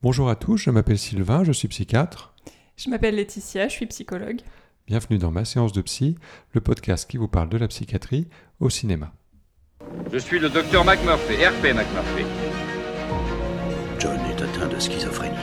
Bonjour 0.00 0.30
à 0.30 0.36
tous, 0.36 0.58
je 0.58 0.70
m'appelle 0.70 0.96
Sylvain, 0.96 1.42
je 1.42 1.50
suis 1.50 1.66
psychiatre. 1.66 2.32
Je 2.76 2.88
m'appelle 2.88 3.16
Laetitia, 3.16 3.66
je 3.66 3.72
suis 3.72 3.86
psychologue. 3.86 4.42
Bienvenue 4.86 5.18
dans 5.18 5.32
ma 5.32 5.44
séance 5.44 5.72
de 5.72 5.82
psy, 5.82 6.14
le 6.52 6.60
podcast 6.60 7.10
qui 7.10 7.16
vous 7.16 7.26
parle 7.26 7.48
de 7.48 7.58
la 7.58 7.66
psychiatrie 7.66 8.28
au 8.60 8.70
cinéma. 8.70 9.12
Je 10.12 10.18
suis 10.18 10.38
le 10.38 10.50
docteur 10.50 10.84
McMurphy, 10.84 11.44
RP 11.44 11.74
McMurphy. 11.74 12.24
John 13.98 14.20
est 14.30 14.40
atteint 14.40 14.68
de 14.68 14.78
schizophrénie. 14.78 15.34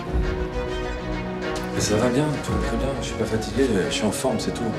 Mais 1.74 1.81
ça 1.81 1.97
va 1.97 2.08
bien, 2.08 2.26
tout 2.46 2.53
va 2.53 2.65
très 2.65 2.78
bien. 2.78 2.87
Je 3.01 3.08
suis 3.08 3.17
pas 3.17 3.26
fatigué, 3.26 3.67
je 3.87 3.94
suis 3.94 4.06
en 4.06 4.12
forme, 4.12 4.40
c'est 4.40 4.53
tout. 4.53 4.72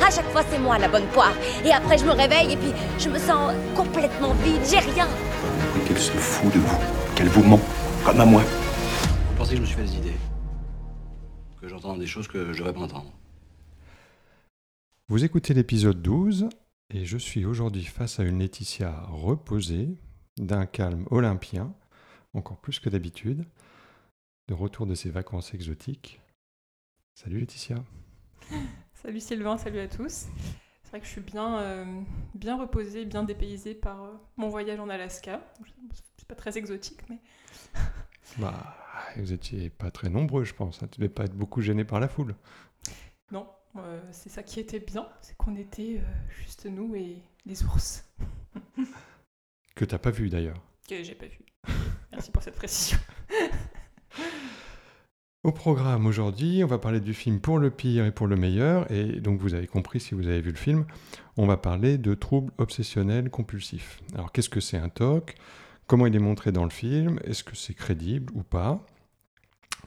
À 0.00 0.10
chaque 0.10 0.30
fois, 0.30 0.42
c'est 0.50 0.58
moi 0.58 0.78
la 0.78 0.88
bonne 0.88 1.06
poire. 1.08 1.34
Et 1.66 1.70
après, 1.70 1.98
je 1.98 2.06
me 2.06 2.12
réveille 2.12 2.54
et 2.54 2.56
puis 2.56 2.72
je 2.98 3.10
me 3.10 3.18
sens 3.18 3.52
complètement 3.76 4.32
vide. 4.42 4.62
J'ai 4.66 4.78
rien. 4.78 5.06
Et 5.76 5.86
qu'elle 5.86 5.98
se 5.98 6.12
fout 6.12 6.50
de 6.54 6.60
vous, 6.60 6.78
qu'elle 7.14 7.28
vous 7.28 7.42
ment, 7.42 7.60
comme 8.06 8.18
à 8.18 8.24
moi. 8.24 8.42
Vous 9.42 9.48
pensez 9.48 9.58
que 9.58 9.66
je 9.66 9.72
me 9.72 9.74
suis 9.74 9.76
fait 9.76 9.98
des 9.98 10.08
idées 10.08 10.18
Que 11.60 11.66
j'entends 11.66 11.96
des 11.96 12.06
choses 12.06 12.28
que 12.28 12.52
je 12.52 12.58
devrais 12.58 12.72
pas 12.72 12.82
entendre 12.82 13.12
Vous 15.08 15.24
écoutez 15.24 15.52
l'épisode 15.52 16.00
12 16.00 16.48
et 16.90 17.04
je 17.04 17.18
suis 17.18 17.44
aujourd'hui 17.44 17.82
face 17.82 18.20
à 18.20 18.22
une 18.22 18.38
Laetitia 18.38 19.00
reposée, 19.08 19.98
d'un 20.36 20.64
calme 20.64 21.08
olympien, 21.10 21.74
encore 22.34 22.58
plus 22.58 22.78
que 22.78 22.88
d'habitude, 22.88 23.44
de 24.46 24.54
retour 24.54 24.86
de 24.86 24.94
ses 24.94 25.10
vacances 25.10 25.54
exotiques. 25.54 26.20
Salut 27.16 27.40
Laetitia. 27.40 27.82
Salut 28.94 29.18
Sylvain, 29.18 29.58
salut 29.58 29.80
à 29.80 29.88
tous. 29.88 30.26
C'est 30.84 30.90
vrai 30.90 31.00
que 31.00 31.06
je 31.06 31.10
suis 31.10 31.20
bien, 31.20 31.58
euh, 31.58 32.00
bien 32.36 32.56
reposée, 32.56 33.04
bien 33.06 33.24
dépaysée 33.24 33.74
par 33.74 34.04
euh, 34.04 34.12
mon 34.36 34.50
voyage 34.50 34.78
en 34.78 34.88
Alaska. 34.88 35.40
C'est 36.16 36.28
pas 36.28 36.36
très 36.36 36.56
exotique, 36.56 37.00
mais. 37.10 37.18
Bah, 38.38 38.81
vous 39.16 39.32
étiez 39.32 39.70
pas 39.70 39.90
très 39.90 40.10
nombreux, 40.10 40.44
je 40.44 40.54
pense. 40.54 40.82
hein. 40.82 40.88
Tu 40.90 41.00
devais 41.00 41.12
pas 41.12 41.24
être 41.24 41.34
beaucoup 41.34 41.60
gêné 41.60 41.84
par 41.84 42.00
la 42.00 42.08
foule. 42.08 42.34
Non, 43.30 43.46
euh, 43.76 44.00
c'est 44.10 44.28
ça 44.28 44.42
qui 44.42 44.60
était 44.60 44.80
bien, 44.80 45.06
c'est 45.20 45.36
qu'on 45.36 45.56
était 45.56 45.98
euh, 46.00 46.32
juste 46.42 46.66
nous 46.66 46.94
et 46.94 47.22
les 47.46 47.62
ours. 47.64 48.04
Que 49.74 49.86
t'as 49.86 49.98
pas 49.98 50.10
vu 50.10 50.28
d'ailleurs. 50.28 50.60
Que 50.86 51.02
j'ai 51.02 51.14
pas 51.14 51.24
vu. 51.26 51.38
Merci 52.12 52.30
pour 52.30 52.42
cette 52.42 52.56
précision. 52.56 52.98
Au 55.44 55.50
programme 55.50 56.06
aujourd'hui, 56.06 56.62
on 56.62 56.68
va 56.68 56.78
parler 56.78 57.00
du 57.00 57.14
film 57.14 57.40
pour 57.40 57.58
le 57.58 57.70
pire 57.70 58.04
et 58.04 58.12
pour 58.12 58.28
le 58.28 58.36
meilleur. 58.36 58.88
Et 58.92 59.20
donc 59.20 59.40
vous 59.40 59.54
avez 59.54 59.66
compris 59.66 59.98
si 59.98 60.14
vous 60.14 60.28
avez 60.28 60.40
vu 60.40 60.50
le 60.50 60.56
film, 60.56 60.84
on 61.36 61.46
va 61.46 61.56
parler 61.56 61.98
de 61.98 62.14
troubles 62.14 62.52
obsessionnels 62.58 63.28
compulsifs. 63.30 64.00
Alors 64.14 64.30
qu'est-ce 64.30 64.50
que 64.50 64.60
c'est 64.60 64.76
un 64.76 64.88
TOC? 64.88 65.34
Comment 65.88 66.06
il 66.06 66.14
est 66.14 66.20
montré 66.20 66.52
dans 66.52 66.64
le 66.64 66.70
film? 66.70 67.18
Est-ce 67.24 67.42
que 67.42 67.56
c'est 67.56 67.74
crédible 67.74 68.32
ou 68.36 68.42
pas? 68.42 68.84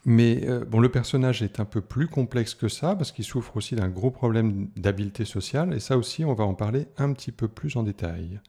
Mais 0.04 0.48
euh, 0.48 0.64
bon, 0.64 0.78
le 0.78 0.90
personnage 0.90 1.42
est 1.42 1.58
un 1.58 1.64
peu 1.64 1.80
plus 1.80 2.06
complexe 2.06 2.54
que 2.54 2.68
ça 2.68 2.94
parce 2.94 3.12
qu'il 3.12 3.24
souffre 3.24 3.56
aussi 3.56 3.74
d'un 3.74 3.88
gros 3.88 4.10
problème 4.10 4.68
d'habileté 4.76 5.24
sociale. 5.24 5.74
Et 5.74 5.80
ça 5.80 5.96
aussi, 5.96 6.24
on 6.24 6.34
va 6.34 6.44
en 6.44 6.54
parler 6.54 6.86
un 6.96 7.12
petit 7.12 7.32
peu 7.32 7.48
plus 7.48 7.76
en 7.76 7.82
détail. 7.82 8.40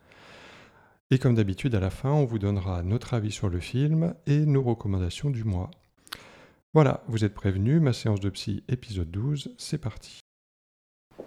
Et 1.10 1.20
comme 1.20 1.36
d'habitude, 1.36 1.74
à 1.74 1.80
la 1.80 1.90
fin, 1.90 2.12
on 2.12 2.26
vous 2.26 2.38
donnera 2.38 2.84
notre 2.84 3.14
avis 3.14 3.32
sur 3.32 3.50
le 3.50 3.60
film 3.60 4.14
et 4.26 4.46
nos 4.46 4.62
recommandations 4.62 5.30
du 5.30 5.46
mois. 5.46 5.72
Voilà, 6.74 7.04
vous 7.08 7.24
êtes 7.24 7.34
prévenus, 7.34 7.82
ma 7.82 7.94
séance 7.94 8.20
de 8.20 8.30
psy 8.30 8.64
épisode 8.68 9.10
12, 9.10 9.56
c'est 9.58 9.78
parti. 9.78 10.20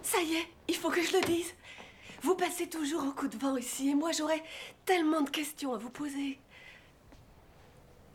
Ça 0.03 0.21
y 0.21 0.35
est, 0.35 0.47
il 0.69 0.75
faut 0.75 0.89
que 0.89 1.01
je 1.01 1.13
le 1.13 1.25
dise. 1.25 1.53
Vous 2.21 2.35
passez 2.35 2.69
toujours 2.69 3.03
au 3.03 3.11
coup 3.11 3.27
de 3.27 3.37
vent 3.37 3.57
ici 3.57 3.89
et 3.89 3.95
moi 3.95 4.11
j'aurais 4.11 4.43
tellement 4.85 5.21
de 5.21 5.29
questions 5.29 5.73
à 5.73 5.77
vous 5.77 5.89
poser. 5.89 6.39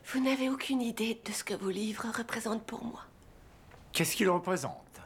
Vous 0.07 0.21
n'avez 0.21 0.49
aucune 0.49 0.81
idée 0.81 1.21
de 1.25 1.31
ce 1.33 1.43
que 1.43 1.53
vos 1.53 1.69
livres 1.69 2.07
représentent 2.15 2.65
pour 2.65 2.83
moi. 2.83 3.03
Qu'est-ce 3.91 4.15
qu'il 4.15 4.29
représente 4.29 5.01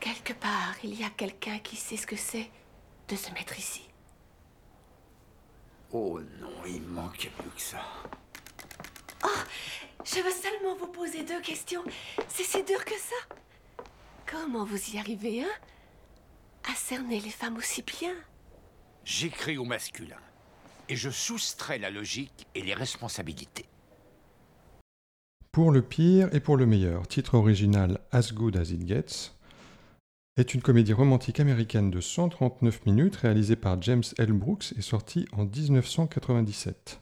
Quelque 0.00 0.32
part, 0.32 0.74
il 0.82 0.98
y 0.98 1.04
a 1.04 1.10
quelqu'un 1.10 1.60
qui 1.60 1.76
sait 1.76 1.96
ce 1.96 2.06
que 2.06 2.16
c'est 2.16 2.50
de 3.06 3.14
se 3.14 3.30
mettre 3.30 3.56
ici. 3.56 3.88
Oh 5.92 6.18
non, 6.40 6.64
il 6.66 6.82
manquait 6.82 7.30
plus 7.30 7.50
que 7.50 7.60
ça. 7.60 7.84
Je 10.04 10.20
veux 10.20 10.32
seulement 10.32 10.74
vous 10.74 10.88
poser 10.88 11.22
deux 11.22 11.40
questions. 11.40 11.84
C'est 12.28 12.42
si 12.42 12.64
dur 12.64 12.84
que 12.84 12.98
ça. 12.98 13.84
Comment 14.26 14.64
vous 14.64 14.90
y 14.90 14.98
arrivez, 14.98 15.44
hein 15.44 15.54
À 16.68 16.74
cerner 16.74 17.20
les 17.20 17.30
femmes 17.30 17.56
aussi 17.56 17.82
bien? 17.82 18.14
J'écris 19.04 19.58
au 19.58 19.64
masculin. 19.64 20.18
Et 20.92 20.96
je 20.96 21.08
soustrais 21.08 21.78
la 21.78 21.88
logique 21.88 22.46
et 22.54 22.60
les 22.60 22.74
responsabilités. 22.74 23.64
Pour 25.50 25.70
le 25.70 25.80
pire 25.80 26.28
et 26.34 26.40
pour 26.40 26.58
le 26.58 26.66
meilleur, 26.66 27.08
titre 27.08 27.36
original 27.36 27.98
As 28.10 28.34
Good 28.34 28.58
As 28.58 28.72
It 28.72 28.86
Gets, 28.86 29.32
est 30.36 30.52
une 30.52 30.60
comédie 30.60 30.92
romantique 30.92 31.40
américaine 31.40 31.90
de 31.90 32.02
139 32.02 32.84
minutes 32.84 33.16
réalisée 33.16 33.56
par 33.56 33.80
James 33.80 34.02
L. 34.18 34.32
Brooks 34.34 34.74
et 34.76 34.82
sortie 34.82 35.24
en 35.32 35.46
1997. 35.46 37.00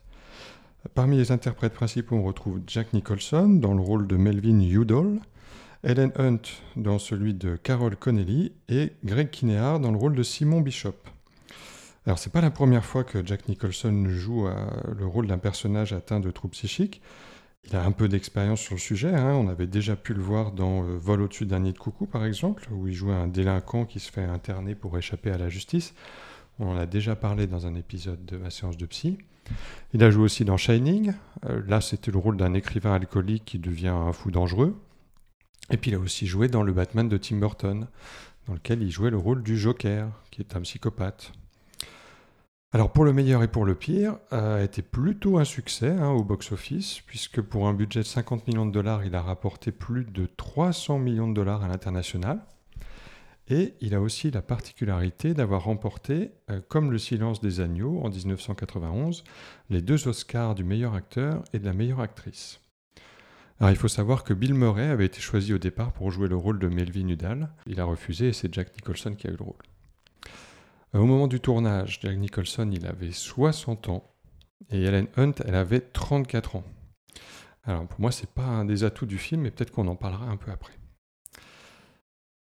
Parmi 0.95 1.17
les 1.17 1.33
interprètes 1.33 1.75
principaux, 1.75 2.15
on 2.15 2.23
retrouve 2.23 2.61
Jack 2.69 2.93
Nicholson 2.93 3.49
dans 3.49 3.75
le 3.75 3.83
rôle 3.83 4.07
de 4.07 4.17
Melvin 4.17 4.61
Udall, 4.61 5.19
Ellen 5.83 6.13
Hunt 6.15 6.43
dans 6.77 7.01
celui 7.01 7.35
de 7.35 7.57
Carol 7.57 7.97
Connelly 7.97 8.53
et 8.69 8.93
Greg 9.05 9.31
Kinnear 9.31 9.81
dans 9.81 9.91
le 9.91 9.99
rôle 9.99 10.15
de 10.15 10.23
Simon 10.23 10.61
Bishop. 10.61 10.95
Alors, 12.07 12.19
c'est 12.19 12.33
pas 12.33 12.41
la 12.41 12.51
première 12.51 12.85
fois 12.85 13.05
que 13.05 13.25
Jack 13.25 13.49
Nicholson 13.49 14.07
joue 14.09 14.47
à- 14.47 14.83
le 14.97 15.07
rôle 15.07 15.27
d'un 15.27 15.39
personnage 15.39 15.93
atteint 15.93 16.21
de 16.21 16.31
troubles 16.31 16.53
psychiques. 16.53 17.03
Il 17.65 17.77
a 17.77 17.85
un 17.85 17.93
peu 17.93 18.09
d'expérience 18.09 18.61
sur 18.61 18.75
le 18.75 18.81
sujet. 18.81 19.15
hein. 19.15 19.35
On 19.35 19.49
avait 19.49 19.67
déjà 19.67 19.95
pu 19.97 20.15
le 20.15 20.23
voir 20.23 20.53
dans 20.53 20.83
euh, 20.83 20.97
Vol 20.97 21.21
au-dessus 21.21 21.45
d'un 21.45 21.59
nid 21.61 21.75
de 21.75 21.79
coucou, 21.79 22.07
par 22.07 22.25
exemple, 22.25 22.67
où 22.73 22.89
il 22.89 22.95
joue 22.95 23.11
un 23.11 23.27
délinquant 23.27 23.85
qui 23.85 24.01
se 24.01 24.11
fait 24.11 24.25
interner 24.25 24.75
pour 24.75 24.97
échapper 24.97 25.31
à 25.31 25.37
la 25.37 25.51
justice. 25.51 25.95
On 26.59 26.69
en 26.69 26.77
a 26.79 26.87
déjà 26.87 27.17
parlé 27.17 27.47
dans 27.47 27.67
un 27.67 27.75
épisode 27.75 28.25
de 28.25 28.39
ma 28.39 28.49
séance 28.51 28.79
de 28.79 28.87
psy. 28.87 29.19
Il 29.93 30.03
a 30.03 30.11
joué 30.11 30.25
aussi 30.25 30.47
dans 30.47 30.57
Shining. 30.57 31.13
Euh, 31.45 31.63
là, 31.67 31.83
c'était 31.83 32.11
le 32.11 32.19
rôle 32.19 32.39
d'un 32.39 32.55
écrivain 32.55 32.95
alcoolique 32.95 33.45
qui 33.45 33.59
devient 33.59 33.89
un 33.89 34.13
fou 34.13 34.31
dangereux. 34.31 34.75
Et 35.71 35.77
puis, 35.77 35.91
il 35.91 35.95
a 35.95 35.99
aussi 35.99 36.27
joué 36.27 36.49
dans 36.49 36.63
le 36.63 36.73
Batman 36.73 37.09
de 37.11 37.17
Tim 37.19 37.37
Burton, 37.37 37.89
dans 38.49 38.55
lequel 38.55 38.83
il 38.83 38.91
jouait 38.91 39.11
le 39.11 39.19
rôle 39.19 39.43
du 39.43 39.59
Joker, 39.59 40.09
qui 40.31 40.41
est 40.41 40.57
un 40.57 40.63
psychopathe. 40.63 41.33
Alors, 42.73 42.93
pour 42.93 43.05
le 43.05 43.13
meilleur 43.13 43.43
et 43.43 43.49
pour 43.49 43.65
le 43.65 43.75
pire, 43.75 44.19
euh, 44.33 44.61
a 44.61 44.63
été 44.63 44.81
plutôt 44.81 45.39
un 45.39 45.45
succès 45.45 45.91
hein, 45.91 46.11
au 46.11 46.23
box-office, 46.23 47.01
puisque 47.05 47.41
pour 47.41 47.67
un 47.67 47.75
budget 47.75 48.01
de 48.01 48.07
50 48.07 48.47
millions 48.47 48.65
de 48.65 48.71
dollars, 48.71 49.05
il 49.05 49.17
a 49.17 49.23
rapporté 49.23 49.73
plus 49.73 50.05
de 50.05 50.27
300 50.37 51.01
millions 51.01 51.29
de 51.29 51.35
dollars 51.35 51.65
à 51.65 51.69
l'international. 51.69 52.41
Et 53.49 53.75
il 53.81 53.97
a 53.97 54.01
aussi 54.01 54.31
la 54.31 54.43
particularité 54.43 55.35
d'avoir 55.35 55.65
remporté, 55.65 56.31
euh, 56.49 56.61
comme 56.69 56.93
Le 56.93 56.99
Silence 56.99 57.41
des 57.41 57.61
Agneaux 57.61 58.01
en 58.05 58.09
1991, 58.09 59.25
les 59.69 59.83
deux 59.83 60.07
Oscars 60.07 60.55
du 60.55 60.63
meilleur 60.63 60.95
acteur 60.95 61.43
et 61.53 61.59
de 61.59 61.65
la 61.65 61.73
meilleure 61.73 62.01
actrice. 62.01 62.61
Alors 63.59 63.73
il 63.73 63.77
faut 63.77 63.89
savoir 63.89 64.23
que 64.23 64.33
Bill 64.33 64.55
Murray 64.55 64.89
avait 64.89 65.07
été 65.07 65.21
choisi 65.21 65.53
au 65.53 65.59
départ 65.59 65.93
pour 65.93 66.13
jouer 66.13 66.29
le 66.29 66.37
rôle 66.37 66.61
de 66.61 66.69
Melvin 66.69 67.09
Udall. 67.09 67.51
Il 67.67 67.81
a 67.81 67.85
refusé 67.85 68.29
et 68.29 68.33
c'est 68.33 68.55
Jack 68.55 68.73
Nicholson 68.77 69.17
qui 69.17 69.27
a 69.27 69.31
eu 69.31 69.37
le 69.37 69.45
rôle. 69.45 69.70
Euh, 70.95 70.99
Au 70.99 71.07
moment 71.07 71.27
du 71.27 71.41
tournage, 71.41 72.01
Jack 72.03 72.17
Nicholson 72.17 72.71
il 72.73 72.87
avait 72.87 73.13
60 73.13 73.89
ans 73.89 74.05
et 74.71 74.83
Helen 74.83 75.07
Hunt 75.17 75.35
elle 75.45 75.55
avait 75.55 75.81
34 75.81 76.57
ans. 76.57 76.65
Alors 77.65 77.87
pour 77.87 78.01
moi 78.01 78.13
c'est 78.13 78.31
pas 78.31 78.45
un 78.45 78.65
des 78.65 78.85
atouts 78.85 79.07
du 79.07 79.19
film 79.19 79.43
mais 79.43 79.51
peut-être 79.51 79.73
qu'on 79.73 79.89
en 79.89 79.97
parlera 79.97 80.27
un 80.27 80.37
peu 80.37 80.51
après. 80.51 80.75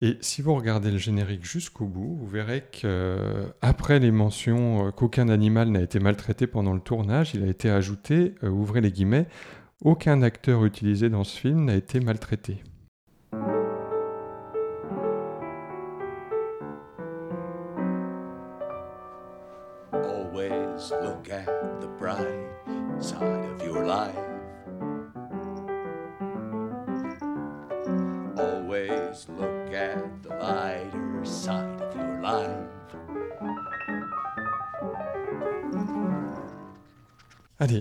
Et 0.00 0.16
si 0.20 0.42
vous 0.42 0.54
regardez 0.54 0.92
le 0.92 0.98
générique 0.98 1.44
jusqu'au 1.44 1.86
bout, 1.86 2.16
vous 2.20 2.28
verrez 2.28 2.62
qu'après 2.70 3.98
les 3.98 4.12
mentions 4.12 4.86
euh, 4.86 4.90
qu'aucun 4.92 5.28
animal 5.28 5.70
n'a 5.70 5.82
été 5.82 5.98
maltraité 5.98 6.46
pendant 6.46 6.72
le 6.72 6.80
tournage, 6.80 7.34
il 7.34 7.42
a 7.42 7.48
été 7.48 7.68
ajouté, 7.68 8.36
euh, 8.44 8.48
ouvrez 8.48 8.80
les 8.80 8.92
guillemets, 8.92 9.26
aucun 9.80 10.22
acteur 10.22 10.64
utilisé 10.64 11.10
dans 11.10 11.24
ce 11.24 11.36
film 11.36 11.64
n'a 11.64 11.74
été 11.74 11.98
maltraité. 11.98 12.62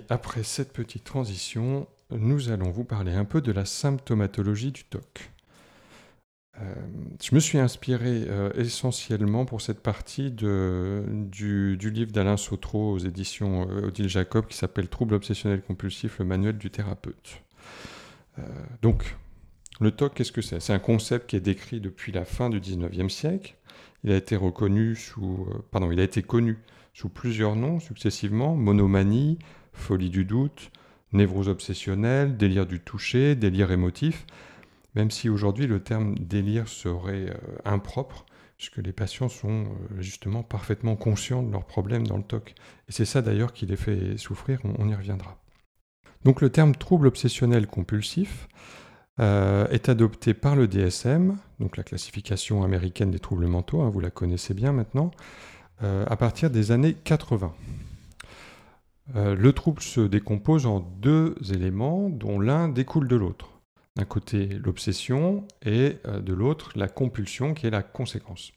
Après 0.10 0.44
cette 0.44 0.74
petite 0.74 1.04
transition, 1.04 1.88
nous 2.12 2.50
allons 2.50 2.72
vous 2.72 2.84
parler 2.84 3.14
un 3.14 3.26
peu 3.26 3.42
de 3.42 3.52
la 3.52 3.66
symptomatologie 3.66 4.72
du 4.72 4.84
TOC. 4.84 5.32
Euh, 6.60 6.74
je 7.22 7.36
me 7.36 7.40
suis 7.40 7.60
inspiré 7.60 8.24
euh, 8.28 8.50
essentiellement 8.56 9.46
pour 9.46 9.62
cette 9.62 9.82
partie 9.82 10.32
du 10.32 11.78
livre 11.78 12.12
d'Alain 12.12 12.38
Sautreau 12.38 12.94
aux 12.94 12.98
éditions 12.98 13.70
euh, 13.70 13.88
Odile 13.88 14.10
Jacob 14.10 14.48
qui 14.48 14.58
s'appelle 14.58 14.88
Trouble 14.88 15.14
obsessionnel 15.14 15.62
compulsif, 15.62 16.18
le 16.20 16.26
manuel 16.26 16.58
du 16.58 16.72
thérapeute. 16.72 17.44
donc, 18.82 19.16
le 19.80 19.92
TOC, 19.92 20.16
qu'est-ce 20.16 20.32
que 20.32 20.42
c'est? 20.42 20.60
C'est 20.60 20.74
un 20.74 20.80
concept 20.80 21.30
qui 21.30 21.36
est 21.36 21.42
décrit 21.42 21.80
depuis 21.80 22.12
la 22.12 22.26
fin 22.26 22.50
du 22.50 22.60
19e 22.60 23.10
siècle. 23.10 23.56
Il 24.04 24.12
a 24.12 24.16
été 24.16 24.36
reconnu 24.36 24.96
sous, 24.96 25.48
pardon, 25.72 25.92
il 25.92 26.00
a 26.00 26.04
été 26.04 26.24
connu 26.24 26.58
sous 26.94 27.10
plusieurs 27.10 27.56
noms 27.56 27.80
successivement 27.80 28.56
monomanie, 28.56 29.38
folie 29.78 30.10
du 30.10 30.26
doute, 30.26 30.72
névrose 31.14 31.48
obsessionnelle, 31.48 32.36
délire 32.38 32.66
du 32.66 32.80
toucher, 32.80 33.36
délire 33.36 33.72
émotif 33.72 34.26
même 34.98 35.12
si 35.12 35.30
aujourd'hui 35.30 35.68
le 35.68 35.80
terme 35.80 36.16
délire 36.16 36.68
serait 36.68 37.30
euh, 37.30 37.36
impropre, 37.66 38.26
puisque 38.58 38.78
les 38.78 38.92
patients 38.92 39.30
sont 39.30 39.66
euh, 39.66 40.02
justement 40.02 40.42
parfaitement 40.42 40.96
conscients 40.96 41.44
de 41.44 41.52
leurs 41.52 41.66
problèmes 41.66 42.08
dans 42.08 42.18
le 42.18 42.24
TOC. 42.24 42.56
Et 42.90 42.92
c'est 42.92 43.06
ça 43.06 43.22
d'ailleurs 43.22 43.54
qui 43.54 43.68
les 43.68 43.76
fait 43.76 44.18
souffrir, 44.18 44.60
on, 44.64 44.90
y 44.90 44.96
reviendra. 44.96 45.38
Donc 46.26 46.42
le 46.42 46.50
terme 46.50 46.74
trouble 46.74 47.06
obsessionnel 47.06 47.68
compulsif 47.68 48.48
euh, 49.20 49.68
est 49.68 49.88
adopté 49.88 50.34
par 50.34 50.56
le 50.56 50.68
DSM, 50.68 51.38
donc 51.60 51.78
la 51.78 51.84
classification 51.84 52.64
américaine 52.64 53.12
des 53.12 53.20
troubles 53.20 53.46
mentaux, 53.46 53.82
hein, 53.82 53.92
vous 53.92 54.00
la 54.00 54.10
connaissez 54.10 54.56
bien 54.56 54.74
maintenant, 54.74 55.12
à 55.80 56.16
partir 56.16 56.50
des 56.50 56.72
années 56.72 56.96
80. 56.96 57.54
Le 59.16 59.52
trouble 59.52 59.82
se 59.82 60.02
décompose 60.02 60.66
en 60.66 60.80
deux 60.80 61.36
éléments 61.54 62.10
dont 62.10 62.40
l'un 62.40 62.68
découle 62.68 63.08
de 63.08 63.16
l'autre. 63.16 63.58
D'un 63.98 64.06
côté, 64.06 64.46
l'obsession 64.64 65.48
et 65.66 65.98
euh, 66.06 66.20
de 66.20 66.32
l'autre, 66.32 66.72
la 66.76 66.88
compulsion 66.88 67.56
qui 67.56 67.66
est 67.66 67.72
la 67.72 67.82
conséquence. 67.82 68.52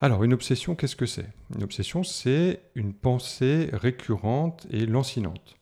Alors, 0.00 0.24
une 0.24 0.34
obsession, 0.34 0.74
qu'est-ce 0.74 0.96
que 0.96 1.06
c'est? 1.06 1.28
Une 1.54 1.62
obsession, 1.62 2.02
c'est 2.02 2.60
une 2.74 2.92
pensée 2.92 3.70
récurrente 3.72 4.66
et 4.70 4.84
lancinante. 4.84 5.56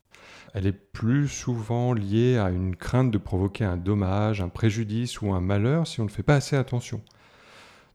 Elle 0.54 0.66
est 0.66 0.72
plus 0.72 1.28
souvent 1.28 1.92
liée 1.92 2.38
à 2.38 2.48
une 2.48 2.74
crainte 2.74 3.10
de 3.10 3.18
provoquer 3.18 3.64
un 3.64 3.76
dommage, 3.76 4.40
un 4.40 4.48
préjudice 4.48 5.20
ou 5.20 5.34
un 5.34 5.40
malheur 5.40 5.86
si 5.86 6.00
on 6.00 6.04
ne 6.04 6.08
fait 6.08 6.22
pas 6.22 6.36
assez 6.36 6.56
attention. 6.56 7.02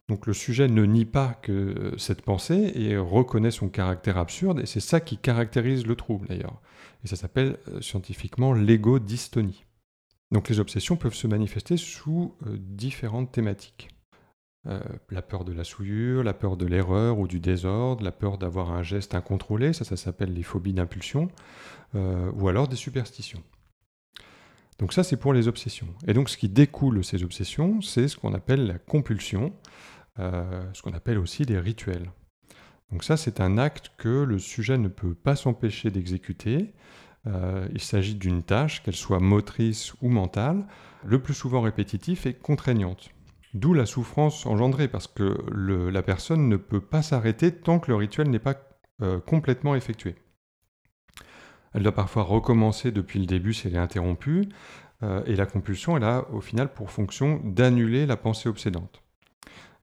Donc 0.10 0.26
le 0.26 0.34
sujet 0.34 0.68
ne 0.68 0.84
nie 0.86 1.06
pas 1.06 1.36
que 1.44 1.52
euh, 1.52 1.98
cette 2.00 2.24
pensée 2.24 2.72
et 2.74 2.98
reconnaît 2.98 3.52
son 3.52 3.70
caractère 3.70 4.18
absurde, 4.18 4.60
et 4.60 4.66
c'est 4.66 4.80
ça 4.80 5.00
qui 5.00 5.18
caractérise 5.18 5.86
le 5.86 5.96
trouble 5.96 6.28
d'ailleurs. 6.28 6.60
Et 7.04 7.08
ça 7.08 7.16
s'appelle 7.16 7.58
euh, 7.68 7.80
scientifiquement 7.80 8.54
l'égo-dystonie. 8.54 9.66
Donc 10.32 10.50
les 10.50 10.60
obsessions 10.60 10.98
peuvent 10.98 11.14
se 11.14 11.28
manifester 11.28 11.78
sous 11.78 12.34
euh, 12.48 12.58
différentes 12.60 13.32
thématiques. 13.32 13.90
La 15.10 15.22
peur 15.22 15.46
de 15.46 15.54
la 15.54 15.64
souillure, 15.64 16.22
la 16.22 16.34
peur 16.34 16.58
de 16.58 16.66
l'erreur 16.66 17.18
ou 17.18 17.28
du 17.28 17.40
désordre, 17.40 18.04
la 18.04 18.12
peur 18.12 18.38
d'avoir 18.38 18.72
un 18.72 18.84
geste 18.84 19.16
incontrôlé, 19.16 19.72
ça, 19.72 19.86
ça 19.86 19.96
s'appelle 19.96 20.34
les 20.34 20.44
phobies 20.44 20.74
d'impulsion, 20.74 21.30
ou 21.96 22.48
alors 22.50 22.68
des 22.68 22.76
superstitions. 22.76 23.42
Donc 24.78 24.94
ça, 24.94 25.04
c'est 25.04 25.18
pour 25.18 25.34
les 25.34 25.48
obsessions. 25.48 25.88
Et 26.08 26.14
donc 26.14 26.30
ce 26.30 26.38
qui 26.38 26.50
découle 26.50 26.98
de 26.98 27.02
ces 27.02 27.24
obsessions, 27.24 27.82
c'est 27.82 28.10
ce 28.10 28.18
qu'on 28.18 28.34
appelle 28.34 28.68
la 28.68 28.78
compulsion, 28.78 29.54
ce 30.18 30.82
qu'on 30.82 30.94
appelle 30.94 31.18
aussi 31.18 31.46
les 31.46 31.60
rituels. 31.60 32.12
Donc 32.92 33.04
ça, 33.04 33.18
c'est 33.18 33.40
un 33.40 33.58
acte 33.58 33.92
que 33.98 34.24
le 34.24 34.40
sujet 34.40 34.78
ne 34.78 34.88
peut 34.88 35.14
pas 35.14 35.36
s'empêcher 35.36 35.92
d'exécuter, 35.92 36.74
euh, 37.28 37.68
il 37.74 37.82
s'agit 37.82 38.16
d'une 38.16 38.44
tâche, 38.44 38.82
qu'elle 38.84 38.96
soit 38.96 39.20
motrice 39.20 39.94
ou 40.02 40.10
mentale, 40.10 40.66
le 41.04 41.22
plus 41.22 41.34
souvent 41.34 41.62
répétitive 41.62 42.26
et 42.26 42.34
contraignante. 42.34 43.10
D'où 43.54 43.74
la 43.74 43.86
souffrance 43.86 44.46
engendrée, 44.46 44.88
parce 44.88 45.08
que 45.08 45.38
la 45.52 46.04
personne 46.04 46.50
ne 46.50 46.58
peut 46.58 46.82
pas 46.82 47.02
s'arrêter 47.02 47.52
tant 47.52 47.80
que 47.80 47.90
le 47.90 47.96
rituel 47.96 48.30
n'est 48.30 48.40
pas 48.40 48.56
euh, 49.02 49.20
complètement 49.20 49.76
effectué. 49.76 50.16
Elle 51.74 51.84
doit 51.84 51.94
parfois 51.94 52.24
recommencer 52.24 52.92
depuis 52.92 53.20
le 53.20 53.26
début 53.26 53.54
si 53.54 53.68
elle 53.68 53.76
est 53.76 53.80
interrompue, 53.80 54.50
euh, 55.02 55.24
et 55.26 55.36
la 55.36 55.46
compulsion, 55.46 55.98
elle 55.98 56.04
a 56.04 56.30
au 56.32 56.42
final 56.42 56.74
pour 56.74 56.92
fonction 56.92 57.42
d'annuler 57.44 58.06
la 58.06 58.18
pensée 58.18 58.50
obsédante. 58.50 59.04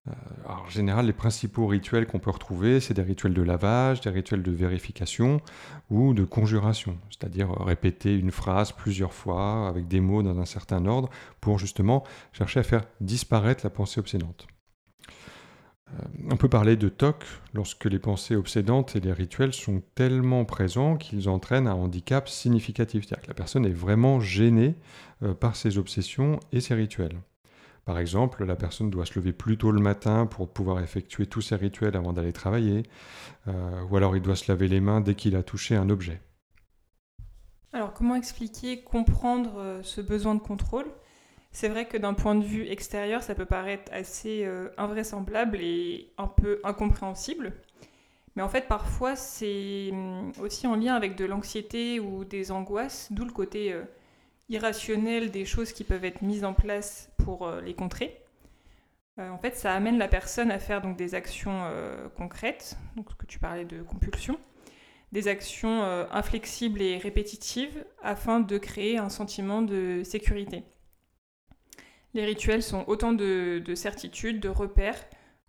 Euh, 0.08 0.12
en 0.48 0.68
général, 0.68 1.06
les 1.06 1.12
principaux 1.12 1.66
rituels 1.66 2.06
qu'on 2.06 2.18
peut 2.18 2.30
retrouver, 2.30 2.80
c'est 2.80 2.94
des 2.94 3.02
rituels 3.02 3.34
de 3.34 3.42
lavage, 3.42 4.00
des 4.00 4.10
rituels 4.10 4.42
de 4.42 4.52
vérification 4.52 5.40
ou 5.90 6.14
de 6.14 6.24
conjuration, 6.24 6.98
c'est-à-dire 7.10 7.50
répéter 7.50 8.16
une 8.16 8.30
phrase 8.30 8.72
plusieurs 8.72 9.12
fois 9.12 9.68
avec 9.68 9.88
des 9.88 10.00
mots 10.00 10.22
dans 10.22 10.38
un 10.38 10.44
certain 10.44 10.86
ordre 10.86 11.10
pour 11.40 11.58
justement 11.58 12.04
chercher 12.32 12.60
à 12.60 12.62
faire 12.62 12.84
disparaître 13.00 13.64
la 13.64 13.70
pensée 13.70 14.00
obsédante. 14.00 14.46
Euh, 15.92 16.02
on 16.30 16.36
peut 16.36 16.48
parler 16.48 16.76
de 16.76 16.88
TOC 16.88 17.24
lorsque 17.54 17.84
les 17.84 17.98
pensées 17.98 18.34
obsédantes 18.34 18.96
et 18.96 19.00
les 19.00 19.12
rituels 19.12 19.52
sont 19.52 19.82
tellement 19.94 20.44
présents 20.44 20.96
qu'ils 20.96 21.28
entraînent 21.28 21.68
un 21.68 21.74
handicap 21.74 22.28
significatif, 22.28 23.04
c'est-à-dire 23.04 23.22
que 23.22 23.28
la 23.30 23.34
personne 23.34 23.64
est 23.66 23.70
vraiment 23.70 24.20
gênée 24.20 24.74
euh, 25.22 25.34
par 25.34 25.56
ses 25.56 25.78
obsessions 25.78 26.40
et 26.52 26.60
ses 26.60 26.74
rituels. 26.74 27.16
Par 27.86 28.00
exemple, 28.00 28.44
la 28.44 28.56
personne 28.56 28.90
doit 28.90 29.06
se 29.06 29.14
lever 29.14 29.32
plus 29.32 29.56
tôt 29.56 29.70
le 29.70 29.80
matin 29.80 30.26
pour 30.26 30.52
pouvoir 30.52 30.80
effectuer 30.80 31.26
tous 31.26 31.40
ses 31.40 31.54
rituels 31.54 31.96
avant 31.96 32.12
d'aller 32.12 32.32
travailler, 32.32 32.82
euh, 33.46 33.80
ou 33.88 33.96
alors 33.96 34.16
il 34.16 34.22
doit 34.22 34.34
se 34.34 34.50
laver 34.50 34.66
les 34.66 34.80
mains 34.80 35.00
dès 35.00 35.14
qu'il 35.14 35.36
a 35.36 35.44
touché 35.44 35.76
un 35.76 35.88
objet. 35.88 36.20
Alors 37.72 37.92
comment 37.92 38.16
expliquer, 38.16 38.82
comprendre 38.82 39.58
euh, 39.58 39.82
ce 39.84 40.00
besoin 40.00 40.34
de 40.34 40.40
contrôle? 40.40 40.86
C'est 41.52 41.68
vrai 41.68 41.86
que 41.86 41.96
d'un 41.96 42.12
point 42.12 42.34
de 42.34 42.44
vue 42.44 42.66
extérieur, 42.68 43.22
ça 43.22 43.36
peut 43.36 43.46
paraître 43.46 43.92
assez 43.92 44.44
euh, 44.44 44.68
invraisemblable 44.78 45.58
et 45.60 46.12
un 46.18 46.26
peu 46.26 46.58
incompréhensible. 46.64 47.52
Mais 48.34 48.42
en 48.42 48.48
fait, 48.48 48.66
parfois, 48.66 49.14
c'est 49.14 49.90
hum, 49.92 50.32
aussi 50.40 50.66
en 50.66 50.74
lien 50.74 50.96
avec 50.96 51.14
de 51.14 51.24
l'anxiété 51.24 52.00
ou 52.00 52.24
des 52.24 52.50
angoisses, 52.50 53.12
d'où 53.12 53.24
le 53.24 53.32
côté 53.32 53.76
irrationnel 54.48 55.30
des 55.30 55.44
choses 55.44 55.72
qui 55.72 55.84
peuvent 55.84 56.04
être 56.04 56.22
mises 56.22 56.44
en 56.44 56.52
place 56.52 57.12
pour 57.26 57.48
euh, 57.48 57.60
les 57.60 57.74
contrer. 57.74 58.22
Euh, 59.18 59.28
en 59.30 59.38
fait, 59.38 59.56
ça 59.56 59.74
amène 59.74 59.98
la 59.98 60.06
personne 60.06 60.52
à 60.52 60.60
faire 60.60 60.80
donc 60.80 60.96
des 60.96 61.16
actions 61.16 61.64
euh, 61.64 62.08
concrètes, 62.16 62.78
donc 62.94 63.10
ce 63.10 63.16
que 63.16 63.26
tu 63.26 63.40
parlais 63.40 63.64
de 63.64 63.82
compulsion, 63.82 64.38
des 65.10 65.26
actions 65.26 65.82
inflexibles 66.12 66.82
et 66.82 66.98
répétitives 66.98 67.84
afin 68.02 68.40
de 68.40 68.58
créer 68.58 68.98
un 68.98 69.08
sentiment 69.08 69.62
de 69.62 70.02
sécurité. 70.04 70.64
Les 72.12 72.24
rituels 72.24 72.62
sont 72.62 72.84
autant 72.86 73.12
de, 73.12 73.62
certitudes, 73.74 74.40
de 74.40 74.48
repères 74.48 75.02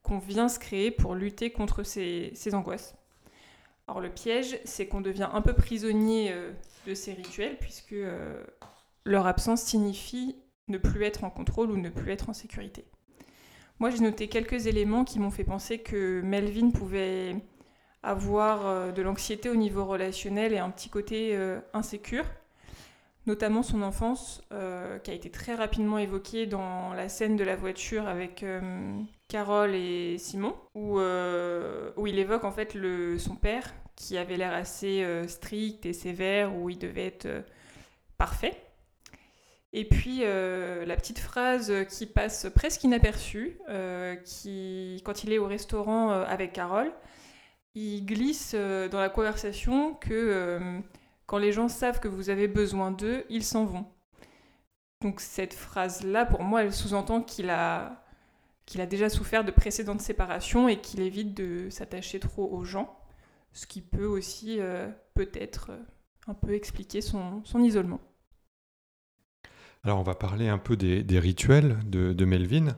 qu'on 0.04 0.20
vient 0.20 0.48
se 0.48 0.60
créer 0.60 0.90
pour 0.90 1.16
lutter 1.16 1.52
contre 1.52 1.84
ces, 1.84 2.34
angoisses. 2.54 2.96
Alors 3.88 4.00
le 4.00 4.10
piège, 4.10 4.60
c'est 4.64 4.88
qu'on 4.88 5.02
devient 5.02 5.30
un 5.34 5.42
peu 5.42 5.54
prisonnier 5.54 6.34
de 6.86 6.94
ces 6.94 7.14
rituels, 7.14 7.58
puisque 7.60 7.96
leur 9.06 9.26
absence 9.26 9.64
signifie 9.64 10.36
ne 10.68 10.78
plus 10.78 11.04
être 11.04 11.24
en 11.24 11.30
contrôle 11.30 11.72
ou 11.72 11.78
ne 11.78 11.90
plus 11.90 12.12
être 12.12 12.30
en 12.30 12.34
sécurité. 12.34 12.86
Moi, 13.80 13.92
j'ai 13.92 14.00
noté 14.00 14.28
quelques 14.28 14.66
éléments 14.66 15.04
qui 15.04 15.20
m'ont 15.20 15.30
fait 15.30 15.44
penser 15.44 15.78
que 15.78 16.22
Melvin 16.22 16.72
pouvait 16.72 17.36
avoir 18.02 18.66
euh, 18.66 18.92
de 18.92 19.02
l'anxiété 19.02 19.50
au 19.50 19.56
niveau 19.56 19.86
relationnel 19.86 20.54
et 20.54 20.58
un 20.58 20.70
petit 20.70 20.90
côté 20.90 21.36
euh, 21.36 21.60
insécure, 21.74 22.26
notamment 23.28 23.62
son 23.62 23.84
enfance, 23.84 24.42
euh, 24.52 24.98
qui 25.00 25.12
a 25.12 25.14
été 25.14 25.30
très 25.30 25.54
rapidement 25.54 26.00
évoquée 26.00 26.48
dans 26.48 26.94
la 26.94 27.08
scène 27.08 27.36
de 27.36 27.44
la 27.44 27.56
voiture 27.56 28.08
avec 28.08 28.44
Carole 29.28 29.76
et 29.76 30.18
Simon, 30.18 30.56
où, 30.74 31.00
il 31.00 32.20
évoque 32.20 32.46
en 32.46 32.52
fait 32.52 32.78
son 33.20 33.36
père, 33.36 33.74
qui 33.96 34.18
avait 34.18 34.38
l'air 34.38 34.54
assez 34.54 35.06
strict 35.28 35.86
et 35.86 35.94
sévère, 35.94 36.56
où 36.56 36.70
il 36.70 36.80
devait 36.80 37.08
être 37.08 37.28
parfait. 38.18 38.67
Et 39.74 39.88
puis 39.88 40.20
euh, 40.22 40.86
la 40.86 40.96
petite 40.96 41.20
phrase 41.20 41.74
qui 41.90 42.06
passe 42.06 42.48
presque 42.56 42.84
inaperçue, 42.84 43.60
euh, 43.70 44.16
qui, 44.16 45.02
quand 45.04 45.24
il 45.24 45.34
est 45.34 45.38
au 45.38 45.48
restaurant 45.48 46.12
euh, 46.12 46.26
avec 46.26 46.54
Carole, 46.54 46.92
il 47.76 48.06
glisse 48.06 48.56
dans 48.56 49.00
la 49.00 49.10
conversation 49.10 49.94
que 49.94 50.82
quand 51.28 51.38
les 51.38 51.52
gens 51.52 51.68
savent 51.68 52.00
que 52.00 52.08
vous 52.08 52.32
avez 52.32 52.48
besoin 52.48 52.90
d'eux, 52.90 53.24
ils 53.30 53.44
s'en 53.44 53.66
vont. 53.66 53.86
Donc 55.02 55.20
cette 55.20 55.54
phrase-là, 55.54 56.26
pour 56.26 56.42
moi, 56.42 56.64
elle 56.64 56.74
sous-entend 56.74 57.22
qu'il 57.22 57.52
a, 57.52 58.04
qu'il 58.66 58.82
a 58.82 58.88
déjà 58.88 59.10
souffert 59.10 59.44
de 59.44 59.52
précédentes 59.52 60.02
séparations 60.02 60.68
et 60.68 60.82
qu'il 60.82 61.02
évite 61.02 61.36
de 61.36 61.70
s'attacher 61.70 62.20
trop 62.20 62.52
aux 62.52 62.64
gens, 62.64 62.98
ce 63.54 63.68
qui 63.68 63.82
peut 63.82 64.08
aussi 64.08 64.60
peut-être 65.14 65.70
un 66.26 66.34
peu 66.34 66.56
expliquer 66.56 67.02
son 67.02 67.44
isolement. 67.60 68.00
Alors 69.88 70.02
on 70.02 70.04
va 70.04 70.16
parler 70.16 70.50
un 70.50 70.58
peu 70.58 70.76
des, 70.76 71.18
rituels 71.18 71.78
de, 71.86 72.26
Melvin 72.26 72.76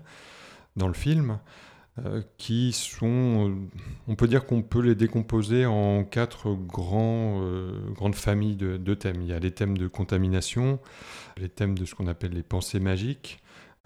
dans 0.76 0.88
le 0.88 0.94
film, 0.94 1.40
euh, 2.06 2.22
qui 2.38 2.72
sont, 2.72 3.56
on 4.08 4.14
peut 4.14 4.28
dire 4.28 4.46
qu'on 4.46 4.62
peut 4.62 4.82
les 4.84 4.94
décomposer 4.94 5.66
en 5.66 6.04
quatre 6.04 6.50
euh, 6.50 7.92
grandes 7.96 8.14
familles 8.14 8.58
de, 8.58 8.94
thèmes. 8.94 9.24
Il 9.24 9.28
y 9.28 9.34
a 9.34 9.40
les 9.40 9.50
thèmes 9.50 9.76
de 9.76 9.88
contamination, 9.88 10.80
les 11.38 11.50
thèmes 11.50 11.76
de 11.76 11.86
ce 11.86 11.96
qu'on 11.96 12.06
appelle 12.06 12.34
les 12.34 12.44
pensées 12.44 12.80
magiques, 12.80 13.42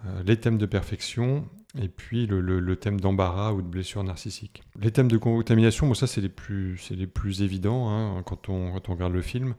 euh, 0.06 0.22
les 0.25 0.36
thèmes 0.36 0.58
de 0.58 0.65
perfection 0.65 1.48
et 1.82 1.88
puis 1.88 2.27
le, 2.27 2.75
thème 2.75 3.00
d'embarras 3.00 3.53
ou 3.53 3.62
de 3.62 3.68
blessure 3.68 4.03
narcissique. 4.03 4.63
Les 4.82 4.92
thèmes 4.92 5.08
de 5.08 5.18
contamination, 5.18 5.88
bon, 5.88 5.94
ça 5.94 6.08
c'est 6.08 6.20
les 6.20 6.27
plus, 6.27 7.42
évidents 7.42 7.89
hein, 7.89 8.22
quand 8.25 8.50
on 8.50 8.74
regarde 8.74 9.13
le 9.13 9.22
film. 9.22 9.56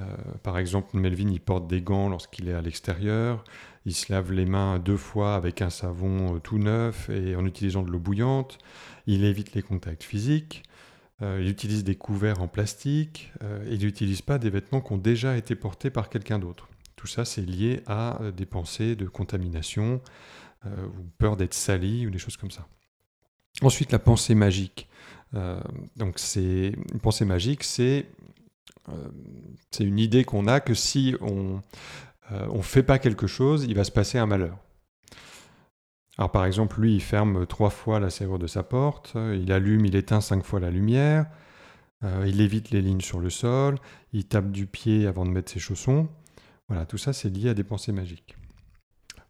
Euh, 0.00 0.04
par 0.42 0.58
exemple, 0.58 0.96
Melvin 0.96 1.28
il 1.28 1.40
porte 1.40 1.66
des 1.66 1.82
gants 1.82 2.08
lorsqu'il 2.08 2.48
est 2.48 2.54
à 2.54 2.62
l'extérieur, 2.62 3.44
il 3.84 3.94
se 3.94 4.10
lave 4.10 4.32
les 4.32 4.46
mains 4.46 4.78
deux 4.78 4.96
fois 4.96 5.34
avec 5.34 5.60
un 5.60 5.68
savon 5.68 6.36
euh, 6.36 6.38
tout 6.38 6.58
neuf 6.58 7.10
et 7.10 7.36
en 7.36 7.44
utilisant 7.44 7.82
de 7.82 7.90
l'eau 7.90 7.98
bouillante, 7.98 8.58
il 9.06 9.24
évite 9.24 9.54
les 9.54 9.60
contacts 9.60 10.02
physiques, 10.02 10.62
euh, 11.20 11.40
il 11.42 11.48
utilise 11.48 11.84
des 11.84 11.96
couverts 11.96 12.40
en 12.40 12.48
plastique, 12.48 13.32
il 13.68 13.80
n'utilise 13.80 14.22
pas 14.22 14.38
des 14.38 14.48
vêtements 14.48 14.80
qui 14.80 14.92
ont 14.92 14.98
déjà 14.98 15.36
été 15.36 15.54
portés 15.54 15.90
par 15.90 16.08
quelqu'un 16.08 16.38
d'autre. 16.38 16.68
Tout 16.96 17.06
ça, 17.06 17.24
c'est 17.24 17.42
lié 17.42 17.82
à 17.86 18.18
des 18.34 18.46
pensées 18.46 18.96
de 18.96 19.06
contamination 19.06 20.00
ou 20.64 21.02
peur 21.18 21.36
d'être 21.36 21.54
sali 21.54 22.06
ou 22.06 22.10
des 22.10 22.18
choses 22.18 22.36
comme 22.36 22.52
ça. 22.52 22.66
Ensuite, 23.60 23.90
la 23.90 23.98
pensée 23.98 24.36
magique. 24.36 24.88
Donc, 25.96 26.18
c'est 26.18 26.74
une 26.92 27.00
pensée 27.00 27.24
magique, 27.24 27.64
c'est 27.64 28.06
c'est 29.70 29.84
une 29.84 29.98
idée 29.98 30.24
qu'on 30.24 30.46
a 30.46 30.60
que 30.60 30.74
si 30.74 31.14
on 31.20 31.60
ne 32.30 32.62
fait 32.62 32.82
pas 32.82 32.98
quelque 32.98 33.26
chose, 33.26 33.64
il 33.64 33.74
va 33.74 33.84
se 33.84 33.92
passer 33.92 34.18
un 34.18 34.26
malheur. 34.26 34.58
Alors 36.18 36.30
par 36.30 36.44
exemple, 36.44 36.80
lui, 36.80 36.94
il 36.94 37.00
ferme 37.00 37.46
trois 37.46 37.70
fois 37.70 37.98
la 37.98 38.10
serrure 38.10 38.38
de 38.38 38.46
sa 38.46 38.62
porte, 38.62 39.14
euh, 39.16 39.34
il 39.40 39.50
allume, 39.50 39.86
il 39.86 39.96
éteint 39.96 40.20
cinq 40.20 40.44
fois 40.44 40.60
la 40.60 40.70
lumière, 40.70 41.26
euh, 42.04 42.26
il 42.28 42.42
évite 42.42 42.70
les 42.70 42.82
lignes 42.82 43.00
sur 43.00 43.18
le 43.18 43.30
sol, 43.30 43.78
il 44.12 44.26
tape 44.26 44.50
du 44.50 44.66
pied 44.66 45.06
avant 45.06 45.24
de 45.24 45.30
mettre 45.30 45.50
ses 45.50 45.58
chaussons. 45.58 46.08
Voilà, 46.68 46.84
tout 46.84 46.98
ça, 46.98 47.14
c'est 47.14 47.30
lié 47.30 47.48
à 47.48 47.54
des 47.54 47.64
pensées 47.64 47.92
magiques. 47.92 48.36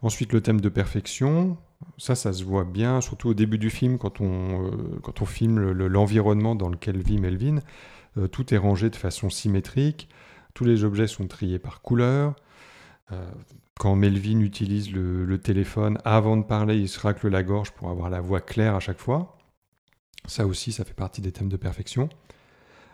Ensuite, 0.01 0.33
le 0.33 0.41
thème 0.41 0.61
de 0.61 0.69
perfection, 0.69 1.57
ça, 1.99 2.17
ça 2.17 2.33
se 2.33 2.43
voit 2.43 2.65
bien, 2.65 3.01
surtout 3.01 3.29
au 3.29 3.35
début 3.35 3.59
du 3.59 3.71
film, 3.71 3.97
quand 3.97 4.21
on, 4.21 4.67
euh, 4.67 4.99
quand 5.05 5.23
on 5.23 5.25
filme 5.25 5.61
le- 5.61 5.73
le- 5.73 5.89
l'environnement 5.89 6.57
dans 6.57 6.69
lequel 6.69 7.01
vit 7.01 7.19
Melvin. 7.19 7.61
Euh, 8.19 8.29
tout 8.29 8.53
est 8.53 8.59
rangé 8.59 8.91
de 8.91 8.97
façon 8.97 9.31
symétrique, 9.31 10.09
tous 10.55 10.65
les 10.65 10.85
objets 10.85 11.07
sont 11.07 11.27
triés 11.27 11.59
par 11.59 11.81
couleur. 11.81 12.35
Euh, 13.11 13.31
quand 13.79 13.95
Melvin 13.97 14.41
utilise 14.41 14.93
le, 14.93 15.39
téléphone, 15.39 15.99
avant 16.05 16.37
de 16.37 16.45
parler, 16.45 16.79
il 16.79 16.89
se 16.89 17.01
racle 17.01 17.29
la 17.29 17.43
gorge 17.43 17.73
pour 17.73 17.89
avoir 17.89 18.11
la 18.11 18.21
voix 18.21 18.41
claire 18.41 18.75
à 18.77 18.81
chaque 18.81 19.01
fois. 19.01 19.39
Ça 20.27 20.47
aussi, 20.47 20.73
ça 20.73 20.85
fait 20.85 20.95
partie 20.95 21.21
des 21.21 21.33
thèmes 21.33 21.49
de 21.49 21.57
perfection. 21.57 22.09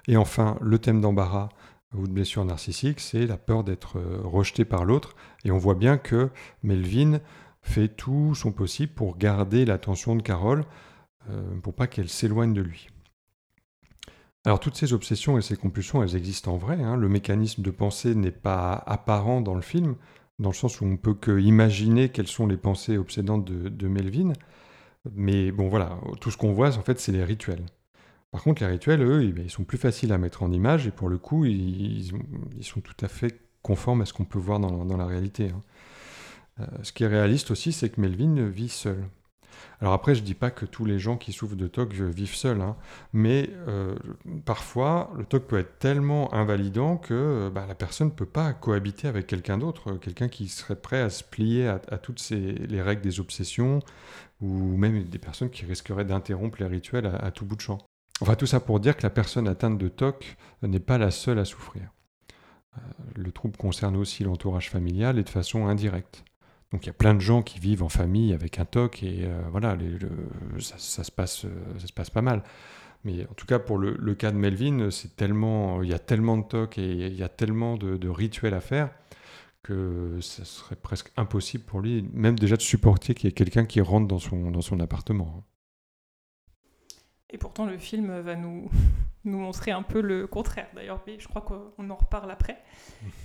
Et 0.06 0.16
enfin, 0.16 0.56
le 0.62 0.78
thème 0.78 1.00
d'embarras 1.00 1.50
ou 1.94 2.06
de 2.06 2.12
blessure 2.12 2.44
narcissique, 2.44 3.00
c'est 3.00 3.26
la 3.26 3.36
peur 3.36 3.64
d'être 3.64 3.98
euh, 3.98 4.20
rejeté 4.22 4.64
par 4.64 4.84
l'autre. 4.84 5.14
Et 5.44 5.50
on 5.50 5.58
voit 5.58 5.74
bien 5.74 5.98
que 5.98 6.30
Melvin 6.62 7.20
fait 7.60 7.88
tout 7.88 8.34
son 8.34 8.52
possible 8.52 8.92
pour 8.92 9.18
garder 9.18 9.66
l'attention 9.66 10.16
de 10.16 10.22
Carole, 10.22 10.64
pour 11.62 11.74
pas 11.74 11.86
qu'elle 11.86 12.08
s'éloigne 12.08 12.54
de 12.54 12.62
lui. 12.62 12.88
Alors 14.48 14.60
toutes 14.60 14.78
ces 14.78 14.94
obsessions 14.94 15.36
et 15.36 15.42
ces 15.42 15.56
compulsions, 15.58 16.02
elles 16.02 16.16
existent 16.16 16.54
en 16.54 16.56
vrai. 16.56 16.82
hein. 16.82 16.96
Le 16.96 17.10
mécanisme 17.10 17.60
de 17.60 17.70
pensée 17.70 18.14
n'est 18.14 18.30
pas 18.30 18.82
apparent 18.86 19.42
dans 19.42 19.54
le 19.54 19.60
film, 19.60 19.94
dans 20.38 20.48
le 20.48 20.54
sens 20.54 20.80
où 20.80 20.86
on 20.86 20.96
peut 20.96 21.12
que 21.12 21.38
imaginer 21.38 22.08
quelles 22.08 22.28
sont 22.28 22.46
les 22.46 22.56
pensées 22.56 22.96
obsédantes 22.96 23.44
de, 23.44 23.88
Melvin. 23.88 24.32
Mais 25.12 25.52
bon 25.52 25.68
voilà, 25.68 26.00
tout 26.22 26.30
ce 26.30 26.38
qu'on 26.38 26.54
voit, 26.54 26.78
en 26.78 26.80
fait, 26.80 26.98
c'est 26.98 27.12
les 27.12 27.24
rituels. 27.24 27.66
Par 28.30 28.42
contre, 28.42 28.62
les 28.62 28.68
rituels, 28.70 29.02
eux, 29.02 29.22
ils 29.22 29.50
sont 29.50 29.64
plus 29.64 29.76
faciles 29.76 30.14
à 30.14 30.18
mettre 30.18 30.42
en 30.42 30.50
image 30.50 30.86
et 30.86 30.92
pour 30.92 31.10
le 31.10 31.18
coup, 31.18 31.44
ils, 31.44 32.10
sont 32.62 32.80
tout 32.80 32.96
à 33.02 33.08
fait 33.08 33.42
conformes 33.62 34.00
à 34.00 34.06
ce 34.06 34.14
qu'on 34.14 34.24
peut 34.24 34.38
voir 34.38 34.60
dans, 34.60 34.86
dans 34.86 34.96
la 34.96 35.06
réalité. 35.06 35.50
hein. 35.50 35.62
Euh, 36.60 36.66
ce 36.82 36.92
qui 36.94 37.04
est 37.04 37.08
réaliste 37.08 37.50
aussi, 37.50 37.70
c'est 37.72 37.90
que 37.90 38.00
Melvin 38.00 38.48
vit 38.48 38.70
seul. 38.70 39.04
Alors 39.80 39.92
après, 39.92 40.14
je 40.14 40.22
dis 40.22 40.34
pas 40.34 40.50
que 40.50 40.66
tous 40.66 40.84
les 40.84 40.98
gens 40.98 41.16
qui 41.16 41.32
souffrent 41.32 41.56
de 41.56 41.66
TOC 41.66 41.92
vivent 41.92 42.34
seuls, 42.34 42.60
hein, 42.60 42.76
mais 43.12 43.50
euh, 43.68 43.96
parfois, 44.44 45.10
le 45.16 45.24
TOC 45.24 45.46
peut 45.46 45.58
être 45.58 45.78
tellement 45.78 46.32
invalidant 46.34 46.96
que 46.96 47.14
euh, 47.14 47.50
bah, 47.50 47.64
la 47.66 47.74
personne 47.74 48.08
ne 48.08 48.12
peut 48.12 48.26
pas 48.26 48.52
cohabiter 48.52 49.08
avec 49.08 49.26
quelqu'un 49.26 49.58
d'autre, 49.58 49.94
quelqu'un 49.94 50.28
qui 50.28 50.48
serait 50.48 50.76
prêt 50.76 51.00
à 51.00 51.10
se 51.10 51.22
plier 51.22 51.68
à, 51.68 51.98
toutes 51.98 52.28
les 52.30 52.82
règles 52.82 53.02
des 53.02 53.20
obsessions, 53.20 53.80
ou 54.40 54.76
même 54.76 55.04
des 55.04 55.18
personnes 55.18 55.50
qui 55.50 55.64
risqueraient 55.64 56.04
d'interrompre 56.04 56.58
les 56.60 56.66
rituels 56.66 57.06
à, 57.06 57.16
à 57.16 57.30
tout 57.30 57.44
bout 57.44 57.56
de 57.56 57.60
champ. 57.60 57.78
Enfin, 58.20 58.34
tout 58.34 58.46
ça 58.46 58.60
pour 58.60 58.80
dire 58.80 58.96
que 58.96 59.02
la 59.02 59.10
personne 59.10 59.46
atteinte 59.46 59.78
de 59.78 59.88
TOC 59.88 60.36
n'est 60.62 60.80
pas 60.80 60.98
la 60.98 61.10
seule 61.10 61.38
à 61.38 61.44
souffrir. 61.44 61.90
Euh, 62.76 62.80
le 63.16 63.32
trouble 63.32 63.56
concerne 63.56 63.96
aussi 63.96 64.24
l'entourage 64.24 64.70
familial 64.70 65.18
et 65.18 65.22
de 65.22 65.28
façon 65.28 65.66
indirecte. 65.66 66.24
Donc 66.72 66.84
il 66.84 66.88
y 66.88 66.90
a 66.90 66.94
plein 66.94 67.14
de 67.14 67.20
gens 67.20 67.42
qui 67.42 67.58
vivent 67.58 67.82
en 67.82 67.88
famille 67.88 68.34
avec 68.34 68.58
un 68.58 68.64
TOC 68.66 69.02
et 69.02 69.24
euh, 69.24 69.40
voilà, 69.50 69.74
les- 69.74 69.98
le- 69.98 70.60
ça, 70.60 70.74
ça 70.78 71.02
se 71.02 71.10
passe, 71.10 71.44
euh, 71.46 71.78
ça 71.78 71.86
se 71.86 71.92
passe 71.92 72.10
pas 72.10 72.20
mal. 72.22 72.42
Mais 73.04 73.26
en 73.30 73.34
tout 73.34 73.46
cas, 73.46 73.58
pour 73.58 73.78
le, 73.78 73.96
le 73.98 74.14
cas 74.14 74.30
de 74.32 74.36
Melvin, 74.36 74.90
c'est 74.90 75.16
tellement, 75.16 75.82
il 75.82 75.88
y 75.88 75.94
a 75.94 75.98
tellement 75.98 76.36
de 76.36 76.42
TOC 76.42 76.78
et 76.78 77.06
il 77.06 77.14
y 77.14 77.22
a 77.22 77.28
tellement 77.28 77.76
de, 77.76 77.96
de 77.96 78.08
rituels 78.08 78.54
à 78.54 78.60
faire 78.60 78.90
que 79.62 80.18
ça 80.20 80.44
serait 80.44 80.76
presque 80.76 81.10
impossible 81.16 81.64
pour 81.64 81.80
lui, 81.80 82.08
même 82.12 82.38
déjà 82.38 82.56
de 82.56 82.62
supporter 82.62 83.14
qu'il 83.14 83.28
y 83.28 83.30
ait 83.30 83.34
quelqu'un 83.34 83.64
qui 83.66 83.80
rentre 83.80 84.06
dans 84.08 84.18
son, 84.18 84.50
dans 84.50 84.60
son 84.62 84.78
appartement. 84.80 85.44
Et 87.30 87.38
pourtant, 87.38 87.66
le 87.66 87.78
film 87.78 88.20
va 88.20 88.34
nous, 88.36 88.70
nous 89.24 89.38
montrer 89.38 89.70
un 89.70 89.82
peu 89.82 90.00
le 90.00 90.26
contraire. 90.26 90.68
D'ailleurs, 90.74 91.02
mais 91.06 91.18
je 91.18 91.28
crois 91.28 91.42
qu'on 91.42 91.90
en 91.90 91.96
reparle 91.96 92.30
après. 92.30 92.58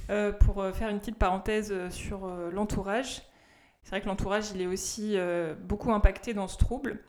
Euh, 0.09 0.31
pour 0.31 0.63
faire 0.73 0.89
une 0.89 1.00
petite 1.00 1.17
parenthèse 1.17 1.73
sur 1.89 2.27
l'entourage, 2.51 3.21
c'est 3.83 3.89
vrai 3.91 4.01
que 4.01 4.07
l'entourage, 4.07 4.51
il 4.55 4.61
est 4.61 4.67
aussi 4.67 5.13
euh, 5.15 5.55
beaucoup 5.55 5.91
impacté 5.91 6.33
dans 6.33 6.47
ce 6.47 6.57
trouble. 6.57 6.99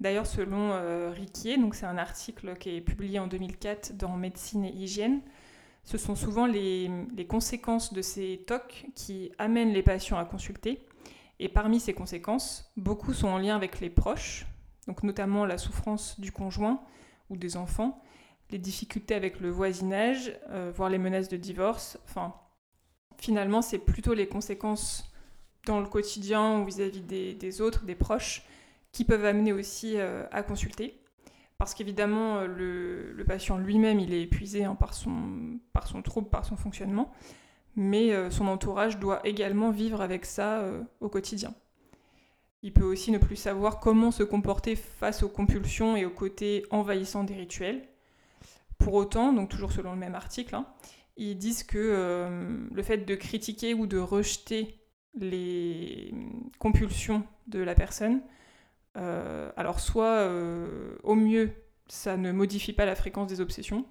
D'ailleurs, 0.00 0.26
selon 0.26 0.70
euh, 0.72 1.10
Riquier, 1.14 1.58
donc 1.58 1.74
c'est 1.74 1.86
un 1.86 1.98
article 1.98 2.56
qui 2.56 2.76
est 2.76 2.80
publié 2.80 3.18
en 3.18 3.26
2004 3.26 3.96
dans 3.96 4.16
Médecine 4.16 4.64
et 4.64 4.72
Hygiène, 4.72 5.20
ce 5.84 5.98
sont 5.98 6.14
souvent 6.14 6.46
les, 6.46 6.90
les 7.16 7.26
conséquences 7.26 7.92
de 7.92 8.02
ces 8.02 8.44
TOC 8.46 8.86
qui 8.94 9.32
amènent 9.38 9.72
les 9.72 9.82
patients 9.82 10.18
à 10.18 10.24
consulter. 10.24 10.86
Et 11.38 11.48
parmi 11.48 11.80
ces 11.80 11.92
conséquences, 11.92 12.72
beaucoup 12.76 13.12
sont 13.12 13.28
en 13.28 13.38
lien 13.38 13.56
avec 13.56 13.80
les 13.80 13.90
proches, 13.90 14.46
donc 14.86 15.02
notamment 15.02 15.44
la 15.44 15.58
souffrance 15.58 16.18
du 16.20 16.32
conjoint 16.32 16.80
ou 17.30 17.36
des 17.36 17.56
enfants, 17.56 18.02
les 18.50 18.58
difficultés 18.58 19.14
avec 19.14 19.40
le 19.40 19.50
voisinage, 19.50 20.38
euh, 20.50 20.72
voire 20.74 20.88
les 20.88 20.98
menaces 20.98 21.28
de 21.28 21.36
divorce. 21.36 21.98
Enfin, 22.04 22.34
finalement, 23.18 23.62
c'est 23.62 23.78
plutôt 23.78 24.14
les 24.14 24.28
conséquences 24.28 25.11
dans 25.66 25.80
le 25.80 25.86
quotidien 25.86 26.60
ou 26.60 26.64
vis-à-vis 26.64 27.02
des, 27.02 27.60
autres, 27.60 27.84
des 27.84 27.94
proches, 27.94 28.42
qui 28.90 29.04
peuvent 29.04 29.24
amener 29.24 29.52
aussi 29.52 29.94
euh, 29.96 30.24
à 30.32 30.42
consulter. 30.42 30.98
Parce 31.58 31.74
qu'évidemment, 31.74 32.38
euh, 32.38 33.12
le, 33.14 33.24
patient 33.24 33.56
lui-même, 33.56 34.00
il 34.00 34.12
est 34.12 34.22
épuisé 34.22 34.64
hein, 34.64 34.74
par, 34.74 34.94
son, 34.94 35.58
par 35.72 35.86
son 35.86 36.02
trouble, 36.02 36.28
par 36.28 36.44
son 36.44 36.56
fonctionnement, 36.56 37.12
mais 37.76 38.12
euh, 38.12 38.30
son 38.30 38.48
entourage 38.48 38.98
doit 38.98 39.26
également 39.26 39.70
vivre 39.70 40.00
avec 40.00 40.26
ça 40.26 40.64
au 41.00 41.08
quotidien. 41.08 41.54
Il 42.64 42.72
peut 42.72 42.84
aussi 42.84 43.10
ne 43.10 43.18
plus 43.18 43.36
savoir 43.36 43.80
comment 43.80 44.10
se 44.10 44.22
comporter 44.22 44.76
face 44.76 45.22
aux 45.22 45.28
compulsions 45.28 45.96
et 45.96 46.04
aux 46.04 46.10
côtés 46.10 46.64
envahissants 46.70 47.24
des 47.24 47.34
rituels. 47.34 47.82
Pour 48.78 48.94
autant, 48.94 49.32
donc 49.32 49.48
toujours 49.48 49.72
selon 49.72 49.92
le 49.92 49.98
même 49.98 50.14
article, 50.14 50.54
hein, 50.54 50.66
ils 51.16 51.36
disent 51.36 51.64
que 51.64 52.68
le 52.72 52.82
fait 52.82 52.98
de 52.98 53.14
critiquer 53.14 53.74
ou 53.74 53.86
de 53.86 53.98
rejeter 53.98 54.81
les 55.14 56.14
compulsions 56.58 57.24
de 57.46 57.58
la 57.58 57.74
personne, 57.74 58.22
euh, 58.96 59.50
alors 59.56 59.80
soit 59.80 60.20
euh, 60.20 60.96
au 61.02 61.14
mieux 61.14 61.52
ça 61.88 62.16
ne 62.16 62.32
modifie 62.32 62.72
pas 62.72 62.86
la 62.86 62.94
fréquence 62.94 63.28
des 63.28 63.40
obsessions, 63.40 63.84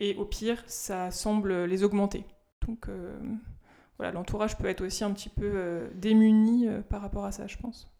et 0.00 0.14
au 0.16 0.24
pire 0.24 0.62
ça 0.66 1.10
semble 1.10 1.64
les 1.64 1.82
augmenter. 1.84 2.24
Donc 2.66 2.88
euh, 2.88 3.18
voilà, 3.98 4.12
l'entourage 4.12 4.56
peut 4.56 4.66
être 4.66 4.84
aussi 4.84 5.04
un 5.04 5.12
petit 5.12 5.28
peu 5.28 5.90
démuni 5.94 6.66
par 6.88 7.02
rapport 7.02 7.24
à 7.24 7.32
ça, 7.32 7.46
je 7.46 7.56
pense. 7.58 7.90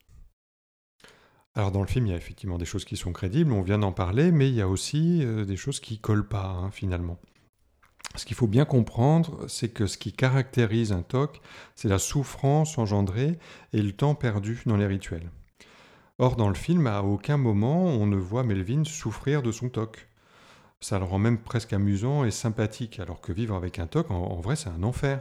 Alors 1.54 1.70
dans 1.70 1.82
le 1.82 1.86
film, 1.86 2.06
il 2.06 2.10
y 2.10 2.14
a 2.14 2.16
effectivement 2.16 2.58
des 2.58 2.64
choses 2.64 2.84
qui 2.84 2.96
sont 2.96 3.12
crédibles, 3.12 3.52
on 3.52 3.62
vient 3.62 3.78
d'en 3.78 3.92
parler, 3.92 4.32
mais 4.32 4.48
il 4.48 4.54
y 4.54 4.62
a 4.62 4.68
aussi 4.68 5.24
des 5.24 5.56
choses 5.56 5.78
qui 5.78 5.98
collent 5.98 6.26
pas 6.26 6.46
hein, 6.46 6.70
finalement. 6.70 7.18
Ce 8.16 8.24
qu'il 8.24 8.36
faut 8.36 8.46
bien 8.46 8.64
comprendre, 8.64 9.44
c'est 9.48 9.70
que 9.70 9.86
ce 9.86 9.98
qui 9.98 10.12
caractérise 10.12 10.92
un 10.92 11.02
TOC, 11.02 11.40
c'est 11.74 11.88
la 11.88 11.98
souffrance 11.98 12.78
engendrée 12.78 13.38
et 13.72 13.82
le 13.82 13.92
temps 13.92 14.14
perdu 14.14 14.62
dans 14.66 14.76
les 14.76 14.86
rituels. 14.86 15.30
Or, 16.18 16.36
dans 16.36 16.48
le 16.48 16.54
film, 16.54 16.86
à 16.86 17.02
aucun 17.02 17.36
moment 17.36 17.84
on 17.86 18.06
ne 18.06 18.16
voit 18.16 18.44
Melvin 18.44 18.84
souffrir 18.84 19.42
de 19.42 19.50
son 19.50 19.68
TOC. 19.68 20.06
Ça 20.80 20.98
le 21.00 21.04
rend 21.04 21.18
même 21.18 21.38
presque 21.38 21.72
amusant 21.72 22.24
et 22.24 22.30
sympathique, 22.30 23.00
alors 23.00 23.20
que 23.20 23.32
vivre 23.32 23.56
avec 23.56 23.80
un 23.80 23.88
TOC, 23.88 24.10
en, 24.12 24.40
vrai, 24.40 24.54
c'est 24.54 24.68
un 24.68 24.84
enfer. 24.84 25.20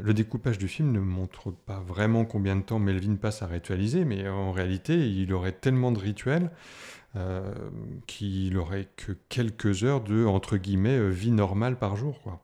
Le 0.00 0.14
découpage 0.14 0.58
du 0.58 0.68
film 0.68 0.92
ne 0.92 1.00
montre 1.00 1.50
pas 1.50 1.80
vraiment 1.80 2.24
combien 2.24 2.54
de 2.54 2.62
temps 2.62 2.78
Melvin 2.78 3.16
passe 3.16 3.42
à 3.42 3.48
ritualiser, 3.48 4.04
mais 4.04 4.28
en 4.28 4.52
réalité, 4.52 5.10
il 5.10 5.32
aurait 5.32 5.50
tellement 5.50 5.90
de 5.90 5.98
rituels 5.98 6.52
euh, 7.16 7.52
qu'il 8.06 8.56
aurait 8.56 8.88
que 8.96 9.12
quelques 9.28 9.84
heures 9.84 10.00
de 10.00 10.24
entre 10.24 10.56
guillemets 10.56 10.98
euh, 10.98 11.08
vie 11.08 11.32
normale 11.32 11.78
par 11.78 11.96
jour. 11.96 12.20
Quoi. 12.22 12.40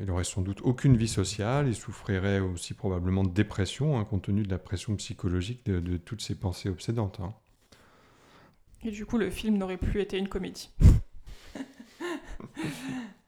il 0.00 0.10
aurait 0.10 0.24
sans 0.24 0.42
doute 0.42 0.60
aucune 0.62 0.96
vie 0.96 1.08
sociale, 1.08 1.68
il 1.68 1.74
souffrirait 1.74 2.40
aussi 2.40 2.74
probablement 2.74 3.22
de 3.22 3.30
dépression, 3.30 3.98
hein, 3.98 4.04
compte 4.04 4.22
tenu 4.22 4.42
de 4.42 4.50
la 4.50 4.58
pression 4.58 4.96
psychologique 4.96 5.64
de, 5.66 5.96
toutes 5.98 6.22
ces 6.22 6.34
pensées 6.34 6.68
obsédantes. 6.68 7.20
Hein. 7.20 7.34
Et 8.82 8.90
du 8.90 9.04
coup, 9.04 9.18
le 9.18 9.30
film 9.30 9.58
n'aurait 9.58 9.76
plus 9.76 10.00
été 10.00 10.18
une 10.18 10.28
comédie. 10.28 10.70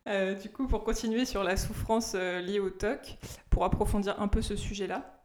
Euh, 0.09 0.35
du 0.35 0.49
coup, 0.49 0.67
pour 0.67 0.85
continuer 0.85 1.27
sur 1.27 1.45
la 1.45 1.59
souffrance 1.59 2.13
euh, 2.15 2.41
liée 2.41 2.61
au 2.61 2.71
TOC, 2.71 3.19
pour 3.51 3.65
approfondir 3.65 4.19
un 4.23 4.29
peu 4.29 4.41
ce 4.41 4.57
sujet-là, 4.57 5.23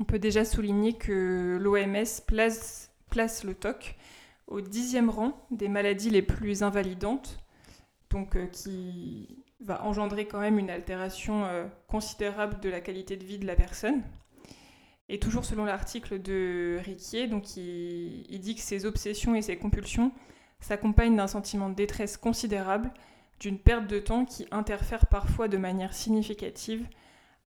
on 0.00 0.04
peut 0.04 0.18
déjà 0.18 0.46
souligner 0.46 0.94
que 0.94 1.58
l'OMS 1.60 2.22
place, 2.26 2.90
place, 3.10 3.44
le 3.44 3.54
TOC 3.54 3.96
au 4.52 4.60
dixième 4.60 5.10
rang 5.10 5.46
des 5.50 5.68
maladies 5.68 6.10
les 6.10 6.22
plus 6.22 6.62
invalidantes, 6.62 7.38
donc 8.10 8.36
euh, 8.36 8.46
qui 8.46 9.44
va 9.60 9.84
engendrer 9.84 10.26
quand 10.26 10.40
même 10.40 10.58
une 10.58 10.70
altération 10.70 11.44
considérable 11.86 12.58
de 12.60 12.68
la 12.68 12.80
qualité 12.80 13.16
de 13.16 13.24
vie 13.24 13.38
de 13.38 13.46
la 13.46 13.54
personne. 13.54 14.02
Et 15.08 15.20
toujours 15.20 15.44
selon 15.44 15.64
l'article 15.64 16.20
de 16.20 16.78
Riquier, 16.84 17.28
donc 17.28 17.56
il, 17.56 18.26
il 18.28 18.40
dit 18.40 18.56
que 18.56 18.60
ces 18.60 18.86
obsessions 18.86 19.36
et 19.36 19.42
ces 19.42 19.56
compulsions 19.56 20.10
s'accompagnent 20.58 21.16
d'un 21.16 21.28
sentiment 21.28 21.68
de 21.68 21.74
détresse 21.74 22.16
considérable, 22.16 22.92
d'une 23.38 23.58
perte 23.58 23.86
de 23.86 24.00
temps 24.00 24.24
qui 24.24 24.46
interfère 24.50 25.06
parfois 25.06 25.48
de 25.48 25.58
manière 25.58 25.94
significative 25.94 26.86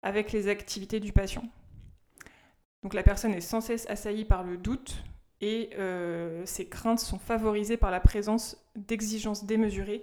avec 0.03 0.31
les 0.31 0.49
activités 0.49 0.99
du 0.99 1.13
patient. 1.13 1.45
Donc 2.83 2.93
la 2.93 3.03
personne 3.03 3.33
est 3.33 3.41
sans 3.41 3.61
cesse 3.61 3.89
assaillie 3.89 4.25
par 4.25 4.43
le 4.43 4.57
doute 4.57 5.03
et 5.43 5.71
euh, 5.77 6.45
ses 6.45 6.67
craintes 6.67 6.99
sont 6.99 7.19
favorisées 7.19 7.75
par 7.75 7.91
la 7.91 7.99
présence 7.99 8.57
d'exigences 8.77 9.43
démesurées 9.45 10.01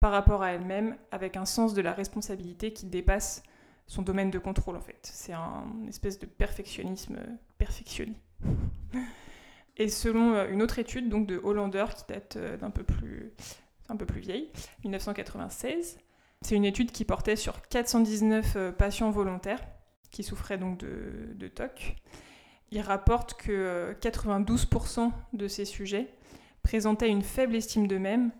par 0.00 0.12
rapport 0.12 0.42
à 0.42 0.52
elle-même 0.52 0.96
avec 1.10 1.36
un 1.36 1.44
sens 1.44 1.74
de 1.74 1.82
la 1.82 1.92
responsabilité 1.92 2.72
qui 2.72 2.86
dépasse 2.86 3.42
son 3.86 4.00
domaine 4.00 4.30
de 4.30 4.38
contrôle 4.38 4.76
en 4.76 4.80
fait. 4.80 4.98
C'est 5.02 5.34
un 5.34 5.66
espèce 5.88 6.18
de 6.18 6.24
perfectionnisme 6.24 7.18
perfectionné. 7.58 8.14
Et 9.76 9.88
selon 9.88 10.32
euh, 10.32 10.48
une 10.50 10.62
autre 10.62 10.78
étude 10.78 11.10
donc 11.10 11.26
de 11.26 11.38
Hollander 11.42 11.84
qui 11.94 12.04
date 12.08 12.36
euh, 12.36 12.56
d'un 12.56 12.70
peu 12.70 12.82
plus 12.82 13.32
un 13.90 13.96
peu 13.96 14.06
plus 14.06 14.20
vieille, 14.20 14.50
1996, 14.84 15.98
c'est 16.40 16.54
une 16.54 16.64
étude 16.64 16.92
qui 16.92 17.04
portait 17.04 17.36
sur 17.36 17.60
419 17.68 18.56
euh, 18.56 18.72
patients 18.72 19.10
volontaires 19.10 19.60
qui 20.10 20.22
souffraient 20.22 20.56
donc 20.56 20.78
de 20.78 21.48
TOC. 21.48 21.96
Il 22.70 22.80
rapporte 22.80 23.34
que 23.34 23.96
92% 24.00 25.10
de 25.32 25.48
ces 25.48 25.64
sujets 25.64 26.08
présentaient 26.62 27.08
une 27.08 27.22
faible 27.22 27.56
estime 27.56 27.86
d'eux-mêmes, 27.86 28.30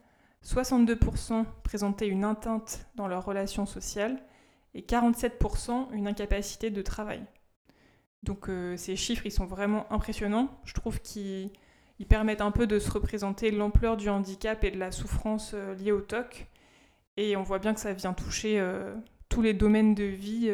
62% 0.45 1.45
présentaient 1.65 2.09
une 2.09 2.25
atteinte 2.25 2.87
dans 2.95 3.09
leurs 3.09 3.25
relations 3.25 3.67
sociales 3.67 4.23
et 4.75 4.83
47% 4.83 5.93
une 5.93 6.07
incapacité 6.07 6.71
de 6.71 6.83
travail. 6.83 7.23
Donc 8.23 8.49
euh, 8.49 8.77
ces 8.77 8.97
chiffres, 8.97 9.27
ils 9.27 9.33
sont 9.33 9.47
vraiment 9.47 9.91
impressionnants. 9.93 10.49
Je 10.65 10.75
trouve 10.75 11.01
qu'ils 11.01 11.51
permettent 12.09 12.41
un 12.41 12.51
peu 12.51 12.67
de 12.67 12.79
se 12.79 12.91
représenter 12.91 13.51
l'ampleur 13.51 13.97
du 13.97 14.09
handicap 14.09 14.63
et 14.65 14.71
de 14.71 14.79
la 14.79 14.91
souffrance 14.91 15.53
euh, 15.55 15.75
liée 15.75 15.93
au 15.93 16.01
TOC. 16.01 16.47
Et 17.17 17.37
on 17.37 17.43
voit 17.43 17.59
bien 17.59 17.75
que 17.75 17.81
ça 17.81 17.93
vient 17.93 18.13
toucher 18.13 18.61
euh, 18.61 18.95
tous 19.29 19.43
les 19.43 19.55
domaines 19.55 19.95
de 19.95 20.05
vie 20.05 20.53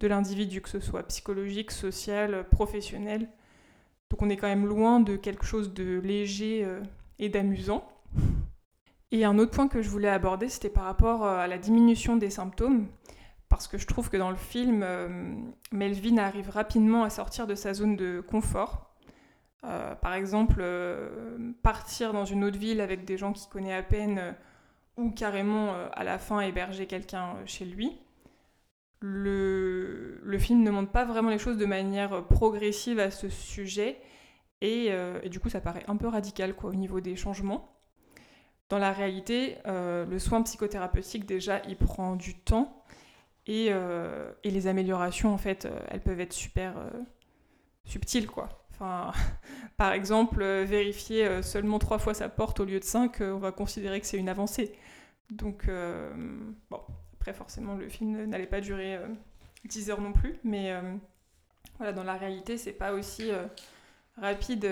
de 0.00 0.06
l'individu, 0.06 0.60
que 0.60 0.68
ce 0.68 0.80
soit 0.80 1.02
psychologique, 1.04 1.70
social, 1.70 2.46
professionnel. 2.50 3.28
Donc 4.10 4.22
on 4.22 4.30
est 4.30 4.36
quand 4.36 4.48
même 4.48 4.66
loin 4.66 5.00
de 5.00 5.16
quelque 5.16 5.44
chose 5.44 5.74
de 5.74 6.00
léger 6.00 6.66
et 7.18 7.28
d'amusant. 7.28 7.86
Et 9.10 9.24
un 9.24 9.38
autre 9.38 9.50
point 9.50 9.68
que 9.68 9.82
je 9.82 9.88
voulais 9.88 10.08
aborder, 10.08 10.48
c'était 10.48 10.68
par 10.68 10.84
rapport 10.84 11.24
à 11.24 11.46
la 11.46 11.58
diminution 11.58 12.16
des 12.16 12.30
symptômes 12.30 12.86
parce 13.48 13.66
que 13.66 13.78
je 13.78 13.86
trouve 13.86 14.10
que 14.10 14.16
dans 14.16 14.30
le 14.30 14.36
film, 14.36 14.82
euh, 14.82 15.08
Melvin 15.72 16.18
arrive 16.18 16.50
rapidement 16.50 17.04
à 17.04 17.10
sortir 17.10 17.46
de 17.46 17.54
sa 17.54 17.72
zone 17.74 17.96
de 17.96 18.20
confort. 18.20 18.94
Euh, 19.64 19.94
par 19.94 20.14
exemple, 20.14 20.58
euh, 20.60 21.52
partir 21.62 22.12
dans 22.12 22.24
une 22.24 22.44
autre 22.44 22.58
ville 22.58 22.80
avec 22.80 23.04
des 23.04 23.16
gens 23.16 23.32
qu'il 23.32 23.48
connaît 23.48 23.74
à 23.74 23.82
peine, 23.82 24.34
ou 24.96 25.10
carrément 25.10 25.74
à 25.92 26.02
la 26.02 26.18
fin 26.18 26.40
héberger 26.40 26.86
quelqu'un 26.86 27.36
chez 27.46 27.64
lui. 27.64 27.98
Le, 29.00 30.20
film 30.38 30.62
ne 30.62 30.70
montre 30.70 30.92
pas 30.92 31.04
vraiment 31.04 31.30
les 31.30 31.38
choses 31.38 31.56
de 31.56 31.66
manière 31.66 32.26
progressive 32.26 32.98
à 32.98 33.10
ce 33.10 33.28
sujet, 33.28 34.00
et, 34.60 34.86
et 35.22 35.28
du 35.28 35.40
coup 35.40 35.48
ça 35.48 35.60
paraît 35.60 35.84
un 35.88 35.96
peu 35.96 36.08
radical 36.08 36.54
au 36.62 36.74
niveau 36.74 37.00
des 37.00 37.16
changements. 37.16 37.76
Dans 38.68 38.78
la 38.78 38.92
réalité, 38.92 39.56
le 39.66 40.18
soin 40.18 40.42
psychothérapeutique 40.42 41.26
déjà 41.26 41.60
il 41.66 41.76
prend 41.76 42.16
du 42.16 42.38
temps, 42.38 42.84
euh, 43.48 44.32
et, 44.44 44.50
les 44.50 44.66
améliorations, 44.66 45.32
en 45.32 45.38
fait, 45.38 45.64
euh, 45.64 45.78
elles 45.88 46.02
peuvent 46.02 46.20
être 46.20 46.32
super 46.32 46.76
euh, 46.76 46.90
subtiles. 47.84 48.28
Enfin, 48.70 49.12
par 49.76 49.92
exemple, 49.92 50.44
vérifier 50.44 51.42
seulement 51.42 51.78
trois 51.78 51.98
fois 51.98 52.14
sa 52.14 52.28
porte 52.28 52.60
au 52.60 52.64
lieu 52.64 52.78
de 52.78 52.84
cinq, 52.84 53.20
on 53.20 53.38
va 53.38 53.52
considérer 53.52 54.00
que 54.00 54.06
c'est 54.06 54.18
une 54.18 54.28
avancée. 54.28 54.72
Donc, 55.30 55.68
bon, 56.70 56.80
forcément, 57.32 57.74
le 57.74 57.88
film 57.88 58.24
n'allait 58.26 58.46
pas 58.46 58.60
durer 58.60 58.98
10 59.64 59.90
heures 59.90 60.00
non 60.00 60.12
plus, 60.12 60.36
mais 60.44 60.72
voilà, 61.76 61.92
dans 61.92 62.04
la 62.04 62.14
réalité, 62.14 62.58
c'est 62.58 62.72
pas 62.72 62.92
aussi 62.92 63.30
rapide 64.16 64.68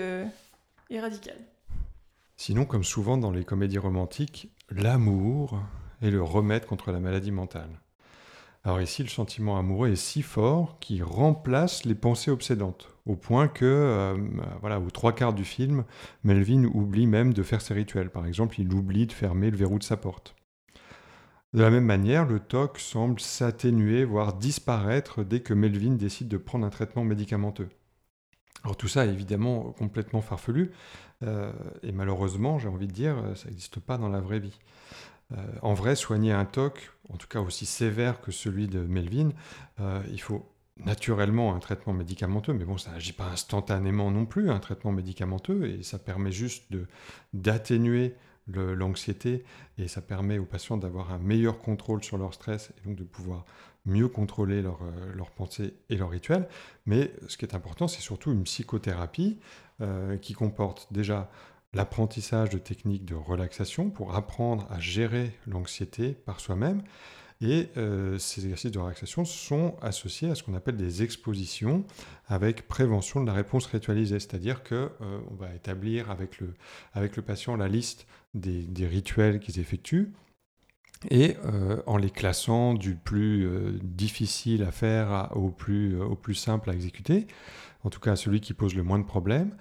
et 0.89 0.99
radical. 0.99 1.37
Sinon, 2.35 2.65
comme 2.65 2.83
souvent 2.83 3.17
dans 3.17 3.31
les 3.31 3.43
comédies 3.43 3.79
romantiques, 3.79 4.51
l'amour 4.69 5.59
est 6.01 6.11
le 6.11 6.21
remède 6.21 6.65
contre 6.65 6.91
la 6.91 6.99
maladie 6.99 7.31
mentale. 7.31 7.81
Alors 8.63 8.81
ici, 8.81 9.01
le 9.01 9.09
sentiment 9.09 9.57
amoureux 9.57 9.89
est 9.89 9.95
si 9.95 10.21
fort 10.21 10.77
qu'il 10.79 11.03
remplace 11.03 11.85
les 11.85 11.95
pensées 11.95 12.31
obsédantes, 12.31 12.89
au 13.05 13.15
point 13.15 13.47
que, 13.47 13.63
euh, 13.63 14.17
voilà, 14.59 14.79
aux 14.79 14.89
trois 14.89 15.13
quarts 15.13 15.33
du 15.33 15.45
film, 15.45 15.85
Melvin 16.23 16.65
oublie 16.65 17.07
même 17.07 17.33
de 17.33 17.43
faire 17.43 17.61
ses 17.61 17.73
rituels. 17.73 18.09
Par 18.09 18.25
exemple, 18.25 18.59
il 18.59 18.73
oublie 18.73 19.07
de 19.07 19.13
fermer 19.13 19.49
le 19.49 19.57
verrou 19.57 19.79
de 19.79 19.83
sa 19.83 19.95
porte. 19.95 20.35
De 21.53 21.61
la 21.61 21.69
même 21.69 21.85
manière, 21.85 22.25
le 22.25 22.39
TOC 22.39 22.79
semble 22.79 23.19
s'atténuer, 23.19 24.03
voire 24.03 24.33
disparaître 24.33 25.23
dès 25.23 25.39
que 25.39 25.53
Melvin 25.53 25.95
décide 25.95 26.27
de 26.27 26.37
prendre 26.37 26.65
un 26.65 26.69
traitement 26.69 27.03
médicamenteux. 27.03 27.69
Alors 28.63 28.75
tout 28.75 28.87
ça 28.87 29.05
est 29.05 29.09
évidemment 29.09 29.71
complètement 29.71 30.21
farfelu, 30.21 30.71
euh, 31.23 31.51
et 31.83 31.91
malheureusement, 31.91 32.59
j'ai 32.59 32.67
envie 32.67 32.87
de 32.87 32.93
dire, 32.93 33.15
ça 33.35 33.47
n'existe 33.47 33.79
pas 33.79 33.97
dans 33.97 34.09
la 34.09 34.19
vraie 34.19 34.39
vie. 34.39 34.59
Euh, 35.33 35.35
en 35.61 35.73
vrai, 35.73 35.95
soigner 35.95 36.31
un 36.31 36.45
TOC, 36.45 36.91
en 37.09 37.17
tout 37.17 37.27
cas 37.27 37.41
aussi 37.41 37.65
sévère 37.65 38.21
que 38.21 38.31
celui 38.31 38.67
de 38.67 38.79
Melvin, 38.79 39.29
euh, 39.79 40.01
il 40.11 40.21
faut 40.21 40.49
naturellement 40.77 41.55
un 41.55 41.59
traitement 41.59 41.93
médicamenteux, 41.93 42.53
mais 42.53 42.65
bon, 42.65 42.77
ça 42.77 42.91
n'agit 42.91 43.13
pas 43.13 43.25
instantanément 43.25 44.11
non 44.11 44.25
plus, 44.25 44.49
un 44.51 44.59
traitement 44.59 44.91
médicamenteux, 44.91 45.65
et 45.67 45.83
ça 45.83 45.99
permet 45.99 46.31
juste 46.31 46.65
d'atténuer 47.33 48.15
l'anxiété, 48.47 49.43
et 49.77 49.87
ça 49.87 50.01
permet 50.01 50.37
aux 50.37 50.45
patients 50.45 50.77
d'avoir 50.77 51.11
un 51.11 51.19
meilleur 51.19 51.59
contrôle 51.59 52.03
sur 52.03 52.17
leur 52.17 52.33
stress, 52.33 52.71
et 52.77 52.87
donc 52.87 52.97
de 52.97 53.03
pouvoir 53.03 53.45
mieux 53.85 54.07
contrôler 54.07 54.61
leurs 54.61 54.81
euh, 54.83 55.23
pensées 55.35 55.73
et 55.89 55.97
leurs 55.97 56.09
rituels. 56.09 56.47
Mais 56.85 57.11
ce 57.27 57.37
qui 57.37 57.45
est 57.45 57.55
important, 57.55 57.87
c'est 57.87 58.01
surtout 58.01 58.31
une 58.31 58.43
psychothérapie 58.43 59.39
qui 60.23 60.33
comporte 60.33 60.91
déjà 60.91 61.29
l'apprentissage 61.73 62.49
de 62.49 62.57
techniques 62.57 63.05
de 63.05 63.15
relaxation 63.15 63.89
pour 63.89 64.15
apprendre 64.15 64.67
à 64.71 64.79
gérer 64.79 65.31
l'anxiété 65.45 66.13
par 66.13 66.39
soi-même. 66.39 66.81
Et 67.39 67.69
euh, 67.77 68.17
ces 68.17 68.41
exercices 68.41 68.71
de 68.71 68.79
relaxation 68.79 69.23
sont 69.23 69.75
associés 69.81 70.31
à 70.31 70.35
ce 70.35 70.41
qu'on 70.41 70.55
appelle 70.55 70.75
des 70.75 71.03
expositions 71.03 71.85
avec 72.27 72.67
prévention 72.67 73.21
de 73.21 73.27
la 73.27 73.33
réponse 73.33 73.67
ritualisée, 73.67 74.19
c'est-à-dire 74.19 74.63
qu'on 74.63 74.75
euh, 74.75 75.19
va 75.37 75.53
établir 75.53 76.09
avec 76.09 76.39
le, 76.39 76.55
avec 76.93 77.15
le 77.15 77.21
patient 77.21 77.55
la 77.55 77.67
liste 77.67 78.07
des, 78.39 78.87
rituels 78.87 79.39
qu'ils 79.39 79.59
effectuent, 79.59 80.13
et 81.09 81.35
euh, 81.45 81.81
en 81.85 81.97
les 81.97 82.09
classant 82.09 82.73
du 82.73 82.95
plus 82.95 83.47
difficile 83.83 84.63
à 84.63 84.71
faire 84.71 85.31
au, 85.35 85.49
plus, 85.49 86.01
au 86.01 86.15
plus 86.15 86.35
simple 86.35 86.69
à 86.69 86.73
exécuter, 86.73 87.27
en 87.83 87.89
tout 87.89 87.99
cas 87.99 88.15
celui 88.15 88.41
qui 88.41 88.53
pose 88.53 88.75
le 88.75 88.83
moins 88.83 88.99
de 88.99 89.05
problèmes, 89.05 89.55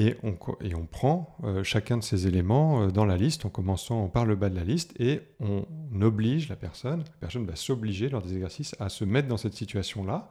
et 0.00 0.16
on, 0.22 0.36
et 0.62 0.74
on 0.74 0.86
prend 0.86 1.36
euh, 1.44 1.62
chacun 1.62 1.98
de 1.98 2.02
ces 2.02 2.26
éléments 2.26 2.84
euh, 2.84 2.90
dans 2.90 3.04
la 3.04 3.18
liste 3.18 3.44
en 3.44 3.50
commençant 3.50 4.08
par 4.08 4.24
le 4.24 4.34
bas 4.34 4.48
de 4.48 4.56
la 4.56 4.64
liste 4.64 4.98
et 4.98 5.20
on 5.40 5.66
oblige 6.00 6.48
la 6.48 6.56
personne, 6.56 7.00
la 7.00 7.18
personne 7.20 7.44
va 7.44 7.54
s'obliger 7.54 8.08
lors 8.08 8.22
des 8.22 8.32
exercices 8.32 8.74
à 8.80 8.88
se 8.88 9.04
mettre 9.04 9.28
dans 9.28 9.36
cette 9.36 9.52
situation-là 9.52 10.30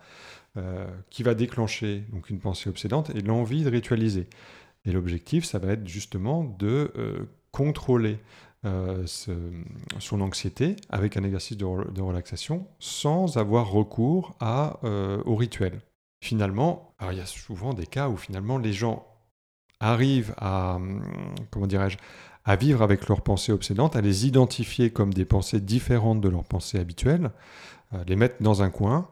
euh, 0.57 0.87
qui 1.11 1.21
va 1.21 1.35
déclencher 1.35 2.03
donc 2.11 2.31
une 2.31 2.39
pensée 2.39 2.67
obsédante 2.67 3.11
et 3.11 3.21
l'envie 3.21 3.63
de 3.63 3.69
ritualiser. 3.69 4.27
Et 4.85 4.91
l'objectif, 4.91 5.45
ça 5.45 5.59
va 5.59 5.73
être 5.73 5.87
justement 5.87 6.43
de 6.43 6.91
contrôler 7.51 8.19
son 8.63 10.19
anxiété 10.19 10.75
avec 10.89 11.15
un 11.15 11.23
exercice 11.23 11.55
de, 11.55 11.65
relaxation 12.01 12.67
sans 12.79 13.37
avoir 13.37 13.69
recours 13.69 14.35
à, 14.41 14.79
au 15.25 15.35
rituel. 15.35 15.79
Finalement, 16.21 16.93
il 17.09 17.17
y 17.17 17.21
a 17.21 17.25
souvent 17.25 17.73
des 17.73 17.85
cas 17.85 18.09
où 18.09 18.17
finalement 18.17 18.57
les 18.57 18.73
gens 18.73 19.07
arrive 19.79 20.33
à, 20.37 20.77
comment 21.51 21.67
dirais-je, 21.67 21.97
à 22.45 22.55
vivre 22.55 22.81
avec 22.81 23.07
leurs 23.07 23.21
pensées 23.21 23.51
obsédantes, 23.51 23.95
à 23.95 24.01
les 24.01 24.25
identifier 24.25 24.89
comme 24.89 25.13
des 25.13 25.25
pensées 25.25 25.59
différentes 25.59 26.21
de 26.21 26.29
leurs 26.29 26.43
pensées 26.43 26.79
habituelles, 26.79 27.31
euh, 27.93 28.03
les 28.07 28.15
mettre 28.15 28.41
dans 28.41 28.63
un 28.63 28.69
coin, 28.69 29.07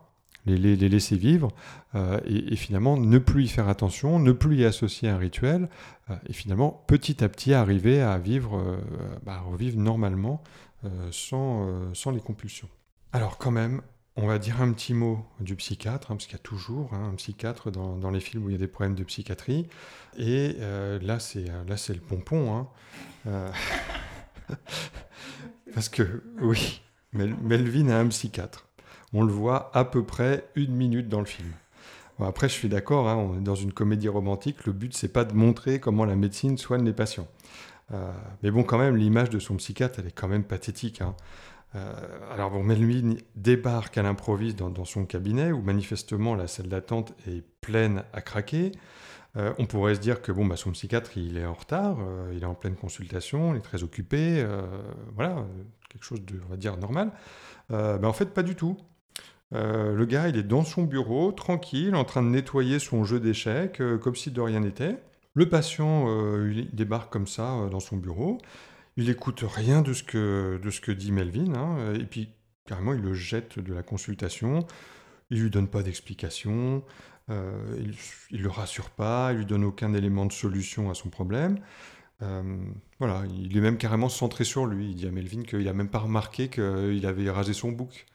les, 0.55 0.75
laisser 0.75 1.17
vivre, 1.17 1.49
euh, 1.95 2.19
et, 2.25 2.55
finalement 2.55 2.97
ne 2.97 3.17
plus 3.17 3.45
y 3.45 3.47
faire 3.47 3.69
attention, 3.69 4.19
ne 4.19 4.31
plus 4.31 4.57
y 4.57 4.65
associer 4.65 5.10
un 5.10 5.17
rituel, 5.17 5.69
euh, 6.10 6.15
et 6.27 6.33
finalement 6.33 6.83
petit 6.88 7.23
à 7.23 7.29
petit 7.29 7.53
arriver 7.53 8.01
à 8.01 8.17
vivre, 8.17 8.57
euh, 8.57 8.77
bah, 9.23 9.43
normalement 9.75 10.41
sans, 11.12 11.91
les 12.13 12.21
compulsions. 12.21 12.69
Alors 13.12 13.38
quand 13.38 13.51
même, 13.51 13.81
on 14.15 14.25
va 14.25 14.39
dire 14.39 14.62
un 14.62 14.71
petit 14.71 14.93
mot 14.93 15.25
du 15.39 15.55
psychiatre, 15.55 16.12
hein, 16.12 16.15
parce 16.15 16.25
qu'il 16.25 16.38
y 16.38 16.39
a 16.39 16.43
toujours 16.43 16.93
hein, 16.93 17.10
un 17.12 17.15
psychiatre 17.15 17.71
dans, 17.71 18.12
les 18.12 18.19
films 18.19 18.45
où 18.45 18.49
il 18.49 18.53
y 18.53 18.55
a 18.55 18.60
des 18.60 18.67
problèmes 18.67 18.95
de 18.95 19.03
psychiatrie. 19.03 19.67
Et 20.17 20.55
là, 21.01 21.19
c'est 21.19 21.45
là, 21.67 21.77
c'est 21.77 21.93
le 21.93 21.99
pompon. 21.99 22.67
hein. 23.25 23.51
Parce 25.73 25.89
que 25.89 26.23
oui, 26.41 26.81
Mel- 27.13 27.36
Melvin 27.41 27.89
a 27.89 27.99
un 27.99 28.07
psychiatre. 28.07 28.66
On 29.13 29.23
le 29.23 29.31
voit 29.31 29.71
à 29.73 29.85
peu 29.85 30.03
près 30.03 30.47
une 30.55 30.75
minute 30.75 31.07
dans 31.07 31.19
le 31.19 31.25
film. 31.25 31.51
Après, 32.19 32.49
je 32.49 32.53
suis 32.53 32.67
d'accord, 32.67 33.07
hein, 33.07 33.15
on 33.15 33.37
est 33.37 33.43
dans 33.43 33.55
une 33.55 33.71
comédie 33.71 34.09
romantique. 34.09 34.65
Le 34.65 34.73
but, 34.73 34.95
c'est 34.95 35.13
pas 35.13 35.23
de 35.23 35.33
montrer 35.33 35.79
comment 35.79 36.03
la 36.03 36.15
médecine 36.15 36.57
soigne 36.57 36.83
les 36.83 36.93
patients. 36.93 37.27
Euh, 37.93 38.11
mais 38.41 38.51
bon, 38.51 38.63
quand 38.63 38.79
même, 38.79 38.95
l'image 38.95 39.29
de 39.29 39.39
son 39.39 39.55
psychiatre, 39.57 39.99
elle 39.99 40.07
est 40.07 40.11
quand 40.11 40.27
même 40.27 40.43
pathétique. 40.43 41.01
hein. 41.01 41.15
Euh, 41.75 41.93
alors 42.33 42.49
bon, 42.49 42.63
Melvin 42.63 43.15
débarque 43.35 43.97
à 43.97 44.01
l'improviste 44.01 44.57
dans, 44.57 44.85
son 44.85 45.05
cabinet 45.05 45.51
où 45.51 45.61
manifestement 45.61 46.33
la 46.33 46.47
salle 46.47 46.69
d'attente 46.69 47.13
est 47.27 47.43
pleine 47.61 48.03
à 48.13 48.21
craquer. 48.21 48.71
Euh, 49.35 49.53
on 49.59 49.65
pourrait 49.65 49.95
se 49.95 49.99
dire 49.99 50.21
que 50.21 50.31
bon, 50.31 50.45
bah, 50.45 50.55
son 50.55 50.71
psychiatre 50.71 51.17
il 51.17 51.37
est 51.37 51.45
en 51.45 51.53
retard, 51.53 51.97
il 52.33 52.41
est 52.41 52.45
en 52.47 52.55
pleine 52.55 52.75
consultation, 52.75 53.53
il 53.53 53.57
est 53.57 53.61
très 53.61 53.83
occupé, 53.83 54.43
voilà, 55.13 55.45
quelque 55.89 56.03
chose 56.03 56.25
de, 56.25 56.41
on 56.47 56.49
va 56.49 56.57
dire, 56.57 56.77
normal. 56.77 57.11
Euh, 57.71 57.97
bah, 57.97 58.07
en 58.07 58.13
fait, 58.13 58.33
pas 58.33 58.43
du 58.43 58.55
tout. 58.55 58.77
Euh, 59.53 59.93
le 59.93 60.05
gars, 60.05 60.27
il 60.27 60.38
est 60.38 60.43
dans 60.43 60.63
son 60.63 60.83
bureau, 60.83 61.31
tranquille, 61.31 61.95
en 61.95 62.03
train 62.03 62.21
de 62.21 62.27
nettoyer 62.27 62.79
son 62.79 63.03
jeu 63.03 63.19
d'échecs, 63.19 63.79
euh, 63.79 63.97
comme 63.97 64.15
si 64.15 64.31
de 64.31 64.41
rien 64.41 64.60
n'était. 64.60 64.97
Le 65.33 65.47
patient, 65.47 66.05
euh, 66.07 66.51
il 66.53 66.75
débarque 66.75 67.12
comme 67.12 67.27
ça 67.27 67.67
dans 67.71 67.79
son 67.79 67.97
bureau. 67.97 68.39
Il 68.97 69.10
écoute 69.10 69.43
rien 69.47 69.81
de 69.81 69.93
ce 69.93 70.03
que, 70.03 70.91
dit 70.91 71.12
Melvin, 71.12 71.53
hein, 71.55 71.93
et 71.93 72.03
puis 72.03 72.29
carrément 72.65 72.93
il 72.93 73.01
le 73.01 73.13
jette 73.13 73.60
de 73.60 73.73
la 73.73 73.83
consultation. 73.83 74.65
Il 75.29 75.41
lui 75.41 75.49
donne 75.49 75.67
pas 75.67 75.83
d'explication, 75.83 76.83
il, 77.29 77.93
il 78.31 78.41
le 78.41 78.49
rassure 78.49 78.89
pas, 78.89 79.33
il 79.33 79.39
lui 79.39 79.45
donne 79.45 79.65
aucun 79.65 79.93
élément 79.93 80.25
de 80.25 80.31
solution 80.31 80.89
à 80.89 80.95
son 80.95 81.10
problème. 81.10 81.60
Voilà, 82.19 83.23
il 83.38 83.55
est 83.55 83.62
même 83.62 83.77
carrément 83.77 84.10
centré 84.10 84.43
sur 84.45 84.65
lui. 84.65 84.89
Il 84.89 84.95
dit 84.95 85.07
à 85.07 85.12
Melvin 85.12 85.43
qu'il 85.43 85.67
a 85.67 85.73
même 85.73 85.89
pas 85.89 85.99
remarqué 85.99 86.49
qu'il 86.49 87.05
avait 87.05 87.29
rasé 87.29 87.53
son 87.53 87.71
bouc. 87.71 88.07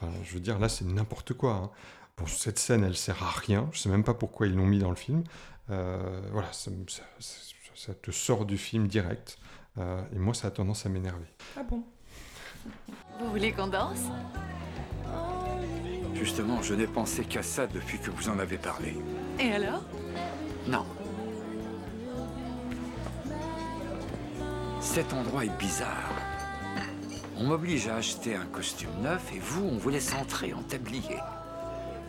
Enfin, 0.00 0.12
je 0.24 0.34
veux 0.34 0.40
dire, 0.40 0.58
là 0.58 0.68
c'est 0.68 0.84
n'importe 0.84 1.34
quoi. 1.34 1.52
hein. 1.54 1.70
Bon, 2.16 2.26
cette 2.26 2.58
scène, 2.58 2.84
elle 2.84 2.96
sert 2.96 3.22
à 3.22 3.30
rien. 3.30 3.68
Je 3.72 3.78
sais 3.78 3.88
même 3.88 4.04
pas 4.04 4.14
pourquoi 4.14 4.46
ils 4.46 4.54
l'ont 4.54 4.66
mis 4.66 4.78
dans 4.78 4.90
le 4.90 4.96
film. 4.96 5.22
Euh, 5.70 6.20
voilà, 6.32 6.52
ça, 6.52 6.70
ça- 6.88 7.02
ça- 7.20 7.40
ça 7.74 7.94
te 7.94 8.10
sort 8.10 8.44
du 8.44 8.58
film 8.58 8.88
direct. 8.88 9.38
Euh, 9.78 10.02
et 10.12 10.18
moi, 10.18 10.34
ça 10.34 10.48
a 10.48 10.50
tendance 10.50 10.84
à 10.84 10.88
m'énerver. 10.88 11.26
Ah 11.56 11.62
bon? 11.62 11.84
Vous 13.20 13.30
voulez 13.30 13.52
qu'on 13.52 13.68
danse? 13.68 14.00
Justement, 16.14 16.60
je 16.62 16.74
n'ai 16.74 16.88
pensé 16.88 17.24
qu'à 17.24 17.44
ça 17.44 17.66
depuis 17.68 17.98
que 18.00 18.10
vous 18.10 18.28
en 18.28 18.38
avez 18.40 18.58
parlé. 18.58 18.96
Et 19.38 19.52
alors? 19.52 19.84
Non. 20.66 20.84
Cet 24.80 25.12
endroit 25.12 25.44
est 25.44 25.56
bizarre. 25.58 26.10
On 27.40 27.44
m'oblige 27.44 27.86
à 27.86 27.96
acheter 27.96 28.34
un 28.34 28.46
costume 28.46 28.90
neuf 29.00 29.32
et 29.32 29.38
vous, 29.38 29.64
on 29.64 29.78
vous 29.78 29.90
laisse 29.90 30.12
entrer 30.12 30.52
en 30.52 30.62
tablier. 30.62 31.18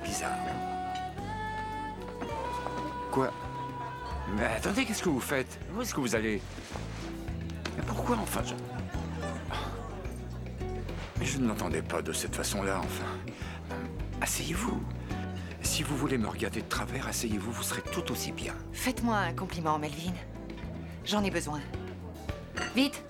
Bizarre. 0.03 0.35
Quoi 3.11 3.31
Mais 4.35 4.45
attendez, 4.45 4.85
qu'est-ce 4.85 5.03
que 5.03 5.09
vous 5.09 5.19
faites? 5.19 5.59
Où 5.75 5.81
est-ce 5.83 5.93
que 5.93 5.99
vous 5.99 6.15
allez? 6.15 6.41
Mais 7.77 7.83
pourquoi 7.85 8.17
enfin 8.17 8.41
je... 8.43 8.55
Mais 11.19 11.25
je 11.25 11.37
ne 11.37 11.47
l'entendais 11.47 11.83
pas 11.83 12.01
de 12.01 12.11
cette 12.11 12.35
façon-là, 12.35 12.79
enfin. 12.79 13.75
Asseyez-vous. 14.21 14.81
Si 15.61 15.83
vous 15.83 15.95
voulez 15.95 16.17
me 16.17 16.27
regarder 16.27 16.63
de 16.63 16.67
travers, 16.67 17.07
asseyez-vous, 17.07 17.51
vous 17.51 17.63
serez 17.63 17.83
tout 17.91 18.11
aussi 18.11 18.31
bien. 18.31 18.55
Faites-moi 18.73 19.15
un 19.15 19.33
compliment, 19.33 19.77
Melvin. 19.77 20.13
J'en 21.05 21.23
ai 21.23 21.29
besoin. 21.29 21.59
Vite 22.75 23.03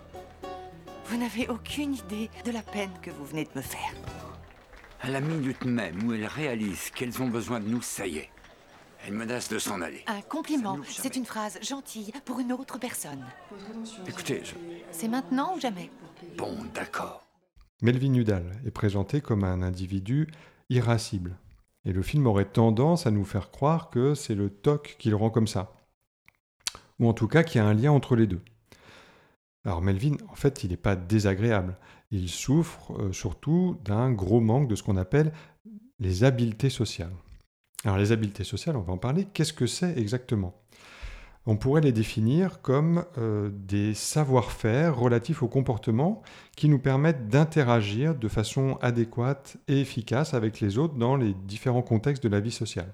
Vous 1.09 1.17
n'avez 1.17 1.47
aucune 1.47 1.95
idée 1.95 2.29
de 2.45 2.51
la 2.51 2.61
peine 2.61 2.91
que 3.01 3.09
vous 3.09 3.25
venez 3.25 3.43
de 3.43 3.49
me 3.55 3.61
faire. 3.61 3.95
À 5.01 5.09
la 5.09 5.19
minute 5.19 5.65
même 5.65 6.03
où 6.03 6.13
elles 6.13 6.27
réalisent 6.27 6.91
qu'elles 6.91 7.19
ont 7.19 7.29
besoin 7.29 7.59
de 7.59 7.67
nous, 7.67 7.81
ça 7.81 8.05
y 8.05 8.17
est. 8.17 8.29
Elles 9.03 9.13
menacent 9.15 9.49
de 9.49 9.57
s'en 9.57 9.81
aller. 9.81 10.03
Un 10.05 10.21
compliment, 10.21 10.77
c'est 10.87 11.15
une 11.15 11.25
phrase 11.25 11.57
gentille 11.63 12.13
pour 12.25 12.39
une 12.39 12.53
autre 12.53 12.77
personne. 12.77 13.25
Écoutez, 14.07 14.43
je... 14.43 14.53
C'est 14.91 15.07
maintenant 15.07 15.55
ou 15.55 15.59
jamais? 15.59 15.89
Bon, 16.37 16.55
d'accord. 16.75 17.25
Melvin 17.81 18.13
Udall 18.13 18.51
est 18.67 18.71
présenté 18.71 19.19
comme 19.19 19.43
un 19.43 19.63
individu 19.63 20.27
irascible. 20.69 21.37
Et 21.85 21.91
le 21.91 22.03
film 22.03 22.27
aurait 22.27 22.45
tendance 22.45 23.07
à 23.07 23.11
nous 23.11 23.25
faire 23.25 23.49
croire 23.49 23.89
que 23.89 24.13
c'est 24.13 24.35
le 24.35 24.51
TOC 24.51 24.97
qui 24.99 25.09
le 25.09 25.15
rend 25.15 25.31
comme 25.31 25.47
ça. 25.47 25.73
Ou 26.99 27.09
en 27.09 27.13
tout 27.13 27.27
cas 27.27 27.41
qu'il 27.41 27.59
y 27.59 27.63
a 27.63 27.67
un 27.67 27.73
lien 27.73 27.91
entre 27.91 28.15
les 28.15 28.27
deux. 28.27 28.41
Alors 29.65 29.81
Melvin, 29.81 30.15
en 30.29 30.35
fait, 30.35 30.63
il 30.63 30.71
n'est 30.71 30.77
pas 30.77 30.95
désagréable. 30.95 31.77
Il 32.11 32.29
souffre 32.29 32.93
euh, 32.93 33.11
surtout 33.11 33.77
d'un 33.83 34.11
gros 34.11 34.39
manque 34.39 34.67
de 34.67 34.75
ce 34.75 34.83
qu'on 34.83 34.97
appelle 34.97 35.31
les 35.99 36.23
habiletés 36.23 36.69
sociales. 36.69 37.13
Alors 37.83 37.97
les 37.97 38.11
habiletés 38.11 38.43
sociales, 38.43 38.75
on 38.77 38.81
va 38.81 38.93
en 38.93 38.97
parler. 38.97 39.27
Qu'est-ce 39.33 39.53
que 39.53 39.67
c'est 39.67 39.97
exactement? 39.97 40.53
On 41.45 41.55
pourrait 41.55 41.81
les 41.81 41.91
définir 41.91 42.61
comme 42.61 43.05
euh, 43.17 43.49
des 43.51 43.93
savoir-faire 43.93 44.97
relatifs 44.97 45.41
au 45.41 45.47
comportement 45.47 46.21
qui 46.55 46.69
nous 46.69 46.79
permettent 46.79 47.27
d'interagir 47.27 48.15
de 48.15 48.27
façon 48.27 48.77
adéquate 48.81 49.57
et 49.67 49.79
efficace 49.79 50.33
avec 50.33 50.59
les 50.59 50.77
autres 50.77 50.95
dans 50.95 51.15
les 51.15 51.33
différents 51.33 51.81
contextes 51.81 52.23
de 52.23 52.29
la 52.29 52.39
vie 52.39 52.51
sociale. 52.51 52.91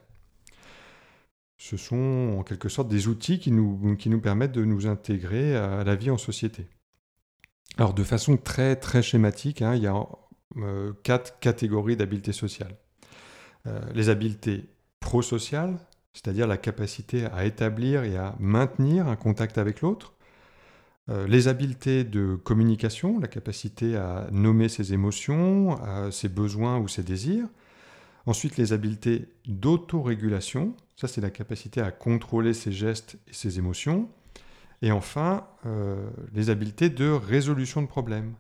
Ce 1.58 1.78
sont 1.78 2.36
en 2.38 2.44
quelque 2.44 2.70
sorte 2.70 2.90
des 2.90 3.08
outils 3.08 3.40
qui 3.40 3.52
nous, 3.52 4.20
permettent 4.22 4.52
de 4.52 4.66
nous 4.66 4.88
intégrer 4.88 5.56
à 5.56 5.84
la 5.84 5.96
vie 5.96 6.10
en 6.10 6.18
société. 6.18 6.68
Alors 7.78 7.94
de 7.94 8.04
façon 8.04 8.38
très 8.38 9.02
schématique, 9.02 9.62
hein, 9.62 9.76
il 9.76 9.84
y 9.84 9.88
a 9.88 9.96
euh, 10.58 10.94
quatre 11.04 11.40
catégories 11.40 11.98
d'habiletés 11.98 12.32
sociales. 12.32 12.78
Euh, 13.68 13.82
les 13.94 14.10
habiletés 14.10 14.70
prosociales, 15.02 15.78
c'est-à-dire 16.14 16.48
la 16.48 16.58
capacité 16.58 17.26
à 17.26 17.44
établir 17.46 18.04
et 18.04 18.16
à 18.16 18.36
maintenir 18.40 19.08
un 19.08 19.18
contact 19.18 19.58
avec 19.58 19.82
l'autre. 19.82 20.14
Euh, 21.10 21.28
les 21.28 21.50
habiletés 21.50 22.06
de 22.06 22.36
communication, 22.36 23.20
la 23.20 23.28
capacité 23.28 23.98
à 23.98 24.28
nommer 24.32 24.70
ses 24.70 24.94
émotions, 24.94 25.78
ses 26.12 26.30
besoins 26.30 26.78
ou 26.78 26.88
ses 26.88 27.04
désirs. 27.04 27.48
Ensuite, 28.26 28.58
les 28.58 28.74
habiletés 28.74 29.30
d'autorégulation, 29.48 30.76
ça 30.96 31.08
c'est 31.08 31.22
la 31.22 31.30
capacité 31.30 31.82
à 31.82 31.92
contrôler 31.92 32.54
ses 32.54 32.72
gestes 32.72 33.18
et 33.28 33.34
ses 33.34 33.60
émotions. 33.60 34.10
Et 34.82 34.92
enfin, 34.92 35.48
euh, 35.66 36.10
les 36.34 36.50
habiletés 36.50 36.90
de 36.90 37.10
résolution 37.10 37.82
de 37.82 37.88
problèmes. 37.88 38.36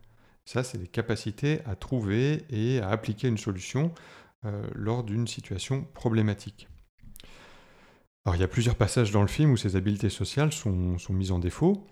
Ça, 0.45 0.63
c'est 0.63 0.78
les 0.78 0.88
capacités 0.88 1.62
à 1.65 1.76
trouver 1.76 2.45
et 2.50 2.80
à 2.80 2.89
appliquer 2.89 3.28
une 3.28 3.38
solution 3.38 3.91
euh, 4.45 4.67
lors 4.76 5.04
d'une 5.04 5.28
situation 5.28 5.86
problématique. 5.93 6.67
Alors, 8.26 8.36
il 8.36 8.41
y 8.41 8.43
a 8.43 8.48
plusieurs 8.48 8.76
passages 8.76 9.12
dans 9.12 9.21
le 9.21 9.28
film 9.28 9.52
où 9.52 9.58
ces 9.58 9.76
habiletés 9.76 10.10
sociales 10.10 10.52
sont, 10.52 10.98
sont 10.98 11.13
mises 11.13 11.32
en 11.32 11.39
défaut. 11.39 11.88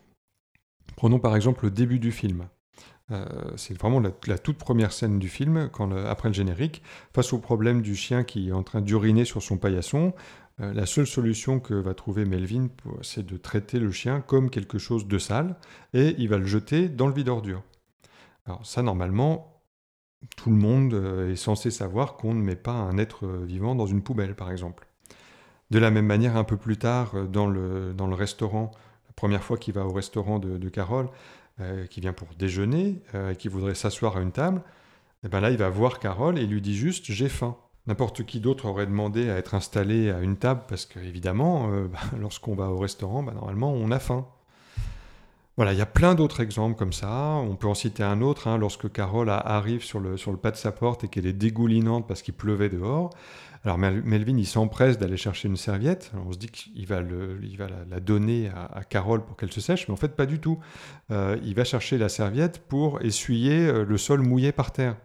Prenons 0.95 1.19
par 1.19 1.35
exemple 1.35 1.65
le 1.65 1.71
début 1.71 1.99
du 1.99 2.11
film. 2.11 2.47
Euh, 3.11 3.25
c'est 3.57 3.77
vraiment 3.77 3.99
la, 3.99 4.37
toute 4.37 4.57
première 4.57 4.93
scène 4.93 5.19
du 5.19 5.29
film, 5.29 5.69
quand 5.71 5.87
le, 5.87 6.07
après 6.07 6.29
le 6.29 6.33
générique, 6.33 6.81
face 7.13 7.33
au 7.33 7.39
problème 7.39 7.81
du 7.81 7.95
chien 7.95 8.23
qui 8.23 8.49
est 8.49 8.53
en 8.53 8.63
train 8.63 8.81
d'uriner 8.81 9.25
sur 9.25 9.41
son 9.41 9.57
paillasson. 9.57 10.13
Euh, 10.61 10.73
la 10.73 10.85
seule 10.85 11.07
solution 11.07 11.59
que 11.59 11.73
va 11.73 11.93
trouver 11.93 12.25
Melvin, 12.25 12.67
c'est 13.01 13.25
de 13.25 13.37
traiter 13.37 13.79
le 13.79 13.91
chien 13.91 14.21
comme 14.21 14.49
quelque 14.49 14.77
chose 14.77 15.07
de 15.07 15.17
sale 15.17 15.55
et 15.93 16.15
il 16.17 16.29
va 16.29 16.37
le 16.37 16.45
jeter 16.45 16.89
dans 16.89 17.07
le 17.07 17.13
vide 17.13 17.29
ordure. 17.29 17.63
Alors 18.45 18.65
ça, 18.65 18.81
normalement, 18.81 19.61
tout 20.37 20.49
le 20.49 20.55
monde 20.55 20.93
euh, 20.93 21.31
est 21.31 21.35
censé 21.35 21.71
savoir 21.71 22.15
qu'on 22.15 22.33
ne 22.33 22.41
met 22.41 22.55
pas 22.55 22.73
un 22.73 22.97
être 22.97 23.27
vivant 23.27 23.75
dans 23.75 23.87
une 23.87 24.03
poubelle, 24.03 24.35
par 24.35 24.51
exemple. 24.51 24.87
De 25.73 25.79
la 25.79 25.89
même 25.89 26.05
manière, 26.05 26.37
un 26.37 26.43
peu 26.43 26.55
plus 26.55 26.77
tard, 26.77 27.15
euh, 27.15 27.25
dans 27.25 27.47
le, 27.47 27.93
dans 27.93 28.05
le 28.05 28.13
restaurant, 28.13 28.69
la 29.07 29.13
première 29.13 29.43
fois 29.43 29.57
qu'il 29.57 29.73
va 29.73 29.85
au 29.85 29.91
restaurant 29.91 30.37
de, 30.37 30.59
de 30.59 30.69
Carole, 30.69 31.09
euh, 31.63 31.85
qui 31.87 32.01
vient 32.01 32.13
pour 32.13 32.27
déjeuner, 32.37 33.01
euh, 33.15 33.33
qui 33.33 33.47
voudrait 33.47 33.75
s'asseoir 33.75 34.17
à 34.17 34.21
une 34.21 34.31
table, 34.31 34.61
et 35.23 35.29
ben 35.29 35.39
là, 35.39 35.51
il 35.51 35.57
va 35.57 35.69
voir 35.69 35.99
Carole 35.99 36.37
et 36.37 36.45
lui 36.45 36.61
dit 36.61 36.75
juste 36.75 37.05
j'ai 37.11 37.29
faim. 37.29 37.55
N'importe 37.87 38.23
qui 38.23 38.39
d'autre 38.39 38.65
aurait 38.65 38.85
demandé 38.85 39.29
à 39.29 39.37
être 39.37 39.55
installé 39.55 40.09
à 40.09 40.19
une 40.19 40.37
table 40.37 40.61
parce 40.67 40.85
qu'évidemment, 40.85 41.69
euh, 41.71 41.87
bah, 41.91 41.99
lorsqu'on 42.19 42.55
va 42.55 42.69
au 42.69 42.77
restaurant, 42.77 43.23
bah, 43.23 43.33
normalement, 43.33 43.71
on 43.73 43.91
a 43.91 43.99
faim. 43.99 44.25
Voilà, 45.55 45.71
il 45.73 45.77
y 45.77 45.81
a 45.81 45.85
plein 45.85 46.15
d'autres 46.15 46.41
exemples 46.41 46.75
comme 46.75 46.93
ça. 46.93 47.35
On 47.35 47.55
peut 47.55 47.67
en 47.67 47.75
citer 47.75 48.01
un 48.03 48.21
autre, 48.21 48.47
hein, 48.47 48.57
lorsque 48.57 48.91
Carole 48.91 49.29
arrive 49.29 49.83
sur 49.83 49.99
le, 49.99 50.17
sur 50.17 50.31
le 50.31 50.37
pas 50.37 50.49
de 50.49 50.55
sa 50.55 50.71
porte 50.71 51.03
et 51.03 51.07
qu'elle 51.07 51.27
est 51.27 51.33
dégoulinante 51.33 52.07
parce 52.07 52.23
qu'il 52.23 52.33
pleuvait 52.33 52.69
dehors. 52.69 53.11
Alors 53.65 53.77
Melvin, 53.77 54.37
il 54.37 54.45
s'empresse 54.45 54.97
d'aller 54.97 55.15
chercher 55.15 55.47
une 55.47 55.55
serviette. 55.55 56.11
on 56.25 56.33
se 56.33 56.37
dit 56.37 56.49
qu'il 56.49 56.85
va 56.85 57.01
la, 57.01 57.99
donner 58.01 58.49
à, 58.49 58.83
Carole 58.83 59.23
pour 59.23 59.37
qu'elle 59.37 59.53
se 59.53 59.61
sèche, 59.61 59.87
mais 59.87 59.93
en 59.93 59.97
fait 59.97 60.15
pas 60.17 60.25
du 60.25 60.39
tout. 60.39 60.59
Euh, 61.11 61.37
il 61.43 61.55
va 61.55 61.63
chercher 61.63 61.97
la 61.97 62.09
serviette 62.09 62.59
pour 62.67 63.01
essuyer 63.01 63.67
euh, 63.67 63.85
le 63.85 63.97
sol 63.97 64.21
mouillé 64.21 64.51
par 64.51 64.73
terre. 64.73 64.97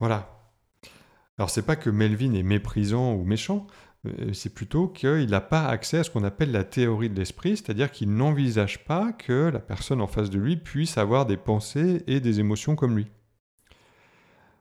Voilà. 0.00 0.40
Alors 1.38 1.50
c'est 1.50 1.62
pas 1.62 1.76
que 1.76 1.88
Melvin 1.88 2.34
est 2.34 2.42
méprisant 2.42 3.14
ou 3.14 3.24
méchant, 3.24 3.68
euh, 4.06 4.32
c'est 4.32 4.52
plutôt 4.52 4.88
qu'il 4.88 5.30
n'a 5.30 5.40
pas 5.40 5.66
accès 5.66 5.98
à 5.98 6.04
ce 6.04 6.10
qu'on 6.10 6.24
appelle 6.24 6.50
la 6.50 6.64
théorie 6.64 7.10
de 7.10 7.16
l'esprit, 7.16 7.56
c'est-à-dire 7.56 7.90
qu'il 7.90 8.12
n'envisage 8.12 8.84
pas 8.84 9.12
que 9.12 9.50
la 9.52 9.60
personne 9.60 10.00
en 10.00 10.06
face 10.06 10.30
de 10.30 10.38
lui 10.38 10.56
puisse 10.56 10.98
avoir 10.98 11.26
des 11.26 11.36
pensées 11.36 12.02
et 12.06 12.20
des 12.20 12.40
émotions 12.40 12.76
comme 12.76 12.96
lui. 12.96 13.06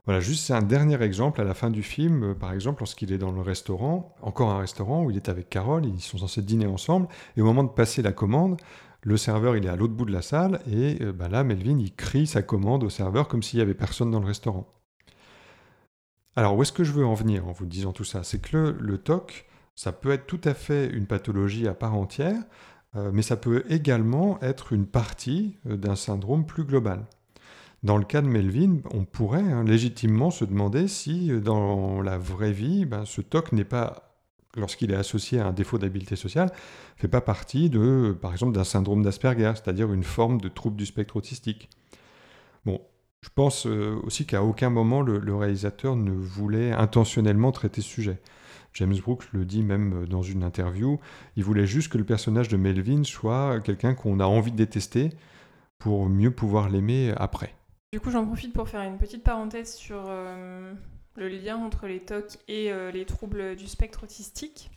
Voilà, 0.10 0.22
juste 0.22 0.48
c'est 0.48 0.54
un 0.54 0.64
dernier 0.64 1.00
exemple 1.04 1.40
à 1.40 1.44
la 1.44 1.54
fin 1.54 1.70
du 1.70 1.84
film, 1.84 2.32
euh, 2.32 2.34
par 2.34 2.52
exemple 2.52 2.80
lorsqu'il 2.82 3.14
est 3.14 3.20
dans 3.20 3.32
le 3.32 3.42
restaurant, 3.42 4.16
encore 4.24 4.50
un 4.50 4.58
restaurant 4.58 5.04
où 5.04 5.12
il 5.12 5.18
est 5.18 5.30
avec 5.30 5.52
Carole, 5.52 5.86
ils 5.86 6.02
sont 6.02 6.18
censés 6.18 6.42
dîner 6.42 6.66
ensemble, 6.66 7.08
et 7.38 7.42
au 7.44 7.46
moment 7.46 7.64
de 7.64 7.70
passer 7.70 8.02
la 8.02 8.12
commande, 8.12 8.60
le 9.04 9.18
serveur 9.18 9.56
il 9.56 9.68
est 9.68 9.70
à 9.70 9.76
l'autre 9.76 9.94
bout 9.94 10.06
de 10.06 10.12
la 10.12 10.24
salle, 10.24 10.62
et 10.66 10.98
euh, 11.04 11.14
bah 11.14 11.28
là 11.28 11.44
Melvin 11.44 11.78
il 11.78 11.94
crie 11.94 12.26
sa 12.26 12.42
commande 12.42 12.84
au 12.84 12.90
serveur 12.90 13.28
comme 13.28 13.44
s'il 13.44 13.60
n'y 13.60 13.62
avait 13.62 13.76
personne 13.76 14.10
dans 14.10 14.20
le 14.20 14.26
restaurant. 14.26 14.74
Alors, 16.36 16.58
où 16.58 16.64
est-ce 16.64 16.74
que 16.74 16.84
je 16.84 16.92
veux 16.92 17.06
en 17.06 17.14
venir 17.14 17.48
en 17.48 17.52
vous 17.52 17.68
disant 17.68 17.94
tout 17.94 18.04
ça? 18.04 18.24
C'est 18.24 18.42
que 18.42 18.76
le, 18.80 18.98
TOC, 18.98 19.46
ça 19.76 19.92
peut 19.92 20.10
être 20.10 20.26
tout 20.26 20.42
à 20.44 20.56
fait 20.56 20.88
une 20.88 21.06
pathologie 21.06 21.68
à 21.68 21.76
part 21.76 21.94
entière, 21.94 22.42
euh, 22.96 23.12
mais 23.14 23.22
ça 23.22 23.38
peut 23.38 23.64
également 23.70 24.42
être 24.42 24.74
une 24.74 24.88
partie 24.88 25.60
d'un 25.66 25.96
syndrome 25.96 26.48
plus 26.48 26.64
global. 26.64 27.06
Dans 27.82 27.98
le 27.98 28.04
cas 28.04 28.22
de 28.22 28.28
Melvin, 28.28 28.80
on 28.92 29.06
pourrait 29.06 29.40
hein, 29.40 29.64
légitimement 29.64 30.32
se 30.32 30.44
demander 30.44 30.90
si 30.90 31.32
euh, 31.32 31.40
dans 31.40 32.02
la 32.02 32.18
vraie 32.18 32.52
vie, 32.52 32.86
ben, 32.86 33.06
ce 33.06 33.22
TOC 33.22 33.54
n'est 33.54 33.64
pas, 33.64 34.18
lorsqu'il 34.58 34.92
est 34.92 34.96
associé 34.96 35.40
à 35.40 35.48
un 35.48 35.54
défaut 35.54 35.78
d'habileté 35.78 36.18
sociale, 36.18 36.52
fait 36.98 37.08
pas 37.08 37.22
partie 37.22 37.70
de, 37.70 38.18
par 38.22 38.34
exemple, 38.34 38.54
d'un 38.54 38.66
syndrome 38.66 39.02
d'Asperger, 39.02 39.54
c'est-à-dire 39.56 39.94
une 39.94 40.04
forme 40.04 40.42
de 40.42 40.50
trouble 40.50 40.76
du 40.76 40.86
spectre 40.86 41.16
autistique. 41.16 41.70
Bon, 42.66 42.82
je 43.22 43.30
pense 43.34 43.66
euh, 43.66 43.98
aussi 44.04 44.26
qu'à 44.26 44.44
aucun 44.44 44.70
moment 44.70 45.02
le, 45.02 45.36
réalisateur 45.36 45.96
ne 45.96 46.12
voulait 46.12 46.74
intentionnellement 46.74 47.54
traiter 47.54 47.82
ce 47.82 47.88
sujet. 47.88 48.20
James 48.74 48.96
Brooks 48.98 49.32
le 49.32 49.46
dit 49.46 49.64
même 49.64 50.04
euh, 50.04 50.06
dans 50.06 50.22
une 50.22 50.44
interview, 50.44 51.00
il 51.38 51.46
voulait 51.46 51.66
juste 51.66 51.90
que 51.94 51.98
le 51.98 52.04
personnage 52.04 52.50
de 52.50 52.58
Melvin 52.58 53.06
soit 53.06 53.62
quelqu'un 53.62 53.94
qu'on 53.94 54.20
a 54.20 54.26
envie 54.26 54.52
de 54.52 54.58
détester 54.58 55.12
pour 55.78 56.10
mieux 56.10 56.32
pouvoir 56.32 56.70
l'aimer 56.70 57.14
après. 57.16 57.54
Du 57.92 58.00
coup, 58.00 58.12
j'en 58.12 58.26
profite 58.26 58.54
pour 58.54 58.70
faire 58.70 58.82
une 58.82 58.98
petite 58.98 59.24
parenthèse 59.24 59.76
sur 59.76 60.06
euh, 60.08 60.74
le 61.16 61.28
lien 61.28 61.58
entre 61.58 61.88
les 61.88 62.00
TOC 62.00 62.38
et 62.48 62.72
les 62.94 63.06
troubles 63.06 63.56
du 63.56 63.68
spectre 63.68 64.04
autistique. 64.04 64.70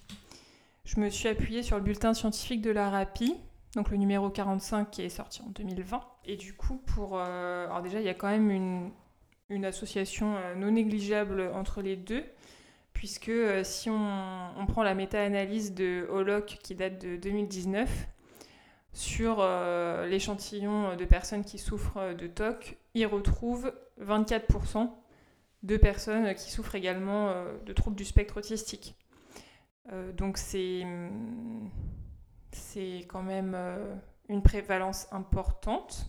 Je 0.85 0.99
me 0.99 1.11
suis 1.11 1.29
appuyée 1.29 1.63
sur 1.63 1.77
le 1.77 1.83
bulletin 1.83 2.13
scientifique 2.15 2.61
de 2.61 2.71
la 2.71 2.91
RAPI, 2.91 3.37
donc 3.77 3.91
le 3.91 3.97
numéro 3.97 4.29
45 4.31 4.91
qui 4.91 5.03
est 5.03 5.09
sorti 5.09 5.43
en 5.43 5.51
2020. 5.51 6.01
Et 6.25 6.37
du 6.37 6.55
coup, 6.55 6.77
pour. 6.77 7.19
Euh, 7.19 7.67
alors 7.67 7.83
déjà, 7.83 8.01
il 8.01 8.07
y 8.07 8.11
a 8.11 8.15
quand 8.15 8.29
même 8.29 8.51
une, 9.49 9.65
association 9.65 10.35
euh, 10.37 10.55
non 10.55 10.71
négligeable 10.73 11.51
entre 11.55 11.83
les 11.83 11.97
deux, 11.97 12.25
puisque 12.93 13.29
euh, 13.29 13.63
si 13.65 13.91
on, 13.91 14.67
prend 14.67 14.83
la 14.83 14.95
méta-analyse 14.95 15.75
de 15.75 16.07
Holoc 16.11 16.59
qui 16.63 16.75
date 16.75 17.01
de 17.01 17.17
2019, 17.17 17.89
sur 18.93 19.43
l'échantillon 20.09 20.97
de 20.97 21.05
personnes 21.05 21.45
qui 21.45 21.59
souffrent 21.59 22.15
de 22.15 22.27
TOC, 22.27 22.77
il 22.95 23.07
retrouve 23.07 23.73
24% 24.01 24.91
de 25.63 25.77
personnes 25.77 26.35
qui 26.35 26.51
souffrent 26.51 26.75
également 26.75 27.35
de 27.65 27.73
troubles 27.73 27.97
du 27.97 28.05
spectre 28.05 28.37
autistique. 28.39 28.95
donc 30.17 30.37
c'est 30.37 30.85
c'est 32.53 33.07
quand 33.09 33.23
même 33.23 33.55
euh, 33.55 33.95
une 34.29 34.43
prévalence 34.43 35.09
importante. 35.11 36.07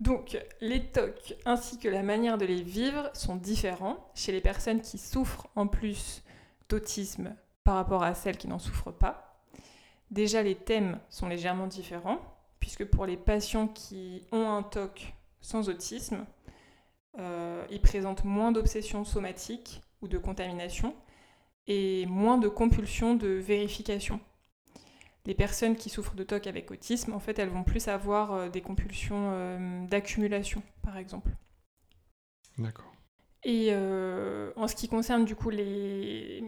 Donc, 0.00 0.38
les 0.60 0.86
TOC 0.86 1.34
ainsi 1.44 1.78
que 1.78 1.88
la 1.88 2.02
manière 2.02 2.38
de 2.38 2.46
les 2.46 2.62
vivre 2.62 3.10
sont 3.12 3.36
différents 3.36 4.10
chez 4.14 4.32
les 4.32 4.40
personnes 4.40 4.80
qui 4.80 4.96
souffrent 4.96 5.48
en 5.56 5.66
plus 5.66 6.22
d'autisme 6.70 7.34
par 7.64 7.74
rapport 7.74 8.02
à 8.02 8.14
celles 8.14 8.38
qui 8.38 8.48
n'en 8.48 8.58
souffrent 8.58 8.92
pas. 8.92 9.29
Déjà, 10.10 10.42
les 10.42 10.54
thèmes 10.54 10.98
sont 11.08 11.28
légèrement 11.28 11.66
différents, 11.66 12.18
puisque 12.58 12.84
pour 12.84 13.06
les 13.06 13.16
patients 13.16 13.68
qui 13.68 14.26
ont 14.32 14.48
un 14.48 14.62
TOC 14.62 15.14
sans 15.40 15.68
autisme, 15.68 16.26
euh, 17.18 17.64
ils 17.70 17.80
présentent 17.80 18.24
moins 18.24 18.52
d'obsessions 18.52 19.04
somatiques 19.04 19.82
ou 20.02 20.08
de 20.08 20.18
contamination 20.18 20.94
et 21.66 22.06
moins 22.06 22.38
de 22.38 22.48
compulsions 22.48 23.14
de 23.14 23.28
vérification 23.28 24.20
les 25.26 25.34
personnes 25.34 25.76
qui 25.76 25.90
souffrent 25.90 26.14
de 26.14 26.24
TOC 26.24 26.46
avec 26.46 26.70
autisme, 26.70 27.12
en 27.12 27.20
fait, 27.20 27.38
elles 27.38 27.50
vont 27.50 27.64
plus 27.64 27.88
avoir 27.88 28.32
euh, 28.32 28.48
des 28.48 28.60
compulsions 28.60 29.30
euh, 29.32 29.86
d'accumulation, 29.86 30.62
par 30.82 30.96
exemple. 30.96 31.30
D'accord. 32.58 32.92
Et 33.44 33.68
euh, 33.70 34.52
en 34.56 34.66
ce 34.68 34.74
qui 34.74 34.88
concerne 34.88 35.24
du 35.24 35.34
coup 35.34 35.50
les... 35.50 36.44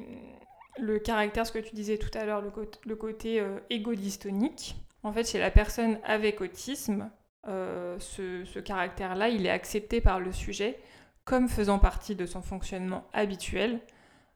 le 0.78 0.98
caractère, 0.98 1.46
ce 1.46 1.52
que 1.52 1.58
tu 1.58 1.74
disais 1.74 1.98
tout 1.98 2.10
à 2.14 2.24
l'heure, 2.24 2.42
le, 2.42 2.96
côté 2.96 3.44
égodystonique, 3.70 4.76
en 5.02 5.12
fait, 5.12 5.28
chez 5.28 5.38
la 5.38 5.50
personne 5.50 5.98
avec 6.04 6.40
autisme, 6.40 7.10
ce, 7.46 8.44
ce 8.44 8.58
caractère-là, 8.58 9.28
il 9.28 9.46
est 9.46 9.50
accepté 9.50 10.00
par 10.00 10.20
le 10.20 10.32
sujet 10.32 10.78
comme 11.24 11.48
faisant 11.48 11.78
partie 11.78 12.14
de 12.14 12.26
son 12.26 12.42
fonctionnement 12.42 13.06
habituel, 13.12 13.80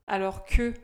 alors 0.06 0.44
que 0.44 0.74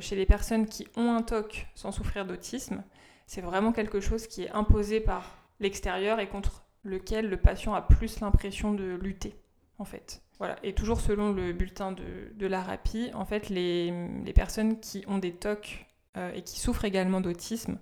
chez 0.00 0.16
les 0.16 0.26
personnes 0.26 0.66
qui 0.66 0.86
ont 0.96 1.12
un 1.12 1.22
TOC 1.22 1.66
sans 1.74 1.92
souffrir 1.92 2.26
d'autisme, 2.26 2.82
c'est 3.26 3.40
vraiment 3.40 3.72
quelque 3.72 4.00
chose 4.00 4.26
qui 4.26 4.44
est 4.44 4.50
imposé 4.50 5.00
par 5.00 5.38
l'extérieur 5.60 6.20
et 6.20 6.28
contre 6.28 6.64
lequel 6.84 7.28
le 7.28 7.36
patient 7.36 7.74
a 7.74 7.82
plus 7.82 8.20
l'impression 8.20 8.72
de 8.72 8.94
lutter, 8.94 9.34
en 9.78 9.84
fait. 9.84 10.22
Voilà. 10.38 10.56
Et 10.62 10.74
toujours 10.74 11.00
selon 11.00 11.32
le 11.32 11.52
bulletin 11.52 11.92
de, 11.92 12.32
de 12.34 12.46
l'ARAPI, 12.46 13.10
en 13.14 13.24
fait, 13.24 13.48
les, 13.48 13.92
personnes 14.34 14.80
qui 14.80 15.04
ont 15.08 15.18
des 15.18 15.32
TOC 15.32 15.86
euh, 16.16 16.32
et 16.34 16.42
qui 16.42 16.60
souffrent 16.60 16.84
également 16.84 17.20
d'autisme, 17.20 17.78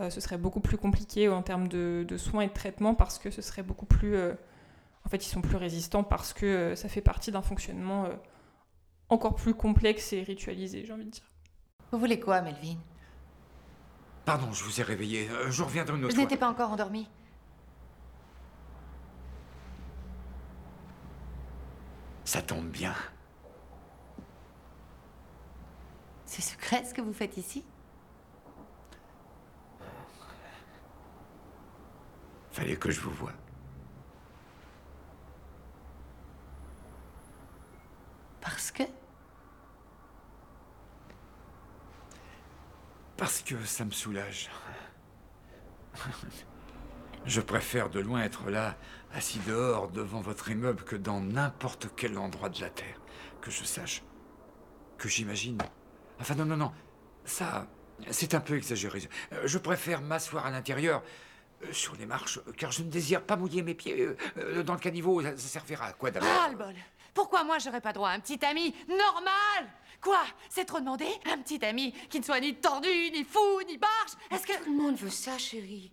euh, 0.00 0.10
ce 0.10 0.20
serait 0.20 0.38
beaucoup 0.38 0.60
plus 0.60 0.76
compliqué 0.76 1.28
en 1.28 1.42
termes 1.42 1.68
de, 1.68 2.06
soins 2.16 2.42
et 2.42 2.48
de 2.48 2.52
traitement 2.52 2.94
parce 2.94 3.18
que 3.18 3.30
ce 3.30 3.42
serait 3.42 3.62
beaucoup 3.62 3.86
plus... 3.86 4.14
Euh, 4.14 4.34
en 5.04 5.08
fait, 5.08 5.24
ils 5.24 5.30
sont 5.30 5.40
plus 5.40 5.56
résistants 5.56 6.04
parce 6.04 6.34
que 6.34 6.74
ça 6.74 6.88
fait 6.88 7.00
partie 7.00 7.30
d'un 7.30 7.40
fonctionnement 7.40 8.08
encore 9.08 9.36
plus 9.36 9.54
complexe 9.54 10.12
et 10.12 10.22
ritualisé, 10.22 10.84
j'ai 10.84 10.92
envie 10.92 11.06
de 11.06 11.10
dire. 11.10 11.24
Vous 11.92 11.98
voulez 11.98 12.20
quoi, 12.20 12.42
Melvin? 12.42 12.76
Pardon, 14.28 14.52
je 14.52 14.62
vous 14.62 14.78
ai 14.80 14.82
réveillé. 14.82 15.26
Euh, 15.30 15.50
je 15.50 15.62
reviendrai 15.62 15.96
une 15.96 16.04
autre 16.04 16.14
Je 16.14 16.20
n'étais 16.20 16.36
pas 16.36 16.50
encore 16.50 16.70
endormi. 16.70 17.08
Ça 22.28 22.42
tombe 22.42 22.68
bien. 22.68 22.94
C'est 26.26 26.42
secret 26.42 26.84
ce 26.84 26.92
que 26.92 27.00
vous 27.00 27.14
faites 27.14 27.38
ici? 27.38 27.64
Fallait 32.50 32.76
que 32.76 32.90
je 32.90 33.00
vous 33.00 33.12
voie. 33.12 33.32
Parce 38.42 38.72
que? 38.72 38.82
Parce 43.16 43.40
que 43.40 43.64
ça 43.64 43.86
me 43.86 43.90
soulage. 43.92 44.50
Je 47.24 47.40
préfère 47.40 47.88
de 47.88 48.00
loin 48.00 48.20
être 48.20 48.50
là, 48.50 48.76
assis 49.12 49.40
dehors 49.46 49.88
devant 49.88 50.20
votre 50.20 50.50
immeuble, 50.50 50.84
que 50.84 50.96
dans 50.96 51.20
n'importe 51.20 51.88
quel 51.96 52.18
endroit 52.18 52.48
de 52.48 52.60
la 52.60 52.70
Terre. 52.70 53.00
Que 53.40 53.50
je 53.50 53.64
sache. 53.64 54.02
Que 54.96 55.08
j'imagine. 55.08 55.58
Enfin 56.20 56.34
non, 56.34 56.44
non, 56.44 56.56
non. 56.56 56.72
Ça, 57.24 57.66
c'est 58.10 58.34
un 58.34 58.40
peu 58.40 58.56
exagéré. 58.56 59.08
Euh, 59.32 59.42
je 59.46 59.58
préfère 59.58 60.00
m'asseoir 60.00 60.46
à 60.46 60.50
l'intérieur, 60.50 61.02
euh, 61.62 61.72
sur 61.72 61.94
les 61.96 62.06
marches, 62.06 62.40
car 62.56 62.72
je 62.72 62.82
ne 62.82 62.90
désire 62.90 63.22
pas 63.22 63.36
mouiller 63.36 63.62
mes 63.62 63.74
pieds 63.74 64.08
euh, 64.38 64.62
dans 64.62 64.74
le 64.74 64.80
caniveau. 64.80 65.22
Ça, 65.22 65.36
servira 65.36 65.86
à 65.86 65.92
quoi 65.92 66.10
d'abord? 66.10 66.28
Ah, 66.30 66.48
le 66.50 66.56
bol 66.56 66.74
Pourquoi 67.14 67.44
moi 67.44 67.58
j'aurais 67.58 67.80
pas 67.80 67.92
droit 67.92 68.10
à 68.10 68.12
un 68.12 68.20
petit 68.20 68.44
ami 68.44 68.74
normal? 68.88 69.70
Quoi? 70.00 70.24
C'est 70.48 70.64
trop 70.64 70.80
demandé? 70.80 71.06
Un 71.32 71.38
petit 71.38 71.64
ami 71.64 71.92
qui 72.08 72.20
ne 72.20 72.24
soit 72.24 72.40
ni 72.40 72.54
tordu, 72.54 72.88
ni 73.12 73.24
fou, 73.24 73.60
ni 73.66 73.78
barge? 73.78 74.12
Est-ce 74.30 74.46
que... 74.46 74.64
Tout 74.64 74.70
le 74.70 74.82
monde 74.82 74.96
veut 74.96 75.10
ça, 75.10 75.36
chérie. 75.38 75.92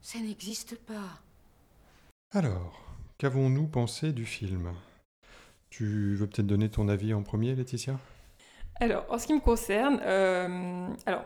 Ça 0.00 0.18
n'existe 0.18 0.76
pas. 0.76 1.20
Alors, 2.36 2.84
qu'avons-nous 3.16 3.66
pensé 3.66 4.12
du 4.12 4.26
film? 4.26 4.74
Tu 5.70 6.16
veux 6.16 6.26
peut-être 6.26 6.46
donner 6.46 6.68
ton 6.68 6.86
avis 6.86 7.14
en 7.14 7.22
premier, 7.22 7.54
Laetitia? 7.54 7.98
Alors, 8.78 9.06
en 9.08 9.16
ce 9.16 9.26
qui 9.26 9.32
me 9.32 9.40
concerne, 9.40 10.00
euh, 10.02 10.86
alors, 11.06 11.24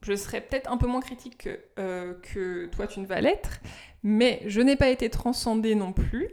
je 0.00 0.16
serais 0.16 0.40
peut-être 0.40 0.72
un 0.72 0.78
peu 0.78 0.86
moins 0.86 1.02
critique 1.02 1.36
que, 1.36 1.60
euh, 1.78 2.14
que 2.22 2.70
toi, 2.74 2.86
tu 2.86 3.00
ne 3.00 3.06
vas 3.06 3.20
l'être, 3.20 3.60
mais 4.02 4.40
je 4.46 4.62
n'ai 4.62 4.76
pas 4.76 4.88
été 4.88 5.10
transcendée 5.10 5.74
non 5.74 5.92
plus. 5.92 6.30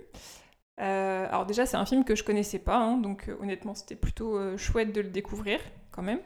Euh, 0.80 1.28
alors 1.28 1.46
déjà, 1.46 1.66
c'est 1.66 1.76
un 1.76 1.86
film 1.86 2.06
que 2.06 2.16
je 2.16 2.24
connaissais 2.24 2.60
pas, 2.60 2.78
hein, 2.78 2.96
donc 2.96 3.30
honnêtement, 3.42 3.76
c'était 3.76 3.98
plutôt 3.98 4.58
chouette 4.58 4.94
de 4.94 5.02
le 5.02 5.10
découvrir 5.10 5.60
quand 5.92 6.02
même. 6.02 6.22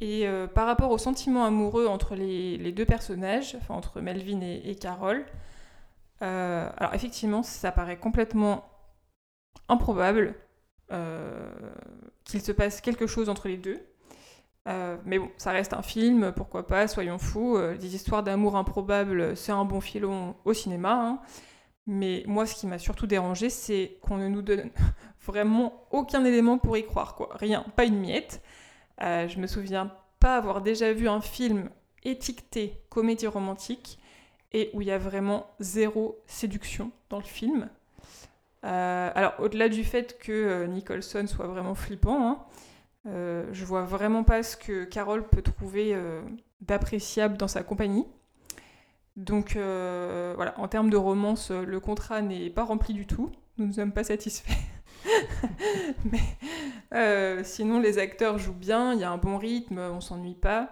Et 0.00 0.26
par 0.54 0.64
rapport 0.64 0.90
au 0.90 0.98
sentiment 0.98 1.44
amoureux 1.44 1.86
entre 1.88 2.14
les, 2.14 2.72
deux 2.72 2.86
personnages, 2.86 3.54
enfin 3.60 3.74
entre 3.74 4.00
Melvin 4.00 4.40
et, 4.40 4.62
et 4.64 4.74
Carol, 4.74 5.26
euh, 6.22 6.68
alors 6.76 6.94
effectivement, 6.94 7.42
ça 7.42 7.72
paraît 7.72 7.98
complètement 7.98 8.64
improbable 9.68 10.34
euh, 10.90 11.50
qu'il 12.24 12.40
se 12.42 12.52
passe 12.52 12.80
quelque 12.80 13.06
chose 13.06 13.28
entre 13.28 13.48
les 13.48 13.56
deux. 13.56 13.80
Euh, 14.66 14.96
mais 15.04 15.18
bon, 15.18 15.30
ça 15.38 15.52
reste 15.52 15.72
un 15.72 15.82
film, 15.82 16.32
pourquoi 16.32 16.66
pas, 16.66 16.88
soyons 16.88 17.18
fous. 17.18 17.58
Des 17.80 17.94
histoires 17.94 18.22
d'amour 18.22 18.56
improbables, 18.56 19.36
c'est 19.36 19.52
un 19.52 19.64
bon 19.64 19.80
filon 19.80 20.36
au 20.44 20.52
cinéma. 20.52 20.92
hein. 20.92 21.20
Mais 21.86 22.22
moi, 22.26 22.44
ce 22.44 22.54
qui 22.54 22.66
m'a 22.66 22.78
surtout 22.78 23.06
dérangé, 23.06 23.48
c'est 23.48 23.98
qu'on 24.02 24.18
ne 24.18 24.28
nous 24.28 24.42
donne 24.42 24.70
vraiment 25.24 25.86
aucun 25.90 26.24
élément 26.24 26.58
pour 26.58 26.76
y 26.76 26.84
croire, 26.84 27.14
quoi. 27.14 27.30
Rien, 27.32 27.64
pas 27.76 27.84
une 27.84 27.98
miette. 27.98 28.42
Je 29.00 29.38
me 29.38 29.46
souviens 29.46 29.92
pas 30.20 30.36
avoir 30.36 30.60
déjà 30.60 30.92
vu 30.92 31.08
un 31.08 31.20
film 31.22 31.70
étiqueté 32.04 32.82
comédie 32.90 33.26
romantique 33.26 33.97
et 34.52 34.70
où 34.72 34.80
il 34.80 34.88
y 34.88 34.90
a 34.90 34.98
vraiment 34.98 35.46
zéro 35.60 36.18
séduction 36.26 36.90
dans 37.10 37.18
le 37.18 37.24
film. 37.24 37.68
Euh, 38.64 39.10
alors, 39.14 39.34
au-delà 39.38 39.68
du 39.68 39.84
fait 39.84 40.18
que 40.18 40.32
euh, 40.32 40.66
Nicholson 40.66 41.26
soit 41.26 41.46
vraiment 41.46 41.74
flippant, 41.74 42.28
hein, 42.28 42.38
euh, 43.06 43.46
je 43.52 43.64
vois 43.64 43.82
vraiment 43.82 44.24
pas 44.24 44.42
ce 44.42 44.56
que 44.56 44.84
Carole 44.84 45.28
peut 45.28 45.42
trouver 45.42 45.94
euh, 45.94 46.20
d'appréciable 46.60 47.36
dans 47.36 47.48
sa 47.48 47.62
compagnie. 47.62 48.06
Donc 49.16 49.54
voilà, 49.54 50.54
en 50.58 50.68
termes 50.68 50.90
de 50.90 50.96
romance, 50.96 51.50
le 51.50 51.80
contrat 51.80 52.22
n'est 52.22 52.50
pas 52.50 52.62
rempli 52.62 52.94
du 52.94 53.04
tout. 53.04 53.32
Nous 53.56 53.66
ne 53.66 53.72
sommes 53.72 53.92
pas 53.92 54.04
satisfaits. 54.04 54.52
Mais 56.04 57.42
sinon, 57.42 57.80
les 57.80 57.98
acteurs 57.98 58.38
jouent 58.38 58.52
bien, 58.52 58.94
il 58.94 59.00
y 59.00 59.02
a 59.02 59.10
un 59.10 59.18
bon 59.18 59.36
rythme, 59.36 59.78
on 59.78 60.00
s'ennuie 60.00 60.36
pas. 60.36 60.70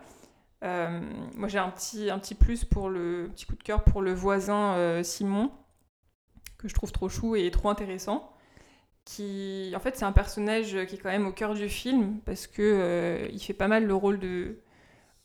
Euh, 0.64 1.00
moi, 1.34 1.48
j'ai 1.48 1.58
un 1.58 1.70
petit, 1.70 2.10
un 2.10 2.18
petit 2.18 2.34
plus 2.34 2.64
pour 2.64 2.88
le 2.88 3.28
petit 3.32 3.46
coup 3.46 3.56
de 3.56 3.62
cœur 3.62 3.84
pour 3.84 4.02
le 4.02 4.12
voisin 4.12 4.74
euh, 4.74 5.02
Simon, 5.02 5.50
que 6.58 6.68
je 6.68 6.74
trouve 6.74 6.92
trop 6.92 7.08
chou 7.08 7.36
et 7.36 7.50
trop 7.50 7.68
intéressant. 7.68 8.32
Qui, 9.04 9.72
en 9.76 9.80
fait, 9.80 9.96
c'est 9.96 10.04
un 10.04 10.12
personnage 10.12 10.84
qui 10.86 10.96
est 10.96 10.98
quand 10.98 11.10
même 11.10 11.26
au 11.26 11.32
cœur 11.32 11.54
du 11.54 11.68
film 11.68 12.20
parce 12.24 12.46
que 12.46 12.62
euh, 12.62 13.28
il 13.32 13.40
fait 13.40 13.54
pas 13.54 13.68
mal 13.68 13.84
le 13.84 13.94
rôle 13.94 14.18
de, 14.18 14.58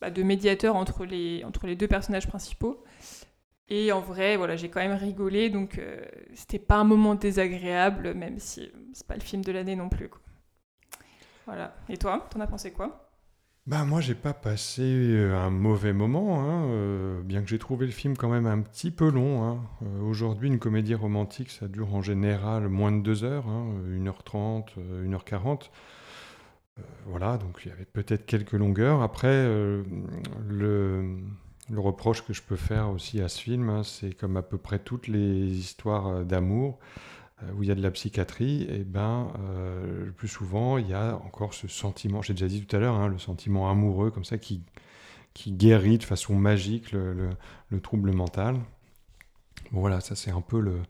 bah, 0.00 0.10
de 0.10 0.22
médiateur 0.22 0.76
entre 0.76 1.04
les, 1.04 1.42
entre 1.44 1.66
les 1.66 1.74
deux 1.74 1.88
personnages 1.88 2.28
principaux. 2.28 2.84
Et 3.68 3.90
en 3.90 4.00
vrai, 4.00 4.36
voilà, 4.36 4.54
j'ai 4.54 4.68
quand 4.68 4.80
même 4.80 4.92
rigolé, 4.92 5.48
donc 5.48 5.80
c'était 6.34 6.58
pas 6.58 6.76
un 6.76 6.84
moment 6.84 7.14
désagréable, 7.14 8.12
même 8.12 8.38
si 8.38 8.70
c'est 8.92 9.06
pas 9.06 9.14
le 9.14 9.22
film 9.22 9.42
de 9.42 9.50
l'année 9.50 9.76
non 9.76 9.88
plus. 9.88 10.10
Voilà. 11.46 11.74
Et 11.88 11.96
toi, 11.96 12.28
t'en 12.30 12.40
as 12.40 12.46
pensé 12.46 12.72
quoi? 12.72 13.11
Bah 13.66 13.84
moi 13.84 14.00
j'ai 14.00 14.16
pas 14.16 14.34
passé 14.34 14.82
euh, 14.82 15.36
un 15.38 15.50
mauvais 15.50 15.92
moment, 15.92 16.40
hein, 16.42 16.64
euh, 16.70 17.22
bien 17.22 17.42
que 17.42 17.48
j'ai 17.48 17.60
trouvé 17.60 17.86
le 17.86 17.92
film 17.92 18.16
quand 18.16 18.28
même 18.28 18.46
un 18.46 18.60
petit 18.60 18.90
peu 18.90 19.08
long. 19.08 19.44
hein. 19.44 19.60
Euh, 19.84 20.00
Aujourd'hui 20.02 20.48
une 20.48 20.58
comédie 20.58 20.96
romantique 20.96 21.48
ça 21.50 21.68
dure 21.68 21.94
en 21.94 22.02
général 22.02 22.68
moins 22.68 22.90
de 22.90 23.00
2 23.02 23.22
heures, 23.22 23.46
hein, 23.48 23.66
1h30, 23.88 24.64
euh, 24.78 25.04
1h40. 25.04 25.70
Euh, 26.78 26.82
voilà, 27.06 27.36
donc 27.38 27.60
il 27.64 27.68
y 27.68 27.72
avait 27.72 27.84
peut-être 27.84 28.26
quelques 28.26 28.52
longueurs. 28.52 29.02
Après, 29.02 29.44
le, 30.48 31.18
reproche 31.74 32.24
que 32.24 32.32
je 32.32 32.42
peux 32.42 32.56
faire 32.56 32.90
aussi 32.90 33.20
à 33.20 33.28
ce 33.28 33.40
film, 33.40 33.68
hein, 33.70 33.82
c'est 33.84 34.12
comme 34.14 34.36
à 34.36 34.42
peu 34.42 34.58
près 34.58 34.78
toutes 34.78 35.08
les 35.08 35.46
histoires 35.58 36.24
d'amour 36.24 36.78
où 37.56 37.62
il 37.62 37.68
y 37.68 37.72
a 37.72 37.74
de 37.74 37.82
la 37.82 37.90
psychiatrie, 37.90 38.62
et 38.70 38.84
ben 38.84 39.32
euh, 39.40 40.06
le 40.06 40.12
plus 40.12 40.28
souvent 40.28 40.78
il 40.78 40.88
y 40.88 40.94
a 40.94 41.16
encore 41.24 41.54
ce 41.54 41.68
sentiment, 41.68 42.22
j'ai 42.22 42.34
déjà 42.34 42.48
dit 42.48 42.64
tout 42.64 42.76
à 42.76 42.78
l'heure, 42.80 42.94
hein, 42.94 43.08
le 43.08 43.18
sentiment 43.18 43.70
amoureux 43.70 44.10
comme 44.10 44.24
ça 44.24 44.38
qui, 44.38 44.62
guérit 45.48 45.98
de 45.98 46.04
façon 46.04 46.34
magique 46.36 46.92
le, 46.92 47.12
le- 47.14 47.30
le 47.70 47.80
trouble 47.80 48.12
mental. 48.12 48.56
Bon, 49.70 49.80
voilà, 49.80 50.00
ça 50.00 50.14
c'est 50.16 50.30
un 50.30 50.40
peu 50.42 50.60
le, 50.60 50.82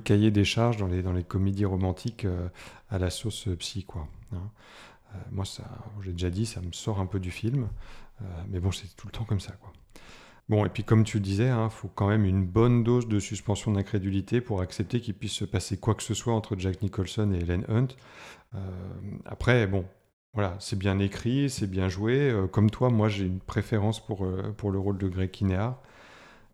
cahier 0.00 0.30
des 0.30 0.44
charges 0.44 0.78
dans 0.78 0.86
les, 0.86 1.02
comédies 1.24 1.64
romantiques 1.66 2.24
euh, 2.24 2.48
à 2.90 2.98
la 2.98 3.10
sauce 3.10 3.48
psy, 3.58 3.84
quoi. 3.84 4.08
hein. 4.32 4.50
Euh, 5.14 5.18
moi, 5.32 5.44
ça, 5.46 5.64
j'ai 6.02 6.12
déjà 6.12 6.30
dit, 6.30 6.46
ça 6.46 6.60
me 6.62 6.72
sort 6.72 7.00
un 7.00 7.06
peu 7.06 7.20
du 7.20 7.30
film, 7.30 7.68
euh, 8.22 8.24
mais 8.50 8.60
bon, 8.60 8.72
c'est 8.72 8.94
tout 8.96 9.06
le 9.08 9.12
temps 9.12 9.24
comme 9.24 9.40
ça, 9.40 9.52
quoi. 9.54 9.72
Bon, 10.48 10.64
et 10.64 10.70
puis 10.70 10.82
comme 10.82 11.04
tu 11.04 11.18
le 11.18 11.22
disais, 11.22 11.48
il 11.48 11.70
faut 11.70 11.88
quand 11.88 12.08
même 12.08 12.24
une 12.24 12.44
bonne 12.44 12.82
dose 12.82 13.06
de 13.06 13.20
suspension 13.20 13.70
d'incrédulité 13.72 14.40
pour 14.40 14.62
accepter 14.62 15.00
qu'il 15.00 15.14
puisse 15.14 15.34
se 15.34 15.44
passer 15.44 15.76
quoi 15.76 15.94
que 15.94 16.02
ce 16.02 16.14
soit 16.14 16.32
entre 16.32 16.56
Jack 16.58 16.80
Nicholson 16.80 17.32
et 17.32 17.40
Helen 17.40 17.64
Hunt. 17.68 17.88
Euh, 18.54 18.58
après, 19.26 19.66
bon, 19.66 19.84
voilà, 20.32 20.56
c'est 20.58 20.78
bien 20.78 20.98
écrit, 21.00 21.50
c'est 21.50 21.66
bien 21.66 21.90
joué. 21.90 22.30
Euh, 22.30 22.46
comme 22.46 22.70
toi, 22.70 22.88
moi, 22.88 23.10
j'ai 23.10 23.26
une 23.26 23.40
préférence 23.40 24.04
pour, 24.04 24.24
euh, 24.24 24.54
pour 24.56 24.70
le 24.70 24.78
rôle 24.78 24.96
de 24.96 25.08
Greg 25.08 25.30
Kinnear. 25.30 25.78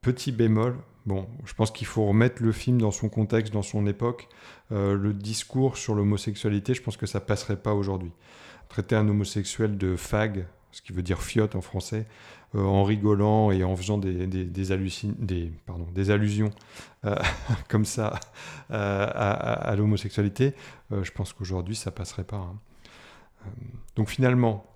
Petit 0.01 0.33
bémol, 0.33 0.77
bon, 1.07 1.29
je 1.45 1.55
pense 1.55 1.71
qu'il 1.71 1.87
faut 1.87 2.05
remettre 2.05 2.43
le 2.43 2.51
film 2.51 2.81
dans 2.81 2.91
son 2.91 3.09
contexte, 3.09 3.53
dans 3.53 3.63
son 3.63 3.87
époque. 3.87 4.29
Le 4.71 5.13
discours 5.15 5.79
sur 5.79 5.95
l'homosexualité, 5.95 6.75
je 6.75 6.83
pense 6.83 6.99
que 6.99 7.07
ça 7.07 7.21
passerait 7.21 7.57
pas 7.57 7.73
aujourd'hui. 7.73 8.13
Traiter 8.69 8.97
un 8.97 9.09
homosexuel 9.09 9.79
de 9.79 9.97
fag, 9.97 10.47
ce 10.73 10.83
qui 10.83 10.93
veut 10.93 11.03
dire 11.03 11.23
fiotte 11.23 11.55
en 11.55 11.63
français, 11.63 12.07
euh, 12.55 12.63
en 12.63 12.85
rigolant 12.85 13.51
et 13.51 13.65
en 13.65 13.75
faisant 13.75 13.99
des, 13.99 14.27
des, 14.27 14.45
des, 14.45 14.45
des, 14.47 16.11
allusions 16.11 16.51
euh, 17.05 17.17
comme 17.69 17.85
ça 17.85 18.21
euh, 18.71 19.07
à, 19.13 19.75
l'homosexualité, 19.77 20.55
je 20.91 21.11
pense 21.11 21.33
qu'aujourd'hui 21.33 21.75
ça 21.75 21.91
passerait 21.91 22.25
pas. 22.25 22.37
hein. 22.37 22.59
Donc 23.97 24.09
finalement, 24.09 24.67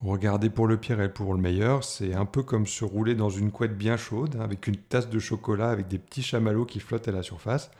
regarder 0.00 0.50
pour 0.50 0.66
le 0.66 0.78
pire 0.78 1.00
et 1.00 1.12
pour 1.12 1.32
le 1.32 1.40
meilleur, 1.40 1.84
c'est 1.84 2.14
un 2.14 2.26
peu 2.26 2.42
comme 2.42 2.66
se 2.66 2.84
rouler 2.84 3.14
dans 3.14 3.30
une 3.30 3.52
couette 3.52 3.76
bien 3.76 3.96
chaude, 3.96 4.36
hein, 4.36 4.42
avec 4.42 4.66
une 4.66 4.76
tasse 4.76 5.08
de 5.08 5.18
chocolat, 5.20 5.70
avec 5.70 5.86
des 5.86 5.98
petits 5.98 6.22
chamallows 6.22 6.66
qui 6.66 6.80
flottent 6.80 7.08
à 7.08 7.12
la 7.12 7.22
surface. 7.22 7.70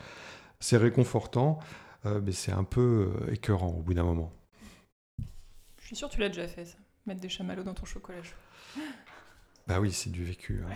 C'est 0.61 0.77
réconfortant, 0.77 1.59
mais 2.05 2.33
c'est 2.33 2.53
un 2.53 2.65
peu 2.65 3.11
écœurant 3.31 3.69
au 3.69 3.83
bout 3.83 3.95
d'un 3.95 4.05
moment. 4.05 4.33
Je 5.81 5.87
suis 5.87 5.97
sûre 5.97 6.09
que 6.09 6.15
tu 6.15 6.21
l'as 6.21 6.29
déjà 6.29 6.47
fait, 6.47 6.65
ça. 6.65 6.77
Mettre 7.07 7.21
des 7.21 7.29
chamallows 7.29 7.63
dans 7.63 7.75
ton 7.75 7.87
chocolat 7.87 8.23
chaud. 8.23 8.35
Bah 9.67 9.81
oui, 9.81 9.93
c'est 9.93 10.11
du 10.11 10.25
vécu. 10.25 10.63
hein. 10.69 10.75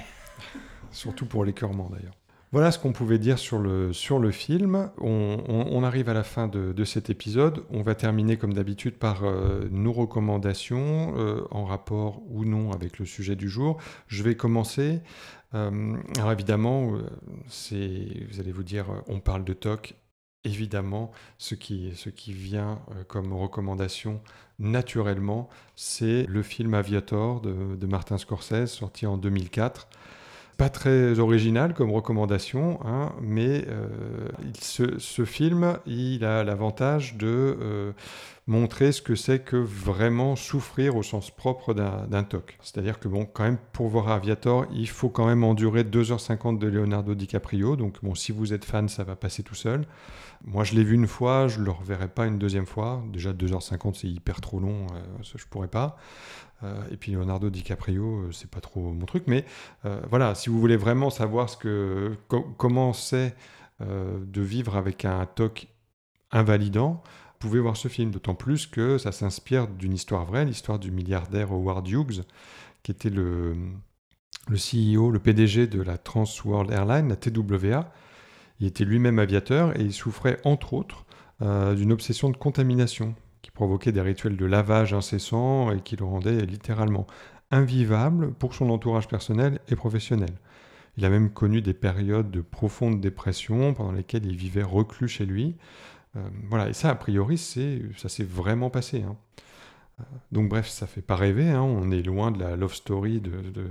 Surtout 0.90 1.26
pour 1.26 1.44
l'écœurement 1.44 1.88
d'ailleurs. 1.90 2.14
Voilà 2.52 2.70
ce 2.70 2.78
qu'on 2.78 2.92
pouvait 2.92 3.18
dire 3.18 3.38
sur 3.38 3.58
le, 3.58 3.94
sur 3.94 4.18
le 4.18 4.30
film. 4.30 4.90
On, 4.98 5.82
arrive 5.84 6.10
à 6.10 6.12
la 6.14 6.22
fin 6.22 6.48
de, 6.48 6.72
de 6.72 6.84
cet 6.84 7.08
épisode. 7.08 7.64
On 7.70 7.80
va 7.80 7.94
terminer 7.94 8.36
comme 8.36 8.52
d'habitude 8.52 8.98
par 8.98 9.24
euh, 9.24 9.66
nos 9.70 9.92
recommandations 9.92 11.14
euh, 11.16 11.46
en 11.50 11.64
rapport 11.64 12.20
ou 12.28 12.44
non 12.44 12.70
avec 12.70 12.98
le 12.98 13.06
sujet 13.06 13.36
du 13.36 13.48
jour. 13.48 13.78
Je 14.06 14.22
vais 14.22 14.34
commencer. 14.36 15.00
Euh, 15.54 15.96
alors 16.18 16.32
évidemment, 16.32 16.94
euh, 16.94 17.08
vous 18.30 18.40
allez 18.40 18.52
vous 18.52 18.62
dire, 18.64 18.84
on 19.06 19.18
parle 19.18 19.44
de 19.44 19.54
TOC. 19.54 19.94
Évidemment, 20.44 21.12
ce 21.38 21.54
qui, 21.54 21.92
vient 22.26 22.80
euh, 22.90 23.04
comme 23.04 23.32
recommandation 23.32 24.20
naturellement, 24.58 25.48
c'est 25.76 26.24
le 26.24 26.42
film 26.42 26.74
Aviator 26.74 27.40
de, 27.40 27.76
de 27.76 27.86
Martin 27.86 28.18
Scorsese, 28.18 28.66
sorti 28.66 29.06
en 29.06 29.16
2004. 29.16 29.88
Pas 30.58 30.68
très 30.68 31.18
original 31.18 31.74
comme 31.74 31.90
recommandation, 31.90 32.78
hein, 32.84 33.12
mais 33.20 33.64
euh, 33.68 33.88
ce, 34.60 35.24
film, 35.24 35.78
il 35.86 36.24
a 36.24 36.44
l'avantage 36.44 37.16
de 37.16 37.26
euh, 37.60 37.92
montrer 38.46 38.92
ce 38.92 39.02
que 39.02 39.14
c'est 39.14 39.40
que 39.40 39.56
vraiment 39.56 40.36
souffrir 40.36 40.96
au 40.96 41.02
sens 41.02 41.30
propre 41.30 41.74
d'un 41.74 42.06
d'un 42.06 42.22
TOC. 42.22 42.58
C'est-à-dire 42.62 43.00
que, 43.00 43.08
bon, 43.08 43.24
quand 43.24 43.44
même, 43.44 43.58
pour 43.72 43.88
voir 43.88 44.08
Aviator, 44.08 44.66
il 44.72 44.88
faut 44.88 45.08
quand 45.08 45.26
même 45.26 45.42
endurer 45.42 45.84
2h50 45.84 46.58
de 46.58 46.66
Leonardo 46.66 47.14
DiCaprio. 47.14 47.76
Donc, 47.76 47.96
bon, 48.02 48.14
si 48.14 48.32
vous 48.32 48.52
êtes 48.52 48.64
fan, 48.64 48.88
ça 48.88 49.04
va 49.04 49.16
passer 49.16 49.42
tout 49.42 49.54
seul. 49.54 49.86
Moi, 50.44 50.64
je 50.64 50.74
l'ai 50.74 50.82
vu 50.82 50.94
une 50.94 51.06
fois, 51.06 51.46
je 51.46 51.60
ne 51.60 51.64
le 51.64 51.70
reverrai 51.70 52.08
pas 52.08 52.26
une 52.26 52.38
deuxième 52.38 52.66
fois. 52.66 53.02
Déjà, 53.12 53.32
2h50, 53.32 53.94
c'est 53.94 54.08
hyper 54.08 54.40
trop 54.40 54.58
long, 54.58 54.86
euh, 54.92 55.22
ça, 55.22 55.34
je 55.36 55.44
pourrais 55.46 55.68
pas. 55.68 55.96
Euh, 56.64 56.82
et 56.90 56.96
puis 56.96 57.12
Leonardo 57.12 57.50
DiCaprio, 57.50 58.04
euh, 58.22 58.32
c'est 58.32 58.50
pas 58.50 58.60
trop 58.60 58.92
mon 58.92 59.06
truc. 59.06 59.24
Mais 59.26 59.44
euh, 59.84 60.00
voilà, 60.10 60.34
si 60.34 60.48
vous 60.50 60.60
voulez 60.60 60.76
vraiment 60.76 61.10
savoir 61.10 61.48
ce 61.48 61.56
que, 61.56 62.16
co- 62.28 62.46
comment 62.56 62.92
c'est 62.92 63.34
de 63.80 64.40
vivre 64.40 64.76
avec 64.76 65.04
un 65.04 65.26
TOC 65.26 65.66
invalidant, 66.30 67.02
vous 67.04 67.48
pouvez 67.48 67.58
voir 67.58 67.76
ce 67.76 67.88
film. 67.88 68.12
D'autant 68.12 68.36
plus 68.36 68.68
que 68.68 68.96
ça 68.96 69.10
s'inspire 69.10 69.66
d'une 69.66 69.92
histoire 69.92 70.24
vraie, 70.24 70.44
l'histoire 70.44 70.78
du 70.78 70.92
milliardaire 70.92 71.50
Howard 71.50 71.88
Hughes, 71.88 72.22
qui 72.84 72.92
était 72.92 73.10
le, 73.10 73.56
CEO, 74.50 75.10
le 75.10 75.18
PDG 75.18 75.66
de 75.66 75.82
la 75.82 75.98
Trans 75.98 76.26
World 76.44 76.70
Airlines, 76.70 77.08
la 77.08 77.16
TWA. 77.16 77.90
Il 78.60 78.68
était 78.68 78.84
lui-même 78.84 79.18
aviateur 79.18 79.76
et 79.76 79.82
il 79.82 79.92
souffrait 79.92 80.40
entre 80.44 80.74
autres 80.74 81.04
d'une 81.40 81.90
obsession 81.90 82.30
de 82.30 82.36
contamination. 82.36 83.16
Provoquait 83.54 83.92
des 83.92 84.00
rituels 84.00 84.36
de 84.36 84.46
lavage 84.46 84.94
incessants 84.94 85.70
et 85.72 85.80
qui 85.80 85.96
le 85.96 86.04
rendaient 86.04 86.44
littéralement 86.46 87.06
invivable 87.50 88.32
pour 88.32 88.54
son 88.54 88.70
entourage 88.70 89.08
personnel 89.08 89.60
et 89.68 89.76
professionnel. 89.76 90.30
Il 90.96 91.04
a 91.04 91.10
même 91.10 91.30
connu 91.30 91.62
des 91.62 91.74
périodes 91.74 92.30
de 92.30 92.40
profonde 92.40 93.00
dépression 93.00 93.74
pendant 93.74 93.92
lesquelles 93.92 94.26
il 94.26 94.36
vivait 94.36 94.62
reclus 94.62 95.08
chez 95.08 95.26
lui. 95.26 95.56
Euh, 96.16 96.20
voilà, 96.50 96.68
et 96.68 96.72
ça, 96.74 96.90
a 96.90 96.94
priori, 96.94 97.38
ça 97.38 98.08
s'est 98.08 98.24
vraiment 98.24 98.70
passé. 98.70 99.02
hein. 99.02 99.16
Euh, 100.00 100.04
Donc 100.32 100.48
bref, 100.48 100.68
ça 100.68 100.86
fait 100.86 101.02
pas 101.02 101.16
rêver, 101.16 101.48
hein, 101.50 101.62
on 101.62 101.90
est 101.90 102.02
loin 102.02 102.30
de 102.30 102.38
la 102.40 102.56
love 102.56 102.74
story 102.74 103.22
euh, 103.26 103.64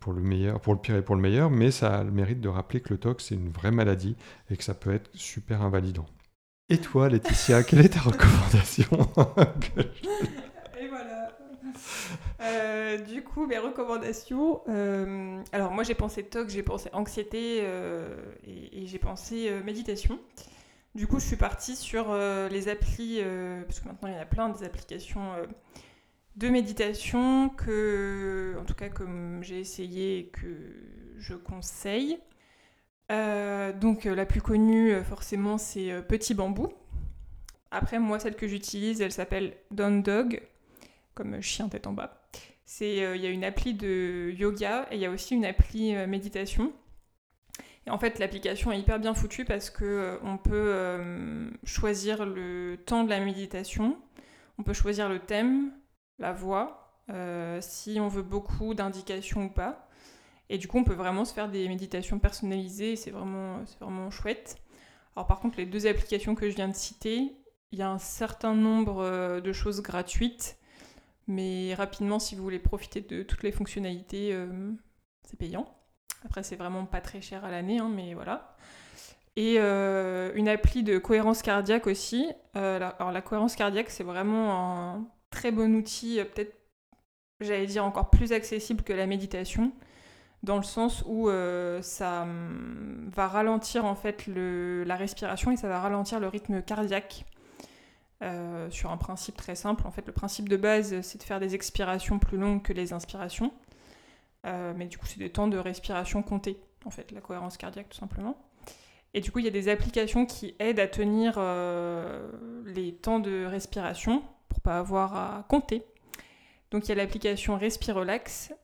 pour 0.00 0.12
le 0.12 0.22
meilleur, 0.22 0.60
pour 0.60 0.74
le 0.74 0.80
pire 0.80 0.96
et 0.96 1.02
pour 1.02 1.16
le 1.16 1.22
meilleur, 1.22 1.50
mais 1.50 1.70
ça 1.70 1.98
a 1.98 2.04
le 2.04 2.10
mérite 2.10 2.40
de 2.40 2.48
rappeler 2.48 2.80
que 2.80 2.92
le 2.92 2.98
TOC 2.98 3.20
c'est 3.20 3.34
une 3.34 3.50
vraie 3.50 3.70
maladie 3.70 4.16
et 4.50 4.56
que 4.56 4.64
ça 4.64 4.74
peut 4.74 4.92
être 4.92 5.10
super 5.14 5.62
invalidant. 5.62 6.06
Et 6.70 6.78
toi, 6.78 7.10
Laetitia, 7.10 7.62
quelle 7.62 7.84
est 7.84 7.90
ta 7.90 8.00
recommandation 8.00 8.88
Et 10.80 10.88
voilà. 10.88 11.30
Euh, 12.40 12.96
du 12.96 13.22
coup, 13.22 13.46
mes 13.46 13.58
recommandations. 13.58 14.62
euh, 14.68 15.42
alors, 15.52 15.72
moi, 15.72 15.84
j'ai 15.84 15.94
pensé 15.94 16.22
TOC, 16.22 16.48
j'ai 16.48 16.62
pensé 16.62 16.88
anxiété 16.94 17.60
euh, 17.62 18.16
et, 18.46 18.86
j'ai 18.86 18.98
pensé 18.98 19.50
méditation. 19.62 20.18
Du 20.94 21.06
coup, 21.06 21.18
je 21.18 21.26
suis 21.26 21.36
partie 21.36 21.76
sur 21.76 22.14
les 22.50 22.68
applis, 22.68 23.20
parce 23.66 23.80
que 23.80 23.88
maintenant, 23.88 24.08
il 24.08 24.14
y 24.14 24.16
en 24.16 24.22
a 24.22 24.26
plein 24.26 24.48
des 24.48 24.64
applications 24.64 25.32
de 26.36 26.48
méditation 26.48 27.50
que, 27.50 28.56
en 28.58 28.64
tout 28.64 28.74
cas, 28.74 28.88
comme 28.88 29.42
j'ai 29.42 29.60
essayé 29.60 30.18
et 30.20 30.26
que 30.28 30.48
je 31.18 31.34
conseille. 31.34 32.18
Euh, 33.12 33.72
donc, 33.72 34.06
euh, 34.06 34.14
la 34.14 34.26
plus 34.26 34.40
connue, 34.40 34.92
euh, 34.92 35.04
forcément, 35.04 35.58
c'est 35.58 36.02
Petit 36.08 36.34
Bambou. 36.34 36.72
Après, 37.70 37.98
moi, 37.98 38.18
celle 38.18 38.36
que 38.36 38.48
j'utilise, 38.48 39.00
elle 39.00 39.12
s'appelle 39.12 39.56
Down 39.70 40.02
Dog 40.02 40.42
comme 41.14 41.40
chien 41.40 41.68
tête 41.68 41.86
en 41.86 41.92
bas. 41.92 42.22
C'est 42.66 42.96
il 42.96 43.20
y 43.20 43.26
a 43.26 43.30
une 43.30 43.44
appli 43.44 43.74
de 43.74 44.32
yoga 44.36 44.88
et 44.90 44.96
il 44.96 45.00
y 45.00 45.06
a 45.06 45.10
aussi 45.10 45.34
une 45.34 45.44
appli 45.44 45.94
méditation. 46.06 46.72
Et 47.86 47.90
en 47.90 47.98
fait, 47.98 48.18
l'application 48.18 48.72
est 48.72 48.80
hyper 48.80 48.98
bien 48.98 49.14
foutue 49.14 49.44
parce 49.44 49.70
que 49.70 50.18
on 50.24 50.38
peut 50.38 51.52
choisir 51.64 52.24
le 52.24 52.78
temps 52.84 53.04
de 53.04 53.10
la 53.10 53.20
méditation, 53.20 53.96
on 54.58 54.62
peut 54.62 54.72
choisir 54.72 55.08
le 55.08 55.20
thème, 55.20 55.72
la 56.18 56.32
voix, 56.32 56.98
si 57.60 57.98
on 58.00 58.08
veut 58.08 58.22
beaucoup 58.22 58.74
d'indications 58.74 59.44
ou 59.44 59.50
pas. 59.50 59.88
Et 60.50 60.58
du 60.58 60.68
coup, 60.68 60.78
on 60.78 60.84
peut 60.84 60.94
vraiment 60.94 61.24
se 61.24 61.32
faire 61.32 61.48
des 61.48 61.68
méditations 61.68 62.18
personnalisées. 62.18 62.96
C'est 62.96 63.10
vraiment, 63.10 63.62
vraiment 63.80 64.10
chouette. 64.10 64.56
Alors 65.16 65.26
par 65.26 65.40
contre, 65.40 65.58
les 65.58 65.66
deux 65.66 65.86
applications 65.86 66.34
que 66.34 66.50
je 66.50 66.56
viens 66.56 66.68
de 66.68 66.74
citer, 66.74 67.36
il 67.72 67.78
y 67.78 67.82
a 67.82 67.90
un 67.90 67.98
certain 67.98 68.54
nombre 68.54 69.02
euh, 69.02 69.40
de 69.40 69.52
choses 69.52 69.80
gratuites. 69.82 70.58
Mais 71.26 71.74
rapidement, 71.74 72.18
si 72.18 72.34
vous 72.34 72.42
voulez 72.42 72.58
profiter 72.58 73.00
de 73.00 73.22
toutes 73.22 73.42
les 73.42 73.52
fonctionnalités, 73.52 74.30
euh, 74.32 74.72
c'est 75.24 75.38
payant. 75.38 75.66
Après, 76.24 76.42
c'est 76.42 76.56
vraiment 76.56 76.84
pas 76.84 77.00
très 77.00 77.20
cher 77.20 77.44
à 77.44 77.50
l'année, 77.50 77.78
hein, 77.78 77.90
mais 77.92 78.14
voilà. 78.14 78.56
Et 79.36 79.56
euh, 79.58 80.32
une 80.34 80.48
appli 80.48 80.82
de 80.82 80.98
cohérence 80.98 81.42
cardiaque 81.42 81.86
aussi. 81.86 82.28
Alors, 82.54 83.10
la 83.10 83.22
cohérence 83.22 83.56
cardiaque, 83.56 83.90
c'est 83.90 84.04
vraiment 84.04 84.94
un 84.94 85.08
très 85.30 85.50
bon 85.50 85.74
outil, 85.74 86.20
peut-être, 86.34 86.54
j'allais 87.40 87.66
dire, 87.66 87.84
encore 87.84 88.10
plus 88.10 88.32
accessible 88.32 88.84
que 88.84 88.92
la 88.92 89.06
méditation, 89.06 89.72
dans 90.44 90.56
le 90.58 90.62
sens 90.62 91.02
où 91.06 91.28
euh, 91.28 91.80
ça 91.82 92.22
hum, 92.22 93.10
va 93.12 93.26
ralentir 93.28 93.84
en 93.84 93.94
fait 93.94 94.26
la 94.26 94.96
respiration 94.96 95.50
et 95.50 95.56
ça 95.56 95.68
va 95.68 95.80
ralentir 95.80 96.20
le 96.20 96.28
rythme 96.28 96.62
cardiaque. 96.62 97.24
Euh, 98.22 98.70
sur 98.70 98.90
un 98.90 98.96
principe 98.96 99.36
très 99.36 99.56
simple. 99.56 99.86
En 99.86 99.90
fait, 99.90 100.06
le 100.06 100.12
principe 100.12 100.48
de 100.48 100.56
base, 100.56 100.98
c'est 101.02 101.18
de 101.18 101.24
faire 101.24 101.40
des 101.40 101.54
expirations 101.54 102.18
plus 102.18 102.38
longues 102.38 102.62
que 102.62 102.72
les 102.72 102.92
inspirations. 102.94 103.52
Euh, 104.46 104.72
mais 104.74 104.86
du 104.86 104.96
coup, 104.96 105.04
c'est 105.04 105.18
des 105.18 105.30
temps 105.30 105.48
de 105.48 105.58
respiration 105.58 106.22
comptés, 106.22 106.58
en 106.86 106.90
fait, 106.90 107.10
la 107.10 107.20
cohérence 107.20 107.58
cardiaque, 107.58 107.88
tout 107.90 107.98
simplement. 107.98 108.38
Et 109.12 109.20
du 109.20 109.30
coup, 109.30 109.40
il 109.40 109.44
y 109.44 109.48
a 109.48 109.50
des 109.50 109.68
applications 109.68 110.24
qui 110.24 110.54
aident 110.58 110.80
à 110.80 110.86
tenir 110.86 111.38
les 112.64 112.94
temps 112.94 113.18
de 113.18 113.44
respiration 113.44 114.22
pour 114.48 114.60
pas 114.60 114.78
avoir 114.78 115.14
à 115.16 115.44
compter. 115.48 115.84
Donc, 116.70 116.86
il 116.86 116.90
y 116.90 116.92
a 116.92 116.94
l'application 116.94 117.58
Respirelax 117.58 118.54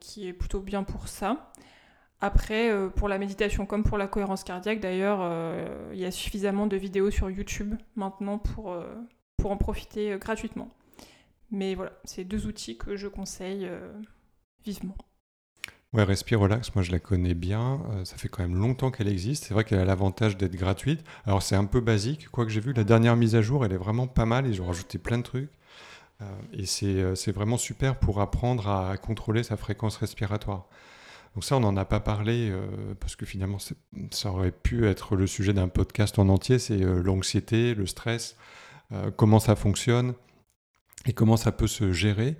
qui 0.00 0.26
est 0.28 0.32
plutôt 0.32 0.60
bien 0.60 0.82
pour 0.82 1.08
ça. 1.08 1.52
Après, 2.24 2.70
euh, 2.70 2.88
pour 2.88 3.08
la 3.08 3.18
méditation 3.18 3.66
comme 3.66 3.82
pour 3.82 3.98
la 3.98 4.06
cohérence 4.06 4.44
cardiaque, 4.44 4.78
d'ailleurs, 4.78 5.18
euh, 5.22 5.90
il 5.92 5.98
y 5.98 6.04
a 6.04 6.12
suffisamment 6.12 6.68
de 6.68 6.76
vidéos 6.76 7.10
sur 7.10 7.28
YouTube 7.28 7.74
maintenant 7.96 8.38
pour, 8.38 8.70
euh, 8.70 8.94
pour 9.38 9.50
en 9.50 9.56
profiter 9.56 10.12
euh, 10.12 10.18
gratuitement. 10.18 10.70
Mais 11.50 11.74
voilà, 11.74 11.92
c'est 12.04 12.22
deux 12.22 12.46
outils 12.46 12.78
que 12.78 12.94
je 12.94 13.08
conseille 13.08 13.66
euh, 13.66 13.92
vivement. 14.64 14.96
Ouais, 15.92 16.04
Respire 16.04 16.38
Relax, 16.38 16.72
moi 16.76 16.84
je 16.84 16.92
la 16.92 17.00
connais 17.00 17.34
bien. 17.34 17.82
Euh, 17.90 18.04
ça 18.04 18.16
fait 18.16 18.28
quand 18.28 18.42
même 18.42 18.54
longtemps 18.54 18.92
qu'elle 18.92 19.08
existe. 19.08 19.44
C'est 19.44 19.52
vrai 19.52 19.64
qu'elle 19.64 19.80
a 19.80 19.84
l'avantage 19.84 20.36
d'être 20.36 20.54
gratuite. 20.54 21.04
Alors 21.26 21.42
c'est 21.42 21.56
un 21.56 21.64
peu 21.64 21.80
basique. 21.80 22.28
Quoi 22.28 22.46
que 22.46 22.52
j'ai 22.52 22.60
vu, 22.60 22.72
la 22.72 22.84
dernière 22.84 23.16
mise 23.16 23.34
à 23.34 23.42
jour, 23.42 23.64
elle 23.64 23.72
est 23.72 23.76
vraiment 23.76 24.06
pas 24.06 24.26
mal. 24.26 24.46
Ils 24.46 24.62
ont 24.62 24.66
rajouté 24.66 24.98
plein 24.98 25.18
de 25.18 25.24
trucs. 25.24 25.50
Euh, 26.22 26.24
et 26.52 26.66
c'est 26.66 26.86
euh, 26.86 27.14
c'est 27.14 27.32
vraiment 27.32 27.56
super 27.56 27.98
pour 27.98 28.20
apprendre 28.20 28.68
à 28.68 28.96
contrôler 28.96 29.42
sa 29.42 29.56
fréquence 29.56 29.96
respiratoire. 29.96 30.66
Donc 31.34 31.44
ça, 31.44 31.56
on 31.56 31.60
n'en 31.60 31.76
a 31.76 31.84
pas 31.84 32.00
parlé 32.00 32.50
euh, 32.50 32.66
parce 33.00 33.16
que 33.16 33.24
finalement, 33.24 33.58
ça 34.10 34.30
aurait 34.30 34.52
pu 34.52 34.86
être 34.86 35.16
le 35.16 35.26
sujet 35.26 35.52
d'un 35.52 35.68
podcast 35.68 36.18
en 36.18 36.28
entier. 36.28 36.58
C'est 36.58 36.78
l'anxiété, 36.78 37.74
le 37.74 37.86
stress, 37.86 38.36
comment 39.16 39.40
ça 39.40 39.56
fonctionne 39.56 40.12
et 41.06 41.14
comment 41.14 41.38
ça 41.38 41.50
peut 41.50 41.66
se 41.66 41.90
gérer. 41.92 42.36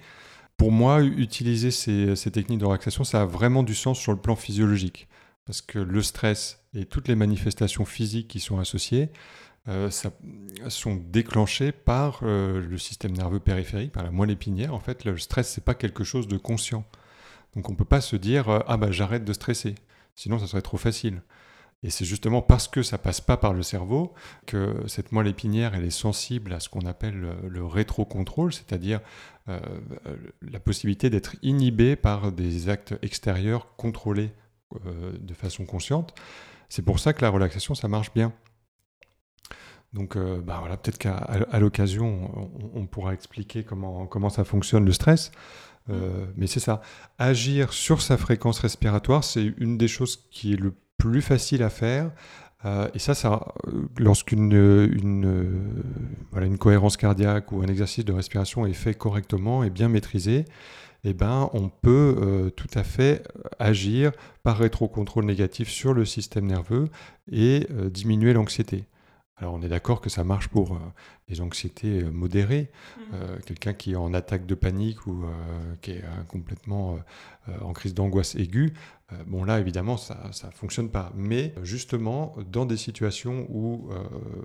Pour 0.58 0.72
moi, 0.72 1.02
utiliser 1.02 1.70
ces 1.70 2.30
techniques 2.30 2.58
de 2.58 2.66
relaxation, 2.66 3.02
ça 3.02 3.22
a 3.22 3.24
vraiment 3.24 3.62
du 3.62 3.74
sens 3.74 3.98
sur 3.98 4.12
le 4.12 4.18
plan 4.18 4.36
physiologique. 4.36 5.08
Parce 5.46 5.62
que 5.62 5.78
le 5.78 6.02
stress 6.02 6.62
et 6.74 6.84
toutes 6.84 7.08
les 7.08 7.16
manifestations 7.16 7.86
physiques 7.86 8.28
qui 8.28 8.40
sont 8.40 8.58
associées 8.58 9.08
euh, 9.68 9.90
sont 10.70 10.96
déclenchées 10.96 11.70
par 11.70 12.22
euh, 12.24 12.60
le 12.60 12.78
système 12.78 13.12
nerveux 13.12 13.38
périphérique, 13.38 13.92
par 13.92 14.02
la 14.02 14.10
moelle 14.10 14.32
épinière. 14.32 14.74
En 14.74 14.80
fait, 14.80 15.04
le 15.04 15.16
stress, 15.18 15.48
c'est 15.50 15.64
pas 15.64 15.74
quelque 15.74 16.02
chose 16.02 16.26
de 16.26 16.36
conscient. 16.36 16.84
Donc 17.54 17.68
on 17.68 17.72
ne 17.72 17.76
peut 17.76 17.84
pas 17.84 18.00
se 18.00 18.16
dire 18.16 18.48
euh, 18.48 18.58
ah 18.66 18.76
bah 18.76 18.90
j'arrête 18.90 19.24
de 19.24 19.32
stresser, 19.32 19.76
sinon 20.16 20.40
ça 20.40 20.48
serait 20.48 20.62
trop 20.62 20.78
facile. 20.78 21.22
Et 21.84 21.90
c'est 21.90 22.04
justement 22.04 22.42
parce 22.42 22.66
que 22.66 22.82
ça 22.82 22.98
passe 22.98 23.20
pas 23.20 23.36
par 23.36 23.52
le 23.52 23.62
cerveau 23.62 24.14
que 24.46 24.82
cette 24.88 25.12
moelle 25.12 25.28
épinière 25.28 25.76
elle 25.76 25.84
est 25.84 25.90
sensible 25.90 26.52
à 26.52 26.58
ce 26.58 26.68
qu'on 26.68 26.86
appelle 26.86 27.14
le, 27.14 27.48
le 27.48 27.64
rétrocontrôle, 27.64 28.52
c'est-à-dire 28.52 29.00
la 29.48 30.60
possibilité 30.60 31.10
d'être 31.10 31.34
inhibé 31.42 31.96
par 31.96 32.30
des 32.30 32.68
actes 32.68 32.94
extérieurs 33.02 33.74
contrôlés 33.74 34.30
de 34.84 35.34
façon 35.34 35.66
consciente. 35.66 36.14
C'est 36.68 36.82
pour 36.82 37.00
ça 37.00 37.12
que 37.12 37.22
la 37.22 37.30
relaxation 37.30 37.74
ça 37.74 37.88
marche 37.88 38.14
bien. 38.14 38.32
Donc 39.92 40.16
euh, 40.16 40.40
bah 40.40 40.56
voilà, 40.60 40.76
peut-être 40.76 40.98
qu'à 40.98 41.58
l'occasion 41.58 42.50
on, 42.74 42.80
on 42.80 42.86
pourra 42.86 43.12
expliquer 43.12 43.62
comment, 43.62 44.06
comment 44.06 44.30
ça 44.30 44.44
fonctionne 44.44 44.84
le 44.84 44.92
stress. 44.92 45.30
Euh, 45.90 46.26
mais 46.36 46.46
c'est 46.46 46.60
ça. 46.60 46.80
Agir 47.18 47.72
sur 47.72 48.00
sa 48.00 48.16
fréquence 48.16 48.60
respiratoire, 48.60 49.24
c'est 49.24 49.52
une 49.58 49.76
des 49.76 49.88
choses 49.88 50.28
qui 50.30 50.54
est 50.54 50.56
le 50.56 50.74
plus 50.96 51.22
facile 51.22 51.62
à 51.62 51.70
faire. 51.70 52.10
Euh, 52.64 52.88
et 52.94 53.00
ça, 53.00 53.14
ça 53.14 53.54
lorsqu'une 53.98 54.52
une, 54.52 55.82
voilà, 56.30 56.46
une 56.46 56.58
cohérence 56.58 56.96
cardiaque 56.96 57.50
ou 57.52 57.60
un 57.62 57.66
exercice 57.66 58.04
de 58.04 58.12
respiration 58.12 58.66
est 58.66 58.72
fait 58.72 58.94
correctement 58.94 59.64
et 59.64 59.70
bien 59.70 59.88
maîtrisé, 59.88 60.44
eh 61.04 61.14
ben, 61.14 61.50
on 61.52 61.68
peut 61.68 62.16
euh, 62.20 62.50
tout 62.50 62.68
à 62.74 62.84
fait 62.84 63.26
agir 63.58 64.12
par 64.42 64.58
rétrocontrôle 64.58 65.24
négatif 65.24 65.68
sur 65.68 65.94
le 65.94 66.04
système 66.04 66.46
nerveux 66.46 66.88
et 67.30 67.66
euh, 67.72 67.90
diminuer 67.90 68.32
l'anxiété. 68.32 68.84
Alors 69.36 69.54
on 69.54 69.62
est 69.62 69.68
d'accord 69.68 70.00
que 70.00 70.10
ça 70.10 70.24
marche 70.24 70.48
pour 70.48 70.72
euh, 70.72 70.78
les 71.32 71.40
anxiétés 71.40 72.02
euh, 72.02 72.10
modérées, 72.10 72.70
euh, 73.14 73.38
quelqu'un 73.46 73.72
qui 73.72 73.92
est 73.92 73.96
en 73.96 74.12
attaque 74.12 74.46
de 74.46 74.54
panique 74.54 75.06
ou 75.06 75.24
euh, 75.24 75.74
qui 75.80 75.92
est 75.92 76.04
complètement 76.28 76.98
en 77.60 77.72
crise 77.72 77.94
d'angoisse 77.94 78.36
aiguë. 78.36 78.72
Bon 79.26 79.44
là 79.44 79.58
évidemment 79.60 79.96
ça 79.96 80.30
ne 80.46 80.52
fonctionne 80.52 80.88
pas. 80.88 81.12
Mais 81.14 81.54
justement 81.62 82.34
dans 82.50 82.66
des 82.66 82.76
situations 82.76 83.46
où, 83.50 83.90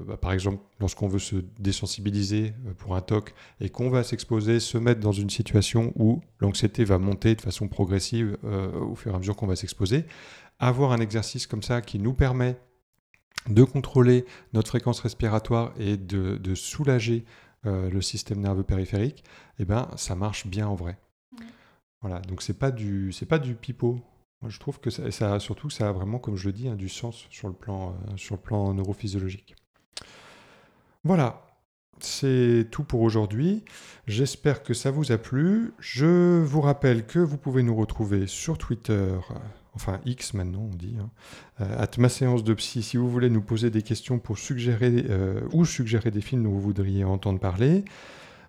bah, 0.08 0.18
par 0.18 0.34
exemple 0.34 0.64
lorsqu'on 0.80 1.08
veut 1.08 1.20
se 1.20 1.38
désensibiliser 1.60 2.54
pour 2.78 2.96
un 2.96 3.02
TOC 3.02 3.34
et 3.62 3.70
qu'on 3.70 3.90
va 3.90 4.04
s'exposer, 4.04 4.60
se 4.60 4.78
mettre 4.78 5.00
dans 5.00 5.12
une 5.12 5.30
situation 5.30 5.94
où 5.96 6.22
l'anxiété 6.40 6.84
va 6.84 6.98
monter 6.98 7.36
de 7.36 7.42
façon 7.42 7.68
progressive 7.68 8.38
au 8.44 8.96
fur 8.96 9.12
et 9.12 9.16
à 9.16 9.20
mesure 9.20 9.36
qu'on 9.36 9.48
va 9.48 9.56
s'exposer, 9.56 10.06
avoir 10.60 10.92
un 10.92 11.00
exercice 11.00 11.46
comme 11.48 11.64
ça 11.64 11.82
qui 11.82 12.00
nous 12.00 12.14
permet 12.14 12.58
de 13.50 13.64
contrôler 13.64 14.26
notre 14.54 14.70
fréquence 14.70 15.00
respiratoire 15.00 15.74
et 15.78 15.98
de, 15.98 16.38
de 16.38 16.56
soulager 16.56 17.26
euh, 17.66 17.90
le 17.90 18.02
système 18.02 18.40
nerveux 18.40 18.64
périphérique, 18.64 19.24
eh 19.60 19.66
ben, 19.66 19.90
ça 19.96 20.16
marche 20.16 20.48
bien 20.48 20.68
en 20.68 20.76
vrai. 20.76 20.98
Mmh. 21.32 21.44
Voilà, 22.02 22.20
donc 22.20 22.42
c'est 22.42 22.58
pas 22.58 22.72
du 22.72 23.12
c'est 23.12 23.26
pas 23.26 23.40
du 23.40 23.56
pipeau. 23.56 24.00
Moi, 24.42 24.52
je 24.52 24.60
trouve 24.60 24.80
que 24.80 24.92
ça, 24.92 25.10
ça, 25.10 25.40
surtout 25.40 25.72
ça 25.72 25.90
a 25.90 25.92
vraiment, 25.92 26.20
comme 26.20 26.36
je 26.36 26.46
le 26.46 26.54
dis, 26.54 26.68
hein, 26.68 26.76
du 26.76 26.90
sens 26.90 27.26
sur 27.32 27.48
le 27.48 27.56
plan 27.56 27.90
euh, 27.90 28.18
sur 28.18 28.36
le 28.36 28.42
plan 28.42 28.74
neurophysiologique. 28.74 29.56
Voilà. 31.04 31.48
c'est 32.00 32.68
tout 32.72 32.84
pour 32.84 33.02
aujourd'hui. 33.02 33.64
J'espère 34.08 34.62
que 34.64 34.74
ça 34.74 34.92
vous 34.92 35.12
a 35.12 35.18
plu. 35.18 35.74
Je 35.80 36.42
vous 36.44 36.62
rappelle 36.62 37.06
que 37.06 37.20
vous 37.20 37.38
pouvez 37.38 37.64
nous 37.64 37.76
retrouver 37.76 38.28
sur 38.28 38.58
Twitter, 38.58 39.18
enfin 39.78 40.00
X 40.06 40.34
maintenant 40.34 40.70
on 40.72 40.76
dit, 40.76 40.96
hein, 41.00 41.10
euh, 41.62 41.84
at 41.84 41.92
ma 42.00 42.10
séance 42.10 42.44
de 42.44 42.54
psy, 42.56 42.82
si 42.82 42.98
vous 42.98 43.10
voulez 43.10 43.30
nous 43.30 43.42
poser 43.42 43.70
des 43.70 43.84
questions 43.84 44.18
pour 44.18 44.38
suggérer 44.38 45.06
euh, 45.10 45.42
ou 45.54 45.66
suggérer 45.66 46.10
des 46.10 46.22
films 46.22 46.44
dont 46.44 46.50
vous 46.50 46.62
voudriez 46.62 47.04
entendre 47.04 47.40
parler. 47.40 47.86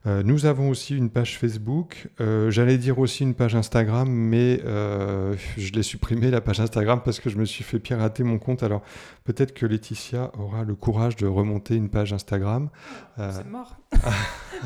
Euh, 0.06 0.22
nous 0.22 0.46
avons 0.46 0.70
aussi 0.70 0.96
une 0.96 1.10
page 1.10 1.38
Facebook. 1.38 2.08
Euh, 2.20 2.50
J'allais 2.50 2.78
dire 2.78 2.98
aussi 2.98 3.24
une 3.24 3.34
page 3.34 3.54
Instagram, 3.54 4.08
mais 4.08 4.60
euh, 4.64 5.34
je 5.56 5.72
l'ai 5.72 5.82
supprimé 5.82 6.30
la 6.30 6.40
page 6.40 6.60
Instagram 6.60 7.02
parce 7.04 7.20
que 7.20 7.30
je 7.30 7.36
me 7.36 7.44
suis 7.44 7.64
fait 7.64 7.78
pirater 7.78 8.22
mon 8.22 8.38
compte. 8.38 8.62
Alors 8.62 8.82
peut-être 9.24 9.52
que 9.52 9.66
Laetitia 9.66 10.30
aura 10.38 10.64
le 10.64 10.74
courage 10.74 11.16
de 11.16 11.26
remonter 11.26 11.74
une 11.74 11.88
page 11.88 12.12
Instagram. 12.12 12.70
Euh, 13.18 13.32
C'est 13.34 13.48
mort. 13.48 13.76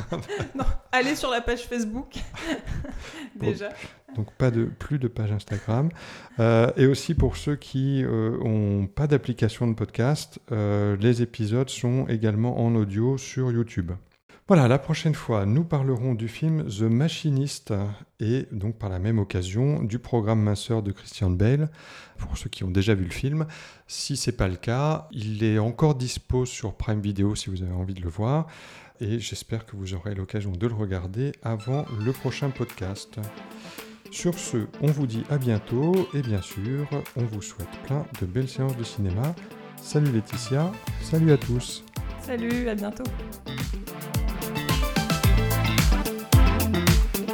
non, 0.55 0.65
allez 0.91 1.17
sur 1.17 1.31
la 1.31 1.41
page 1.41 1.67
Facebook. 1.67 2.15
Déjà. 3.37 3.71
Donc 4.17 4.31
pas 4.35 4.51
de, 4.51 4.65
plus 4.65 4.99
de 4.99 5.09
page 5.09 5.33
Instagram. 5.33 5.89
Et 6.77 6.87
aussi 6.87 7.15
pour 7.15 7.37
ceux 7.37 7.57
qui 7.57 8.03
n'ont 8.03 8.87
pas 8.87 9.07
d'application 9.07 9.67
de 9.67 9.75
podcast, 9.75 10.39
les 10.51 11.23
épisodes 11.23 11.71
sont 11.71 12.07
également 12.09 12.63
en 12.63 12.75
audio 12.75 13.17
sur 13.17 13.51
YouTube. 13.51 13.93
Voilà, 14.49 14.67
la 14.67 14.79
prochaine 14.79 15.15
fois, 15.15 15.47
nous 15.47 15.63
parlerons 15.63 16.15
du 16.15 16.27
film 16.27 16.67
The 16.67 16.83
Machinist 16.83 17.73
et 18.19 18.49
donc 18.51 18.77
par 18.77 18.91
la 18.91 18.99
même 18.99 19.21
occasion 19.21 19.83
du 19.83 20.01
programme 20.01 20.43
Minceur 20.43 20.83
de 20.83 20.91
Christian 20.91 21.31
Bale. 21.31 21.71
Pour 22.19 22.37
ceux 22.37 22.51
qui 22.51 22.65
ont 22.65 22.71
déjà 22.71 22.95
vu 22.95 23.05
le 23.05 23.13
film, 23.13 23.47
si 23.87 24.17
c'est 24.17 24.37
pas 24.37 24.49
le 24.49 24.57
cas, 24.57 25.09
il 25.13 25.45
est 25.45 25.59
encore 25.59 25.95
dispo 25.95 26.45
sur 26.45 26.75
Prime 26.75 27.01
Video 27.01 27.37
si 27.37 27.51
vous 27.51 27.63
avez 27.63 27.73
envie 27.73 27.95
de 27.95 28.03
le 28.03 28.09
voir. 28.09 28.49
Et 29.01 29.21
j'espère 29.21 29.65
que 29.65 29.77
vous 29.77 29.95
aurez 29.95 30.15
l'occasion 30.15 30.51
de 30.51 30.67
le 30.67 30.75
regarder 30.75 31.33
avant 31.43 31.87
le 32.05 32.13
prochain 32.13 32.51
podcast. 32.51 33.21
Sur 34.11 34.39
ce, 34.39 34.67
on 34.83 34.89
vous 34.89 35.07
dit 35.07 35.23
à 35.31 35.39
bientôt 35.39 36.09
et 36.15 36.21
bien 36.21 36.43
sûr, 36.43 36.89
on 37.17 37.25
vous 37.25 37.43
souhaite 37.43 37.71
plein 37.87 38.05
de 38.21 38.27
belles 38.27 38.49
séances 38.49 38.77
de 38.77 38.85
cinéma. 38.85 39.35
Salut 39.81 40.13
Laetitia, 40.13 40.71
salut 41.01 41.31
à 41.31 41.37
tous. 41.37 41.85
Salut, 42.21 42.69
à 42.69 42.75
bientôt. 42.75 43.05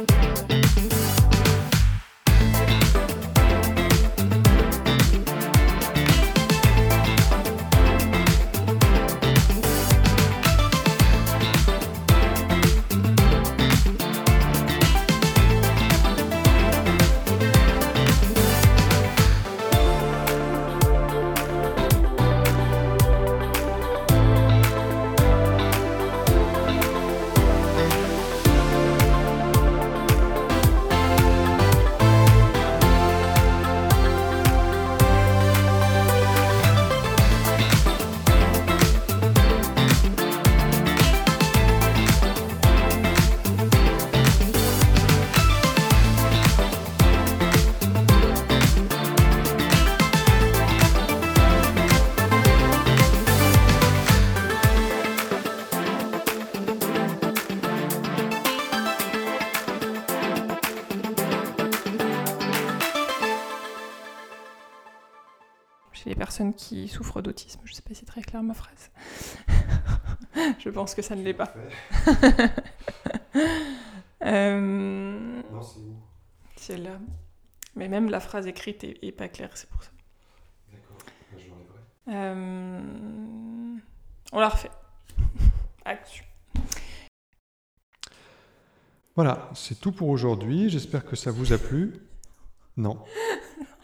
thank 0.05 0.51
you. 0.53 0.58
Qui 66.59 66.89
souffrent 66.89 67.21
d'autisme. 67.21 67.61
Je 67.63 67.71
ne 67.71 67.75
sais 67.75 67.81
pas 67.81 67.93
si 67.93 68.01
c'est 68.01 68.05
très 68.05 68.21
clair 68.21 68.43
ma 68.43 68.53
phrase. 68.53 68.91
je 70.59 70.69
pense 70.69 70.93
que 70.93 71.01
ça 71.01 71.15
ne 71.15 71.23
l'est 71.23 71.33
pas. 71.33 71.53
euh... 74.25 75.41
Non, 75.51 75.61
c'est 75.61 75.79
où 75.79 75.95
C'est 76.57 76.77
là. 76.77 76.99
Mais 77.77 77.87
même 77.87 78.09
la 78.09 78.19
phrase 78.19 78.45
écrite 78.45 78.83
est, 78.83 79.01
est 79.01 79.13
pas 79.13 79.29
claire, 79.29 79.51
c'est 79.53 79.69
pour 79.69 79.81
ça. 79.81 79.91
D'accord, 80.69 80.97
je 81.31 81.47
l'enlèverai. 81.47 81.79
Euh... 82.09 83.77
On 84.33 84.39
la 84.39 84.49
refait. 84.49 84.71
Action. 85.85 86.25
Voilà, 89.15 89.49
c'est 89.53 89.79
tout 89.79 89.93
pour 89.93 90.09
aujourd'hui. 90.09 90.69
J'espère 90.69 91.05
que 91.05 91.15
ça 91.15 91.31
vous 91.31 91.53
a 91.53 91.57
plu. 91.57 91.93
Non. 92.75 93.01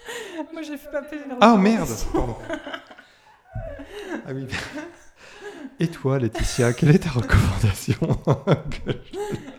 Moi, 0.54 0.62
j'ai 0.62 0.78
fait 0.78 0.90
plaisir. 1.08 1.28
Ah 1.42 1.56
merde. 1.58 1.90
Ah 4.28 4.32
oui. 4.34 4.48
Et 5.80 5.88
toi, 5.88 6.20
Laetitia, 6.20 6.74
quelle 6.74 6.96
est 6.96 7.00
ta 7.00 7.10
recommandation 7.10 7.98